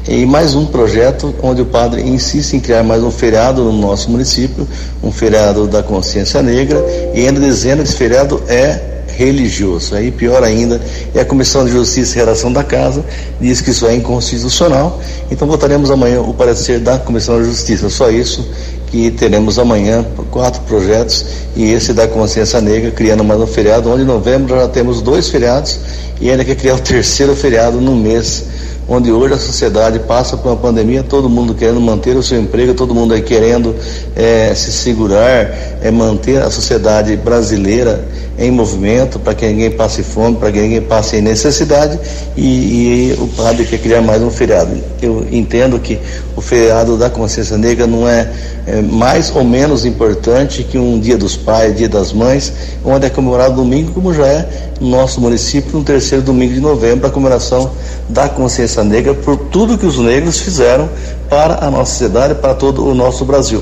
E 0.08 0.26
mais 0.26 0.56
um 0.56 0.66
projeto 0.66 1.34
onde 1.42 1.62
o 1.62 1.66
padre 1.66 2.02
insiste 2.02 2.54
em 2.54 2.60
criar 2.60 2.84
mais 2.84 3.04
um 3.04 3.12
feriado 3.12 3.64
no 3.64 3.74
nosso 3.74 4.10
município, 4.10 4.68
um 5.04 5.12
feriado 5.12 5.68
da 5.68 5.84
consciência 5.84 6.42
negra, 6.42 6.84
e 7.14 7.28
ainda 7.28 7.40
dizendo 7.40 7.84
que 7.84 7.90
esse 7.90 7.98
feriado 7.98 8.42
é 8.48 8.92
religioso. 9.16 9.96
Aí 9.96 10.12
pior 10.12 10.44
ainda, 10.44 10.82
é 11.14 11.20
a 11.20 11.26
Comissão 11.26 11.66
de 11.66 11.72
Justiça 11.72 12.16
e 12.16 12.20
Redação 12.20 12.52
da 12.52 12.64
Casa 12.64 13.04
diz 13.40 13.62
que 13.62 13.70
isso 13.70 13.86
é 13.86 13.96
inconstitucional. 13.96 15.00
Então 15.30 15.48
votaremos 15.48 15.92
amanhã 15.92 16.22
o 16.22 16.34
parecer 16.34 16.80
da 16.80 16.98
Comissão 16.98 17.42
de 17.42 17.50
Justiça. 17.50 17.90
Só 17.90 18.10
isso 18.10 18.48
que 18.92 19.10
teremos 19.10 19.58
amanhã 19.58 20.06
quatro 20.30 20.62
projetos 20.64 21.26
e 21.56 21.72
esse 21.72 21.94
da 21.94 22.08
consciência 22.08 22.60
negra 22.60 22.92
criando 22.92 23.24
mais 23.24 23.40
um 23.40 23.48
feriado, 23.48 23.90
onde 23.90 24.04
em 24.04 24.06
novembro 24.06 24.56
já 24.56 24.68
temos 24.68 25.02
dois 25.02 25.30
feriados 25.30 25.80
e 26.20 26.30
ainda 26.30 26.44
quer 26.44 26.56
criar 26.56 26.76
o 26.76 26.80
terceiro 26.84 27.34
feriado 27.34 27.80
no 27.80 27.96
mês 27.96 28.46
onde 28.88 29.10
hoje 29.10 29.34
a 29.34 29.38
sociedade 29.38 30.00
passa 30.00 30.36
por 30.36 30.50
uma 30.50 30.58
pandemia, 30.58 31.02
todo 31.02 31.30
mundo 31.30 31.54
querendo 31.54 31.80
manter 31.80 32.18
o 32.18 32.22
seu 32.22 32.38
emprego, 32.42 32.74
todo 32.74 32.94
mundo 32.94 33.14
aí 33.14 33.22
querendo 33.22 33.74
é, 34.16 34.54
se 34.54 34.70
segurar, 34.70 35.80
é, 35.82 35.90
manter 35.90 36.42
a 36.42 36.50
sociedade 36.50 37.16
brasileira 37.16 38.04
em 38.42 38.50
movimento 38.50 39.20
para 39.20 39.36
que 39.36 39.46
ninguém 39.46 39.70
passe 39.70 40.02
fome, 40.02 40.36
para 40.36 40.52
que 40.52 40.60
ninguém 40.60 40.82
passe 40.82 41.22
necessidade 41.22 42.00
e, 42.36 43.12
e, 43.12 43.18
o 43.20 43.28
padre 43.28 43.66
quer 43.66 43.78
criar 43.78 44.02
mais 44.02 44.22
um 44.22 44.32
feriado. 44.32 44.72
Eu 45.00 45.28
entendo 45.32 45.80
que 45.80 46.00
o 46.36 46.42
feriado 46.42 46.98
da 46.98 47.10
consciência 47.10 47.56
negra 47.56 47.86
não 47.86 48.08
é, 48.08 48.32
é 48.66 48.82
mais 48.82 49.34
ou 49.36 49.44
menos 49.44 49.86
importante 49.86 50.64
que 50.64 50.78
um 50.78 51.00
dia 51.00 51.18
dos 51.18 51.38
pais, 51.38 51.76
dia 51.78 51.88
das 51.88 52.12
mães, 52.12 52.52
onde 52.84 53.06
é 53.06 53.10
comemorado 53.10 53.56
domingo, 53.56 53.92
como 53.92 54.12
já 54.12 54.26
é 54.26 54.50
no 54.80 54.90
nosso 54.90 55.22
município, 55.22 55.78
no 55.78 55.84
terceiro 55.84 56.24
domingo 56.24 56.56
de 56.56 56.60
novembro, 56.60 57.06
a 57.06 57.12
comemoração 57.12 57.72
da 58.10 58.28
consciência 58.28 58.84
negra 58.84 59.14
por 59.14 59.38
tudo 59.38 59.78
que 59.78 59.86
os 59.86 60.00
negros 60.00 60.40
fizeram 60.40 60.90
para 61.30 61.64
a 61.64 61.70
nossa 61.70 61.92
sociedade, 61.92 62.36
para 62.36 62.56
todo 62.56 62.86
o 62.86 62.96
nosso 62.96 63.24
Brasil. 63.24 63.62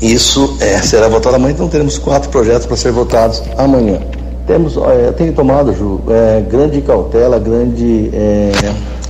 Isso 0.00 0.56
é, 0.60 0.78
será 0.78 1.08
votado 1.08 1.36
amanhã, 1.36 1.52
então 1.52 1.68
teremos 1.68 1.98
quatro 1.98 2.30
projetos 2.30 2.66
para 2.66 2.76
ser 2.76 2.90
votados 2.90 3.42
amanhã. 3.58 4.00
Temos, 4.46 4.76
é, 4.76 5.12
tem 5.12 5.30
tomado, 5.30 5.74
Ju, 5.74 6.00
é, 6.08 6.40
grande 6.40 6.80
cautela, 6.80 7.38
grande 7.38 8.10
é, 8.14 8.50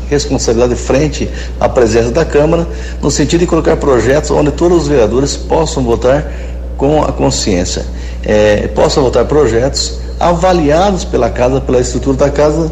responsabilidade 0.08 0.74
frente 0.74 1.30
à 1.60 1.68
presença 1.68 2.10
da 2.10 2.24
Câmara, 2.24 2.66
no 3.00 3.10
sentido 3.10 3.40
de 3.40 3.46
colocar 3.46 3.76
projetos 3.76 4.32
onde 4.32 4.50
todos 4.50 4.82
os 4.82 4.88
vereadores 4.88 5.36
possam 5.36 5.84
votar 5.84 6.30
com 6.76 7.02
a 7.04 7.12
consciência. 7.12 7.86
É, 8.24 8.66
possam 8.68 9.04
votar 9.04 9.24
projetos 9.26 10.00
avaliados 10.18 11.04
pela 11.04 11.30
casa, 11.30 11.60
pela 11.60 11.80
estrutura 11.80 12.16
da 12.16 12.30
casa, 12.30 12.70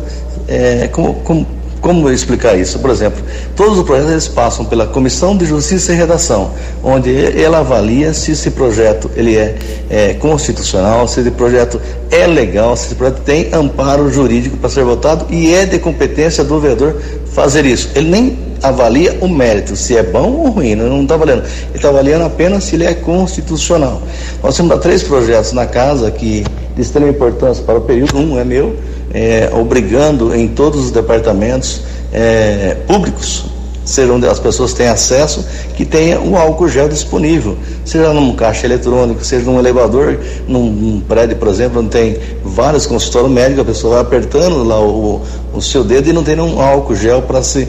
é, 0.48 0.88
como, 0.88 1.46
como 1.88 2.10
explicar 2.10 2.54
isso? 2.54 2.78
Por 2.80 2.90
exemplo, 2.90 3.24
todos 3.56 3.78
os 3.78 3.84
projetos 3.86 4.12
eles 4.12 4.28
passam 4.28 4.62
pela 4.62 4.86
Comissão 4.86 5.34
de 5.34 5.46
Justiça 5.46 5.90
e 5.90 5.96
Redação, 5.96 6.50
onde 6.84 7.10
ela 7.42 7.60
avalia 7.60 8.12
se 8.12 8.32
esse 8.32 8.50
projeto 8.50 9.10
ele 9.16 9.34
é, 9.38 9.56
é 9.88 10.12
constitucional, 10.12 11.08
se 11.08 11.20
esse 11.20 11.30
projeto 11.30 11.80
é 12.10 12.26
legal, 12.26 12.76
se 12.76 12.88
esse 12.88 12.94
projeto 12.94 13.22
tem 13.22 13.48
amparo 13.54 14.12
jurídico 14.12 14.58
para 14.58 14.68
ser 14.68 14.84
votado 14.84 15.24
e 15.30 15.54
é 15.54 15.64
de 15.64 15.78
competência 15.78 16.44
do 16.44 16.60
vereador 16.60 16.94
fazer 17.32 17.64
isso. 17.64 17.88
Ele 17.94 18.10
nem 18.10 18.38
avalia 18.62 19.16
o 19.22 19.26
mérito, 19.26 19.74
se 19.74 19.96
é 19.96 20.02
bom 20.02 20.30
ou 20.30 20.50
ruim, 20.50 20.74
não 20.74 21.00
está 21.00 21.14
avaliando. 21.14 21.44
Ele 21.68 21.76
está 21.76 21.88
avaliando 21.88 22.26
apenas 22.26 22.64
se 22.64 22.76
ele 22.76 22.84
é 22.84 22.92
constitucional. 22.92 24.02
Nós 24.42 24.54
temos 24.54 24.78
três 24.80 25.02
projetos 25.02 25.54
na 25.54 25.64
casa 25.64 26.10
que 26.10 26.44
de 26.76 26.82
extrema 26.82 27.08
importância 27.08 27.64
para 27.64 27.78
o 27.78 27.80
período. 27.80 28.18
Um 28.18 28.38
é 28.38 28.44
meu, 28.44 28.76
é, 29.12 29.50
obrigando 29.52 30.34
em 30.34 30.48
todos 30.48 30.86
os 30.86 30.90
departamentos 30.90 31.82
é, 32.12 32.76
públicos, 32.86 33.46
ser 33.84 34.10
onde 34.10 34.26
as 34.26 34.38
pessoas 34.38 34.74
têm 34.74 34.86
acesso, 34.86 35.44
que 35.74 35.84
tenha 35.84 36.20
um 36.20 36.36
álcool 36.36 36.68
gel 36.68 36.88
disponível, 36.88 37.56
seja 37.86 38.12
num 38.12 38.36
caixa 38.36 38.66
eletrônico, 38.66 39.24
seja 39.24 39.50
num 39.50 39.58
elevador, 39.58 40.18
num, 40.46 40.70
num 40.70 41.00
prédio, 41.00 41.36
por 41.36 41.48
exemplo, 41.48 41.80
onde 41.80 41.88
tem 41.88 42.18
vários 42.44 42.86
consultórios 42.86 43.32
médicos, 43.32 43.62
a 43.62 43.64
pessoa 43.64 43.94
vai 43.94 44.02
apertando 44.02 44.62
lá 44.62 44.78
o, 44.78 45.22
o 45.54 45.62
seu 45.62 45.82
dedo 45.82 46.10
e 46.10 46.12
não 46.12 46.22
tem 46.22 46.36
nenhum 46.36 46.60
álcool 46.60 46.94
gel 46.94 47.22
para 47.22 47.42
se, 47.42 47.66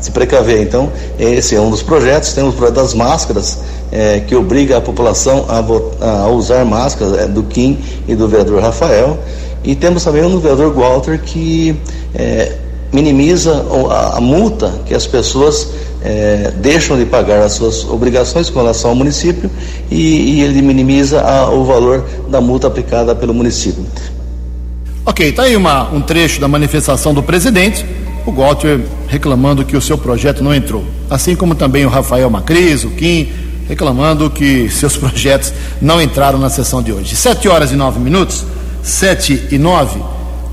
se 0.00 0.10
precaver. 0.10 0.60
Então, 0.60 0.92
esse 1.18 1.54
é 1.56 1.60
um 1.60 1.70
dos 1.70 1.82
projetos. 1.82 2.34
Temos 2.34 2.54
o 2.54 2.56
projeto 2.56 2.76
das 2.76 2.92
máscaras, 2.92 3.58
é, 3.90 4.20
que 4.20 4.36
obriga 4.36 4.76
a 4.76 4.80
população 4.80 5.46
a, 5.48 5.64
a 6.06 6.28
usar 6.28 6.64
máscaras, 6.64 7.18
é, 7.18 7.26
do 7.26 7.42
Kim 7.44 7.78
e 8.06 8.14
do 8.14 8.28
vereador 8.28 8.60
Rafael. 8.60 9.18
E 9.64 9.74
temos 9.74 10.04
também 10.04 10.22
do 10.22 10.40
vereador 10.40 10.72
Walter 10.72 11.20
que 11.20 11.76
é, 12.14 12.52
minimiza 12.92 13.64
a, 13.90 14.18
a, 14.18 14.20
multa 14.20 14.80
que 14.86 14.94
as 14.94 15.06
pessoas 15.06 15.68
é, 16.02 16.52
deixam 16.56 16.96
de 16.96 17.04
pagar 17.04 17.42
as 17.42 17.52
suas 17.52 17.84
obrigações 17.84 18.48
com 18.48 18.60
relação 18.60 18.90
ao 18.90 18.96
município 18.96 19.50
e, 19.90 20.36
e 20.36 20.40
ele 20.42 20.62
minimiza 20.62 21.20
a, 21.20 21.50
o 21.50 21.64
valor 21.64 22.04
da 22.28 22.40
multa 22.40 22.66
aplicada 22.66 23.14
pelo 23.14 23.34
município. 23.34 23.84
Ok, 25.04 25.28
está 25.28 25.44
aí 25.44 25.56
uma, 25.56 25.88
um 25.92 26.00
trecho 26.00 26.40
da 26.40 26.48
manifestação 26.48 27.14
do 27.14 27.22
presidente, 27.22 27.84
o 28.24 28.32
Walter 28.32 28.80
reclamando 29.08 29.64
que 29.64 29.76
o 29.76 29.80
seu 29.80 29.96
projeto 29.96 30.42
não 30.42 30.54
entrou. 30.54 30.84
Assim 31.08 31.36
como 31.36 31.54
também 31.54 31.86
o 31.86 31.88
Rafael 31.88 32.28
Macris, 32.28 32.82
o 32.84 32.90
Kim, 32.90 33.28
reclamando 33.68 34.28
que 34.30 34.68
seus 34.68 34.96
projetos 34.98 35.52
não 35.80 36.00
entraram 36.02 36.38
na 36.38 36.50
sessão 36.50 36.82
de 36.82 36.92
hoje. 36.92 37.14
Sete 37.14 37.48
horas 37.48 37.70
e 37.70 37.76
nove 37.76 38.00
minutos. 38.00 38.44
7 38.86 39.48
e 39.50 39.58
9, 39.58 40.00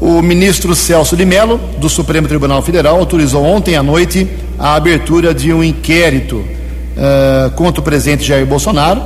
o 0.02 0.20
ministro 0.20 0.76
Celso 0.76 1.16
de 1.16 1.24
Mello, 1.24 1.60
do 1.78 1.88
Supremo 1.88 2.28
Tribunal 2.28 2.64
Federal, 2.64 2.98
autorizou 2.98 3.46
ontem 3.46 3.76
à 3.76 3.84
noite 3.84 4.28
a 4.58 4.74
abertura 4.74 5.36
de 5.36 5.54
um 5.54 5.64
inquérito 5.64 6.38
uh, 6.38 7.52
contra 7.52 7.80
o 7.80 7.84
presidente 7.84 8.24
Jair 8.24 8.44
Bolsonaro. 8.44 9.04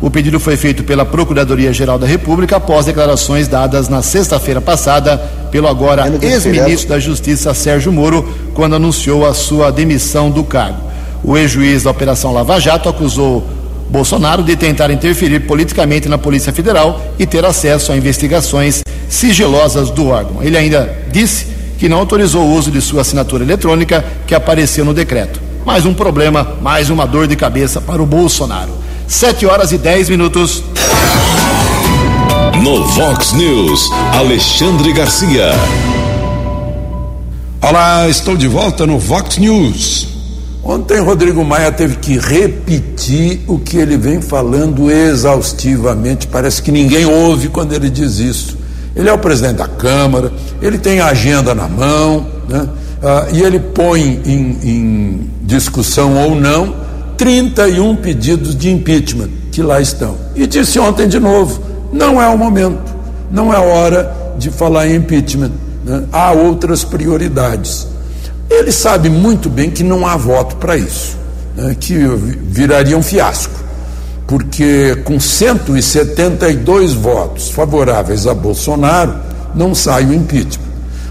O 0.00 0.10
pedido 0.10 0.40
foi 0.40 0.56
feito 0.56 0.82
pela 0.82 1.04
Procuradoria-Geral 1.04 1.98
da 1.98 2.06
República 2.06 2.56
após 2.56 2.86
declarações 2.86 3.48
dadas 3.48 3.90
na 3.90 4.00
sexta-feira 4.00 4.62
passada 4.62 5.18
pelo 5.52 5.68
agora 5.68 6.10
ex-ministro 6.22 6.88
da 6.88 6.98
Justiça 6.98 7.52
Sérgio 7.52 7.92
Moro, 7.92 8.26
quando 8.54 8.76
anunciou 8.76 9.26
a 9.26 9.34
sua 9.34 9.70
demissão 9.70 10.30
do 10.30 10.42
cargo. 10.42 10.80
O 11.22 11.36
ex-juiz 11.36 11.82
da 11.82 11.90
Operação 11.90 12.32
Lava 12.32 12.58
Jato 12.58 12.88
acusou 12.88 13.46
Bolsonaro 13.90 14.42
de 14.44 14.54
tentar 14.54 14.90
interferir 14.90 15.40
politicamente 15.40 16.08
na 16.08 16.16
Polícia 16.16 16.52
Federal 16.52 17.02
e 17.18 17.26
ter 17.26 17.44
acesso 17.44 17.90
a 17.90 17.96
investigações 17.96 18.82
sigilosas 19.08 19.90
do 19.90 20.06
órgão. 20.06 20.42
Ele 20.42 20.56
ainda 20.56 20.96
disse 21.10 21.48
que 21.76 21.88
não 21.88 21.98
autorizou 21.98 22.44
o 22.44 22.54
uso 22.54 22.70
de 22.70 22.80
sua 22.80 23.00
assinatura 23.00 23.42
eletrônica 23.42 24.04
que 24.26 24.34
apareceu 24.34 24.84
no 24.84 24.94
decreto. 24.94 25.40
Mais 25.66 25.84
um 25.84 25.92
problema, 25.92 26.56
mais 26.62 26.88
uma 26.88 27.04
dor 27.04 27.26
de 27.26 27.34
cabeça 27.34 27.80
para 27.80 28.00
o 28.00 28.06
Bolsonaro. 28.06 28.70
Sete 29.08 29.44
horas 29.44 29.72
e 29.72 29.78
dez 29.78 30.08
minutos. 30.08 30.62
No 32.62 32.84
Vox 32.84 33.32
News, 33.32 33.90
Alexandre 34.16 34.92
Garcia. 34.92 35.50
Olá, 37.60 38.08
estou 38.08 38.36
de 38.36 38.46
volta 38.46 38.86
no 38.86 38.98
Vox 38.98 39.36
News. 39.36 40.19
Ontem 40.70 41.00
Rodrigo 41.00 41.44
Maia 41.44 41.72
teve 41.72 41.96
que 41.96 42.16
repetir 42.16 43.40
o 43.48 43.58
que 43.58 43.76
ele 43.76 43.96
vem 43.96 44.22
falando 44.22 44.88
exaustivamente. 44.88 46.28
Parece 46.28 46.62
que 46.62 46.70
ninguém 46.70 47.04
ouve 47.04 47.48
quando 47.48 47.72
ele 47.72 47.90
diz 47.90 48.20
isso. 48.20 48.56
Ele 48.94 49.08
é 49.08 49.12
o 49.12 49.18
presidente 49.18 49.56
da 49.56 49.66
Câmara, 49.66 50.32
ele 50.62 50.78
tem 50.78 51.00
a 51.00 51.06
agenda 51.06 51.56
na 51.56 51.66
mão, 51.66 52.24
né? 52.48 52.68
Ah, 53.02 53.26
e 53.32 53.42
ele 53.42 53.58
põe 53.58 54.22
em, 54.24 54.58
em 54.62 55.30
discussão 55.42 56.16
ou 56.16 56.36
não 56.36 56.76
31 57.18 57.96
pedidos 57.96 58.54
de 58.54 58.70
impeachment 58.70 59.30
que 59.50 59.62
lá 59.62 59.80
estão. 59.80 60.14
E 60.36 60.46
disse 60.46 60.78
ontem 60.78 61.08
de 61.08 61.18
novo: 61.18 61.60
não 61.92 62.22
é 62.22 62.28
o 62.28 62.38
momento, 62.38 62.94
não 63.28 63.52
é 63.52 63.58
hora 63.58 64.14
de 64.38 64.50
falar 64.50 64.86
em 64.86 64.94
impeachment. 64.94 65.50
Né? 65.84 66.04
Há 66.12 66.30
outras 66.30 66.84
prioridades. 66.84 67.88
Ele 68.50 68.72
sabe 68.72 69.08
muito 69.08 69.48
bem 69.48 69.70
que 69.70 69.84
não 69.84 70.04
há 70.04 70.16
voto 70.16 70.56
para 70.56 70.76
isso, 70.76 71.16
né, 71.56 71.76
que 71.78 71.94
viraria 71.94 72.98
um 72.98 73.02
fiasco, 73.02 73.54
porque 74.26 74.96
com 75.04 75.20
172 75.20 76.92
votos 76.92 77.50
favoráveis 77.50 78.26
a 78.26 78.34
Bolsonaro, 78.34 79.14
não 79.54 79.72
sai 79.72 80.04
o 80.04 80.12
impeachment. 80.12 80.68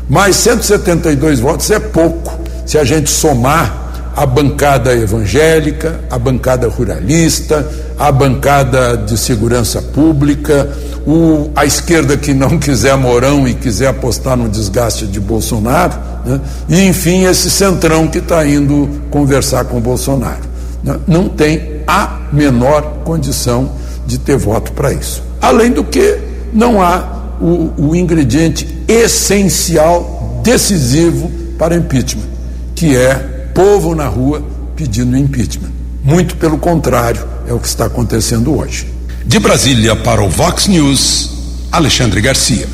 Mas 0.10 0.36
172 0.36 1.40
votos 1.40 1.72
é 1.72 1.80
pouco, 1.80 2.38
se 2.66 2.78
a 2.78 2.84
gente 2.84 3.10
somar 3.10 3.79
a 4.16 4.26
bancada 4.26 4.93
evangélica, 4.93 6.01
a 6.10 6.18
bancada 6.18 6.68
ruralista, 6.68 7.68
a 7.97 8.12
bancada 8.12 8.97
de 8.97 9.18
segurança 9.18 9.82
pública, 9.82 10.70
o, 11.05 11.49
a 11.55 11.66
esquerda 11.66 12.18
que 12.18 12.34
não 12.34 12.57
quiser 12.60 12.95
Mourão 12.97 13.47
e 13.47 13.53
quiser 13.53 13.88
apostar 13.88 14.36
no 14.36 14.49
desgaste 14.49 15.07
de 15.07 15.20
Bolsonaro, 15.20 15.97
né? 16.26 16.39
e 16.68 16.82
enfim 16.84 17.26
esse 17.26 17.49
centrão 17.49 18.07
que 18.07 18.20
está 18.20 18.45
indo 18.45 18.89
conversar 19.10 19.66
com 19.66 19.80
Bolsonaro. 19.80 20.41
Né? 20.84 20.99
Não 21.07 21.30
tem 21.30 21.82
a 21.88 22.20
menor 22.32 23.01
condição 23.03 23.72
de 24.05 24.18
ter 24.18 24.38
voto 24.38 24.72
para 24.74 24.91
isso. 24.91 25.24
Além 25.41 25.72
do 25.72 25.84
que, 25.84 26.18
não 26.53 26.82
há 26.82 27.38
o, 27.39 27.72
o 27.78 27.95
ingrediente 27.95 28.84
essencial, 28.88 30.41
decisivo 30.43 31.32
para 31.57 31.76
impeachment, 31.76 32.28
que 32.76 32.95
é 32.95 33.39
povo 33.60 33.93
na 33.93 34.07
rua 34.07 34.41
pedindo 34.74 35.18
impeachment. 35.18 35.72
Muito 36.01 36.38
pelo 36.38 36.57
contrário, 36.57 37.28
é 37.45 37.51
o 37.51 37.60
que 37.60 37.68
está 37.68 37.88
acontecendo 37.88 38.57
hoje. 38.57 38.88
De 39.26 39.38
Brasília 39.38 39.97
para 39.97 40.24
o 40.24 40.30
Vox 40.30 40.68
News, 40.68 41.32
Alexandre 41.70 42.22
Garcia. 42.22 42.66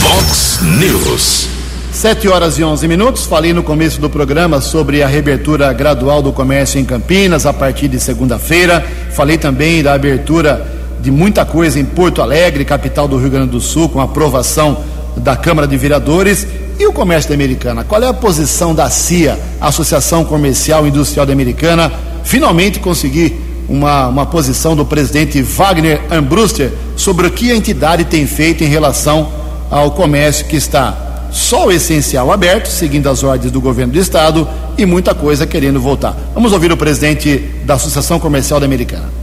Vox 0.00 0.58
News. 0.80 1.46
7 1.92 2.26
horas 2.26 2.58
e 2.58 2.64
11 2.64 2.88
minutos. 2.88 3.24
Falei 3.24 3.52
no 3.52 3.62
começo 3.62 4.00
do 4.00 4.10
programa 4.10 4.60
sobre 4.60 5.00
a 5.00 5.06
reabertura 5.06 5.72
gradual 5.72 6.20
do 6.20 6.32
comércio 6.32 6.80
em 6.80 6.84
Campinas 6.84 7.46
a 7.46 7.52
partir 7.52 7.86
de 7.86 8.00
segunda-feira. 8.00 8.84
Falei 9.12 9.38
também 9.38 9.80
da 9.80 9.94
abertura 9.94 10.66
de 11.00 11.10
muita 11.12 11.44
coisa 11.44 11.78
em 11.78 11.84
Porto 11.84 12.20
Alegre, 12.20 12.64
capital 12.64 13.06
do 13.06 13.16
Rio 13.16 13.30
Grande 13.30 13.52
do 13.52 13.60
Sul, 13.60 13.88
com 13.88 14.00
aprovação 14.00 14.82
da 15.18 15.36
Câmara 15.36 15.68
de 15.68 15.76
Vereadores. 15.76 16.44
E 16.78 16.86
o 16.86 16.92
comércio 16.92 17.30
da 17.30 17.34
Americana? 17.34 17.84
Qual 17.84 18.02
é 18.02 18.06
a 18.06 18.12
posição 18.12 18.74
da 18.74 18.90
CIA, 18.90 19.38
Associação 19.60 20.24
Comercial 20.24 20.84
e 20.84 20.90
Industrial 20.90 21.24
da 21.24 21.32
Americana, 21.32 21.90
finalmente 22.22 22.78
conseguir 22.78 23.40
uma, 23.68 24.08
uma 24.08 24.26
posição 24.26 24.76
do 24.76 24.84
presidente 24.84 25.40
Wagner 25.40 26.00
Ambruster 26.10 26.70
sobre 26.94 27.26
o 27.26 27.30
que 27.30 27.50
a 27.50 27.56
entidade 27.56 28.04
tem 28.04 28.26
feito 28.26 28.62
em 28.62 28.68
relação 28.68 29.28
ao 29.70 29.92
comércio 29.92 30.44
que 30.46 30.56
está 30.56 31.28
só 31.32 31.66
o 31.66 31.72
essencial 31.72 32.30
aberto, 32.30 32.66
seguindo 32.66 33.08
as 33.08 33.22
ordens 33.22 33.50
do 33.50 33.60
governo 33.60 33.92
do 33.92 33.98
estado 33.98 34.48
e 34.76 34.84
muita 34.86 35.14
coisa 35.14 35.46
querendo 35.46 35.80
voltar. 35.80 36.16
Vamos 36.34 36.52
ouvir 36.52 36.70
o 36.72 36.76
presidente 36.76 37.38
da 37.64 37.74
Associação 37.74 38.20
Comercial 38.20 38.60
da 38.60 38.66
Americana. 38.66 39.15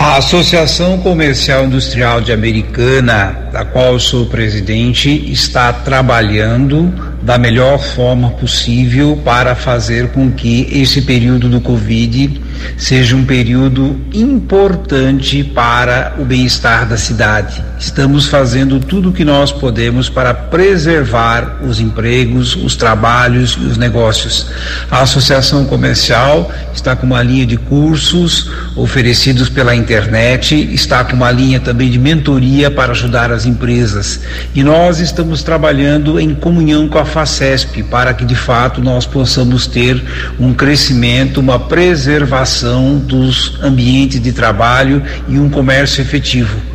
A 0.00 0.16
Associação 0.16 0.96
Comercial 0.96 1.66
Industrial 1.66 2.22
de 2.22 2.32
Americana, 2.32 3.50
da 3.52 3.66
qual 3.66 4.00
sou 4.00 4.24
presidente, 4.24 5.10
está 5.30 5.74
trabalhando 5.74 6.90
da 7.20 7.36
melhor 7.36 7.78
forma 7.78 8.30
possível 8.30 9.20
para 9.22 9.54
fazer 9.54 10.08
com 10.08 10.32
que 10.32 10.66
esse 10.72 11.02
período 11.02 11.50
do 11.50 11.60
Covid 11.60 12.40
seja 12.76 13.16
um 13.16 13.24
período 13.24 14.00
importante 14.12 15.42
para 15.44 16.14
o 16.18 16.24
bem-estar 16.24 16.86
da 16.86 16.96
cidade. 16.96 17.62
Estamos 17.78 18.26
fazendo 18.26 18.78
tudo 18.78 19.08
o 19.08 19.12
que 19.12 19.24
nós 19.24 19.50
podemos 19.50 20.08
para 20.08 20.34
preservar 20.34 21.60
os 21.64 21.80
empregos, 21.80 22.54
os 22.54 22.76
trabalhos 22.76 23.56
e 23.60 23.64
os 23.64 23.78
negócios. 23.78 24.46
A 24.90 25.00
Associação 25.02 25.64
Comercial 25.64 26.50
está 26.74 26.94
com 26.94 27.06
uma 27.06 27.22
linha 27.22 27.46
de 27.46 27.56
cursos 27.56 28.50
oferecidos 28.76 29.48
pela 29.48 29.74
internet, 29.74 30.54
está 30.74 31.04
com 31.04 31.16
uma 31.16 31.30
linha 31.30 31.60
também 31.60 31.90
de 31.90 31.98
mentoria 31.98 32.70
para 32.70 32.92
ajudar 32.92 33.32
as 33.32 33.46
empresas. 33.46 34.20
E 34.54 34.62
nós 34.62 34.98
estamos 35.00 35.42
trabalhando 35.42 36.20
em 36.20 36.34
comunhão 36.34 36.88
com 36.88 36.98
a 36.98 37.04
FACESP 37.04 37.82
para 37.84 38.12
que 38.12 38.24
de 38.24 38.34
fato 38.34 38.80
nós 38.82 39.06
possamos 39.06 39.66
ter 39.66 40.02
um 40.38 40.52
crescimento, 40.52 41.40
uma 41.40 41.58
preservação 41.58 42.49
dos 42.98 43.58
ambientes 43.62 44.20
de 44.20 44.32
trabalho 44.32 45.02
e 45.28 45.38
um 45.38 45.48
comércio 45.48 46.02
efetivo. 46.02 46.69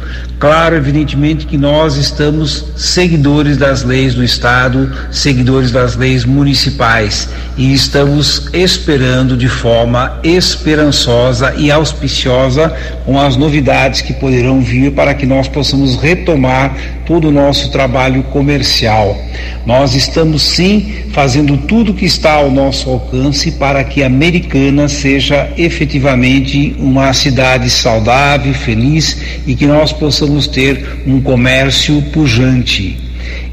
Claro, 0.45 0.75
evidentemente 0.75 1.47
que 1.47 1.57
nós 1.57 1.95
estamos 1.95 2.65
seguidores 2.77 3.57
das 3.57 3.81
leis 3.81 4.13
do 4.13 4.23
Estado, 4.23 4.95
seguidores 5.09 5.71
das 5.71 5.95
leis 5.95 6.23
municipais 6.23 7.27
e 7.57 7.73
estamos 7.73 8.47
esperando 8.53 9.35
de 9.35 9.47
forma 9.47 10.19
esperançosa 10.23 11.55
e 11.57 11.71
auspiciosa 11.71 12.71
com 13.05 13.19
as 13.19 13.35
novidades 13.35 14.01
que 14.01 14.13
poderão 14.13 14.61
vir 14.61 14.91
para 14.91 15.15
que 15.15 15.25
nós 15.25 15.47
possamos 15.47 15.95
retomar 15.95 16.75
todo 17.05 17.29
o 17.29 17.31
nosso 17.31 17.71
trabalho 17.71 18.23
comercial. 18.23 19.17
Nós 19.65 19.95
estamos 19.95 20.41
sim 20.41 21.05
fazendo 21.11 21.57
tudo 21.57 21.93
que 21.93 22.05
está 22.05 22.33
ao 22.33 22.51
nosso 22.51 22.89
alcance 22.89 23.51
para 23.53 23.83
que 23.83 24.03
a 24.03 24.07
Americana 24.07 24.87
seja 24.87 25.49
efetivamente 25.57 26.75
uma 26.77 27.13
cidade 27.13 27.69
saudável, 27.69 28.53
feliz 28.53 29.17
e 29.47 29.55
que 29.55 29.65
nós 29.65 29.93
possamos 29.93 30.34
ter 30.47 31.03
um 31.05 31.21
comércio 31.21 32.01
pujante. 32.13 33.05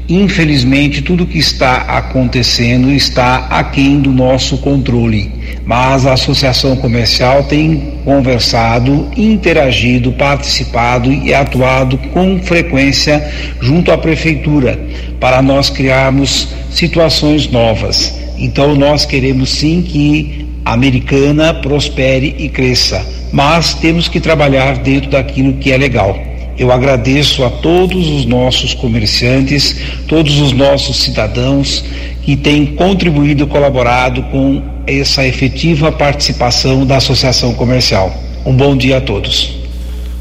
Infelizmente, 0.07 1.01
tudo 1.01 1.25
que 1.25 1.37
está 1.37 1.77
acontecendo 1.83 2.91
está 2.91 3.47
aquém 3.49 4.01
do 4.01 4.11
nosso 4.11 4.57
controle, 4.57 5.31
mas 5.65 6.05
a 6.05 6.13
Associação 6.13 6.75
Comercial 6.75 7.45
tem 7.45 7.93
conversado, 8.03 9.09
interagido, 9.15 10.11
participado 10.11 11.11
e 11.11 11.33
atuado 11.33 11.97
com 12.13 12.37
frequência 12.43 13.25
junto 13.61 13.91
à 13.91 13.97
Prefeitura 13.97 14.77
para 15.21 15.41
nós 15.41 15.69
criarmos 15.69 16.49
situações 16.69 17.49
novas. 17.49 18.13
Então, 18.37 18.75
nós 18.75 19.05
queremos 19.05 19.51
sim 19.51 19.81
que 19.81 20.45
a 20.65 20.73
americana 20.73 21.53
prospere 21.53 22.35
e 22.37 22.49
cresça, 22.49 23.05
mas 23.31 23.73
temos 23.73 24.09
que 24.09 24.19
trabalhar 24.19 24.77
dentro 24.79 25.09
daquilo 25.09 25.53
que 25.53 25.71
é 25.71 25.77
legal. 25.77 26.32
Eu 26.57 26.71
agradeço 26.71 27.43
a 27.43 27.49
todos 27.49 28.07
os 28.07 28.25
nossos 28.25 28.73
comerciantes, 28.73 29.75
todos 30.07 30.39
os 30.39 30.51
nossos 30.51 30.97
cidadãos 30.97 31.83
que 32.21 32.35
têm 32.35 32.65
contribuído 32.65 33.43
e 33.43 33.47
colaborado 33.47 34.21
com 34.23 34.61
essa 34.85 35.25
efetiva 35.25 35.91
participação 35.91 36.85
da 36.85 36.97
Associação 36.97 37.53
Comercial. 37.53 38.13
Um 38.45 38.55
bom 38.55 38.77
dia 38.77 38.97
a 38.97 39.01
todos. 39.01 39.57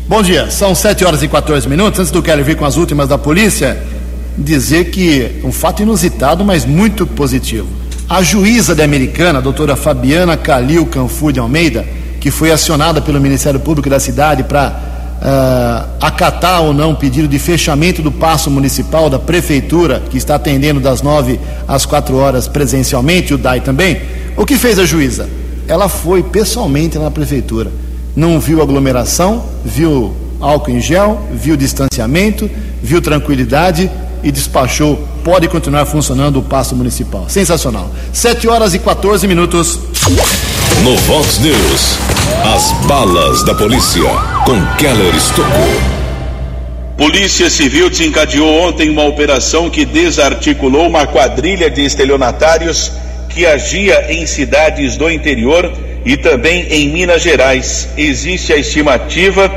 Bom 0.08 0.22
dia, 0.22 0.50
são 0.50 0.74
7 0.74 1.04
horas 1.04 1.22
e 1.22 1.28
14 1.28 1.68
minutos. 1.68 2.00
Antes 2.00 2.10
do 2.10 2.22
Kelly 2.22 2.42
vir 2.42 2.56
com 2.56 2.64
as 2.64 2.76
últimas 2.76 3.08
da 3.08 3.18
polícia, 3.18 3.78
dizer 4.36 4.90
que 4.90 5.40
um 5.44 5.52
fato 5.52 5.82
inusitado, 5.82 6.44
mas 6.44 6.64
muito 6.64 7.06
positivo. 7.06 7.68
A 8.08 8.22
juíza 8.22 8.74
da 8.74 8.84
Americana, 8.84 9.38
a 9.38 9.42
doutora 9.42 9.76
Fabiana 9.76 10.36
Calil 10.36 10.86
Canfu 10.86 11.32
de 11.32 11.40
Almeida, 11.40 11.86
que 12.20 12.30
foi 12.30 12.50
acionada 12.50 13.00
pelo 13.00 13.20
Ministério 13.20 13.60
Público 13.60 13.88
da 13.88 14.00
cidade 14.00 14.44
para 14.44 14.91
uh, 15.22 15.88
acatar 16.00 16.62
ou 16.62 16.74
não 16.74 16.92
o 16.92 16.96
pedido 16.96 17.28
de 17.28 17.38
fechamento 17.38 18.02
do 18.02 18.10
passo 18.10 18.50
municipal 18.50 19.08
da 19.08 19.18
prefeitura, 19.18 20.02
que 20.10 20.18
está 20.18 20.34
atendendo 20.34 20.80
das 20.80 21.00
nove 21.00 21.38
às 21.66 21.86
quatro 21.86 22.16
horas 22.16 22.48
presencialmente, 22.48 23.32
o 23.32 23.38
DAI 23.38 23.60
também, 23.60 24.02
o 24.36 24.44
que 24.44 24.56
fez 24.56 24.78
a 24.78 24.84
juíza? 24.84 25.28
Ela 25.68 25.88
foi 25.88 26.22
pessoalmente 26.22 26.98
na 26.98 27.10
prefeitura, 27.10 27.70
não 28.16 28.40
viu 28.40 28.60
aglomeração, 28.60 29.44
viu 29.64 30.14
álcool 30.40 30.72
em 30.72 30.80
gel, 30.80 31.28
viu 31.32 31.56
distanciamento, 31.56 32.50
viu 32.82 33.00
tranquilidade 33.00 33.90
e 34.22 34.32
despachou. 34.32 35.08
Pode 35.24 35.48
continuar 35.48 35.86
funcionando 35.86 36.40
o 36.40 36.42
passo 36.42 36.74
municipal. 36.74 37.26
Sensacional. 37.28 37.88
7 38.12 38.48
horas 38.48 38.74
e 38.74 38.78
14 38.80 39.26
minutos. 39.28 39.78
No 40.82 40.96
Vox 40.96 41.38
News, 41.38 41.96
as 42.44 42.72
balas 42.88 43.44
da 43.44 43.54
polícia 43.54 44.02
com 44.44 44.60
Keller 44.78 45.14
Estocou. 45.14 45.46
Polícia 46.96 47.48
Civil 47.48 47.88
desencadeou 47.88 48.48
ontem 48.62 48.90
uma 48.90 49.04
operação 49.04 49.70
que 49.70 49.84
desarticulou 49.84 50.88
uma 50.88 51.06
quadrilha 51.06 51.70
de 51.70 51.84
estelionatários 51.84 52.90
que 53.28 53.46
agia 53.46 54.12
em 54.12 54.26
cidades 54.26 54.96
do 54.96 55.08
interior 55.08 55.72
e 56.04 56.16
também 56.16 56.66
em 56.68 56.88
Minas 56.88 57.22
Gerais. 57.22 57.90
Existe 57.96 58.52
a 58.52 58.56
estimativa 58.56 59.48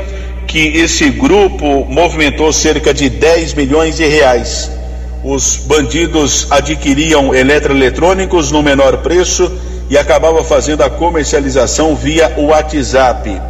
que 0.46 0.78
esse 0.78 1.10
grupo 1.10 1.84
movimentou 1.90 2.52
cerca 2.52 2.94
de 2.94 3.10
10 3.10 3.54
milhões 3.54 3.96
de 3.96 4.06
reais. 4.06 4.70
Os 5.24 5.56
bandidos 5.56 6.46
adquiriam 6.52 7.34
eletroeletrônicos 7.34 8.52
no 8.52 8.62
menor 8.62 8.98
preço 8.98 9.50
e 9.88 9.96
acabava 9.96 10.42
fazendo 10.42 10.82
a 10.82 10.90
comercialização 10.90 11.94
via 11.94 12.32
WhatsApp. 12.36 13.40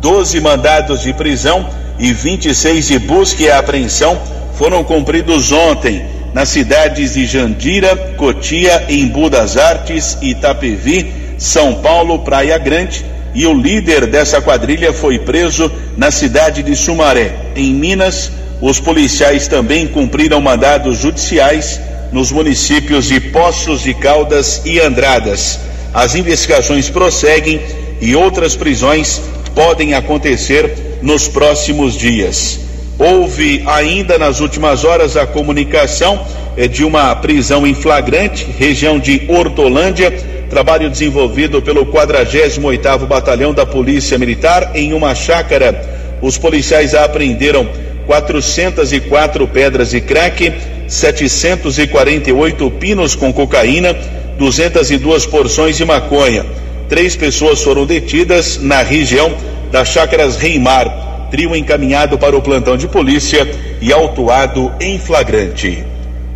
12 0.00 0.40
mandados 0.40 1.02
de 1.02 1.12
prisão 1.12 1.68
e 1.98 2.12
26 2.12 2.86
de 2.86 2.98
busca 2.98 3.42
e 3.42 3.50
apreensão 3.50 4.18
foram 4.54 4.84
cumpridos 4.84 5.50
ontem 5.52 6.04
nas 6.34 6.50
cidades 6.50 7.14
de 7.14 7.26
Jandira, 7.26 7.96
Cotia, 8.16 8.86
Embu 8.88 9.30
das 9.30 9.56
Artes, 9.56 10.18
Itapevi, 10.20 11.12
São 11.38 11.76
Paulo, 11.76 12.20
Praia 12.20 12.58
Grande 12.58 13.04
e 13.34 13.46
o 13.46 13.54
líder 13.54 14.06
dessa 14.06 14.40
quadrilha 14.40 14.92
foi 14.92 15.18
preso 15.18 15.70
na 15.96 16.10
cidade 16.10 16.62
de 16.62 16.74
Sumaré. 16.76 17.34
Em 17.56 17.72
Minas, 17.72 18.30
os 18.60 18.80
policiais 18.80 19.46
também 19.46 19.86
cumpriram 19.86 20.40
mandados 20.40 20.98
judiciais 20.98 21.80
nos 22.12 22.32
municípios 22.32 23.06
de 23.06 23.20
Poços 23.20 23.82
de 23.82 23.94
Caldas 23.94 24.62
e 24.64 24.80
Andradas. 24.80 25.67
As 25.92 26.14
investigações 26.14 26.90
prosseguem 26.90 27.60
e 28.00 28.14
outras 28.14 28.54
prisões 28.54 29.20
podem 29.54 29.94
acontecer 29.94 30.98
nos 31.02 31.28
próximos 31.28 31.94
dias. 31.94 32.60
Houve 32.98 33.62
ainda 33.66 34.18
nas 34.18 34.40
últimas 34.40 34.84
horas 34.84 35.16
a 35.16 35.26
comunicação 35.26 36.24
eh, 36.56 36.66
de 36.66 36.84
uma 36.84 37.14
prisão 37.16 37.66
em 37.66 37.74
flagrante, 37.74 38.46
região 38.58 38.98
de 38.98 39.22
Hortolândia, 39.28 40.10
trabalho 40.50 40.90
desenvolvido 40.90 41.62
pelo 41.62 41.86
48º 41.86 43.06
Batalhão 43.06 43.54
da 43.54 43.64
Polícia 43.64 44.18
Militar 44.18 44.72
em 44.74 44.92
uma 44.92 45.14
chácara. 45.14 46.18
Os 46.20 46.36
policiais 46.36 46.94
apreenderam 46.94 47.68
404 48.06 49.46
pedras 49.46 49.90
de 49.90 50.00
crack, 50.00 50.52
748 50.88 52.70
pinos 52.72 53.14
com 53.14 53.32
cocaína, 53.32 53.94
202 54.38 55.26
porções 55.26 55.76
de 55.76 55.84
maconha. 55.84 56.46
Três 56.88 57.14
pessoas 57.14 57.62
foram 57.62 57.84
detidas 57.84 58.58
na 58.58 58.82
região 58.82 59.34
das 59.70 59.88
chácaras 59.88 60.36
Reimar 60.36 61.08
trio 61.30 61.54
encaminhado 61.54 62.18
para 62.18 62.36
o 62.36 62.42
plantão 62.42 62.76
de 62.76 62.88
polícia 62.88 63.46
e 63.80 63.92
autuado 63.92 64.72
em 64.80 64.98
flagrante. 64.98 65.84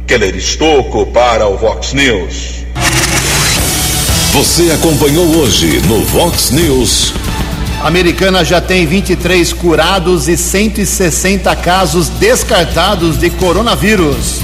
Keller 0.06 0.34
Estocco 0.36 1.06
para 1.06 1.46
o 1.46 1.56
Vox 1.56 1.92
News. 1.92 2.64
Você 4.32 4.70
acompanhou 4.70 5.26
hoje 5.36 5.80
no 5.86 6.00
Vox 6.04 6.50
News. 6.50 7.12
A 7.82 7.88
americana 7.88 8.44
já 8.44 8.60
tem 8.60 8.86
23 8.86 9.52
curados 9.52 10.28
e 10.28 10.36
160 10.36 11.54
casos 11.56 12.08
descartados 12.08 13.18
de 13.18 13.28
coronavírus. 13.30 14.40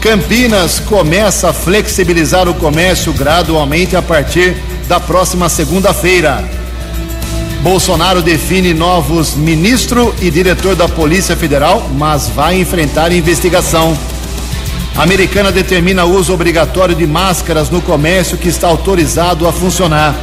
Campinas 0.00 0.78
começa 0.78 1.50
a 1.50 1.52
flexibilizar 1.52 2.48
o 2.48 2.54
comércio 2.54 3.12
gradualmente 3.12 3.96
a 3.96 4.02
partir 4.02 4.56
da 4.86 5.00
próxima 5.00 5.48
segunda-feira. 5.48 6.44
Bolsonaro 7.60 8.22
define 8.22 8.72
novos 8.72 9.34
ministro 9.34 10.14
e 10.20 10.30
diretor 10.30 10.76
da 10.76 10.88
Polícia 10.88 11.36
Federal, 11.36 11.90
mas 11.94 12.28
vai 12.28 12.60
enfrentar 12.60 13.10
investigação. 13.10 13.96
A 14.96 15.02
americana 15.02 15.50
determina 15.50 16.04
uso 16.04 16.32
obrigatório 16.32 16.94
de 16.94 17.06
máscaras 17.06 17.68
no 17.68 17.82
comércio 17.82 18.38
que 18.38 18.48
está 18.48 18.68
autorizado 18.68 19.48
a 19.48 19.52
funcionar. 19.52 20.14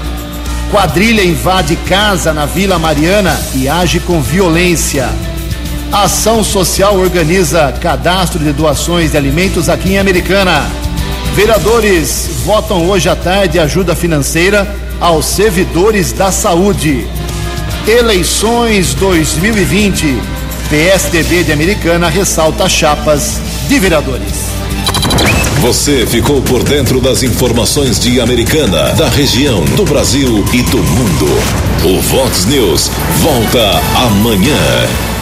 Quadrilha 0.72 1.24
invade 1.24 1.76
casa 1.76 2.34
na 2.34 2.46
Vila 2.46 2.80
Mariana 2.80 3.40
e 3.54 3.68
age 3.68 4.00
com 4.00 4.22
violência. 4.22 5.10
Ação 5.94 6.44
Social 6.44 6.98
organiza 6.98 7.72
cadastro 7.80 8.40
de 8.40 8.52
doações 8.52 9.12
de 9.12 9.18
alimentos 9.18 9.70
aqui 9.70 9.92
em 9.92 10.00
Americana. 10.00 10.68
Vereadores 11.36 12.30
votam 12.44 12.90
hoje 12.90 13.08
à 13.08 13.16
tarde 13.16 13.60
ajuda 13.60 13.96
financeira 13.96 14.68
aos 15.00 15.28
servidores 15.28 16.12
da 16.12 16.32
saúde. 16.32 17.06
Eleições 17.88 18.96
2020. 18.96 20.18
PSDB 20.68 21.44
de 21.44 21.52
Americana 21.52 22.10
ressalta 22.10 22.68
chapas 22.68 23.40
de 23.68 23.78
vereadores. 23.78 24.48
Você 25.62 26.08
ficou 26.08 26.42
por 26.42 26.64
dentro 26.64 27.00
das 27.00 27.22
informações 27.22 28.00
de 28.00 28.20
Americana, 28.20 28.94
da 28.94 29.10
região, 29.10 29.64
do 29.76 29.86
Brasil 29.86 30.44
e 30.52 30.64
do 30.64 30.80
mundo. 30.80 31.28
O 31.86 32.02
Vox 32.02 32.46
News 32.46 32.90
volta 33.22 33.80
amanhã. 34.08 35.13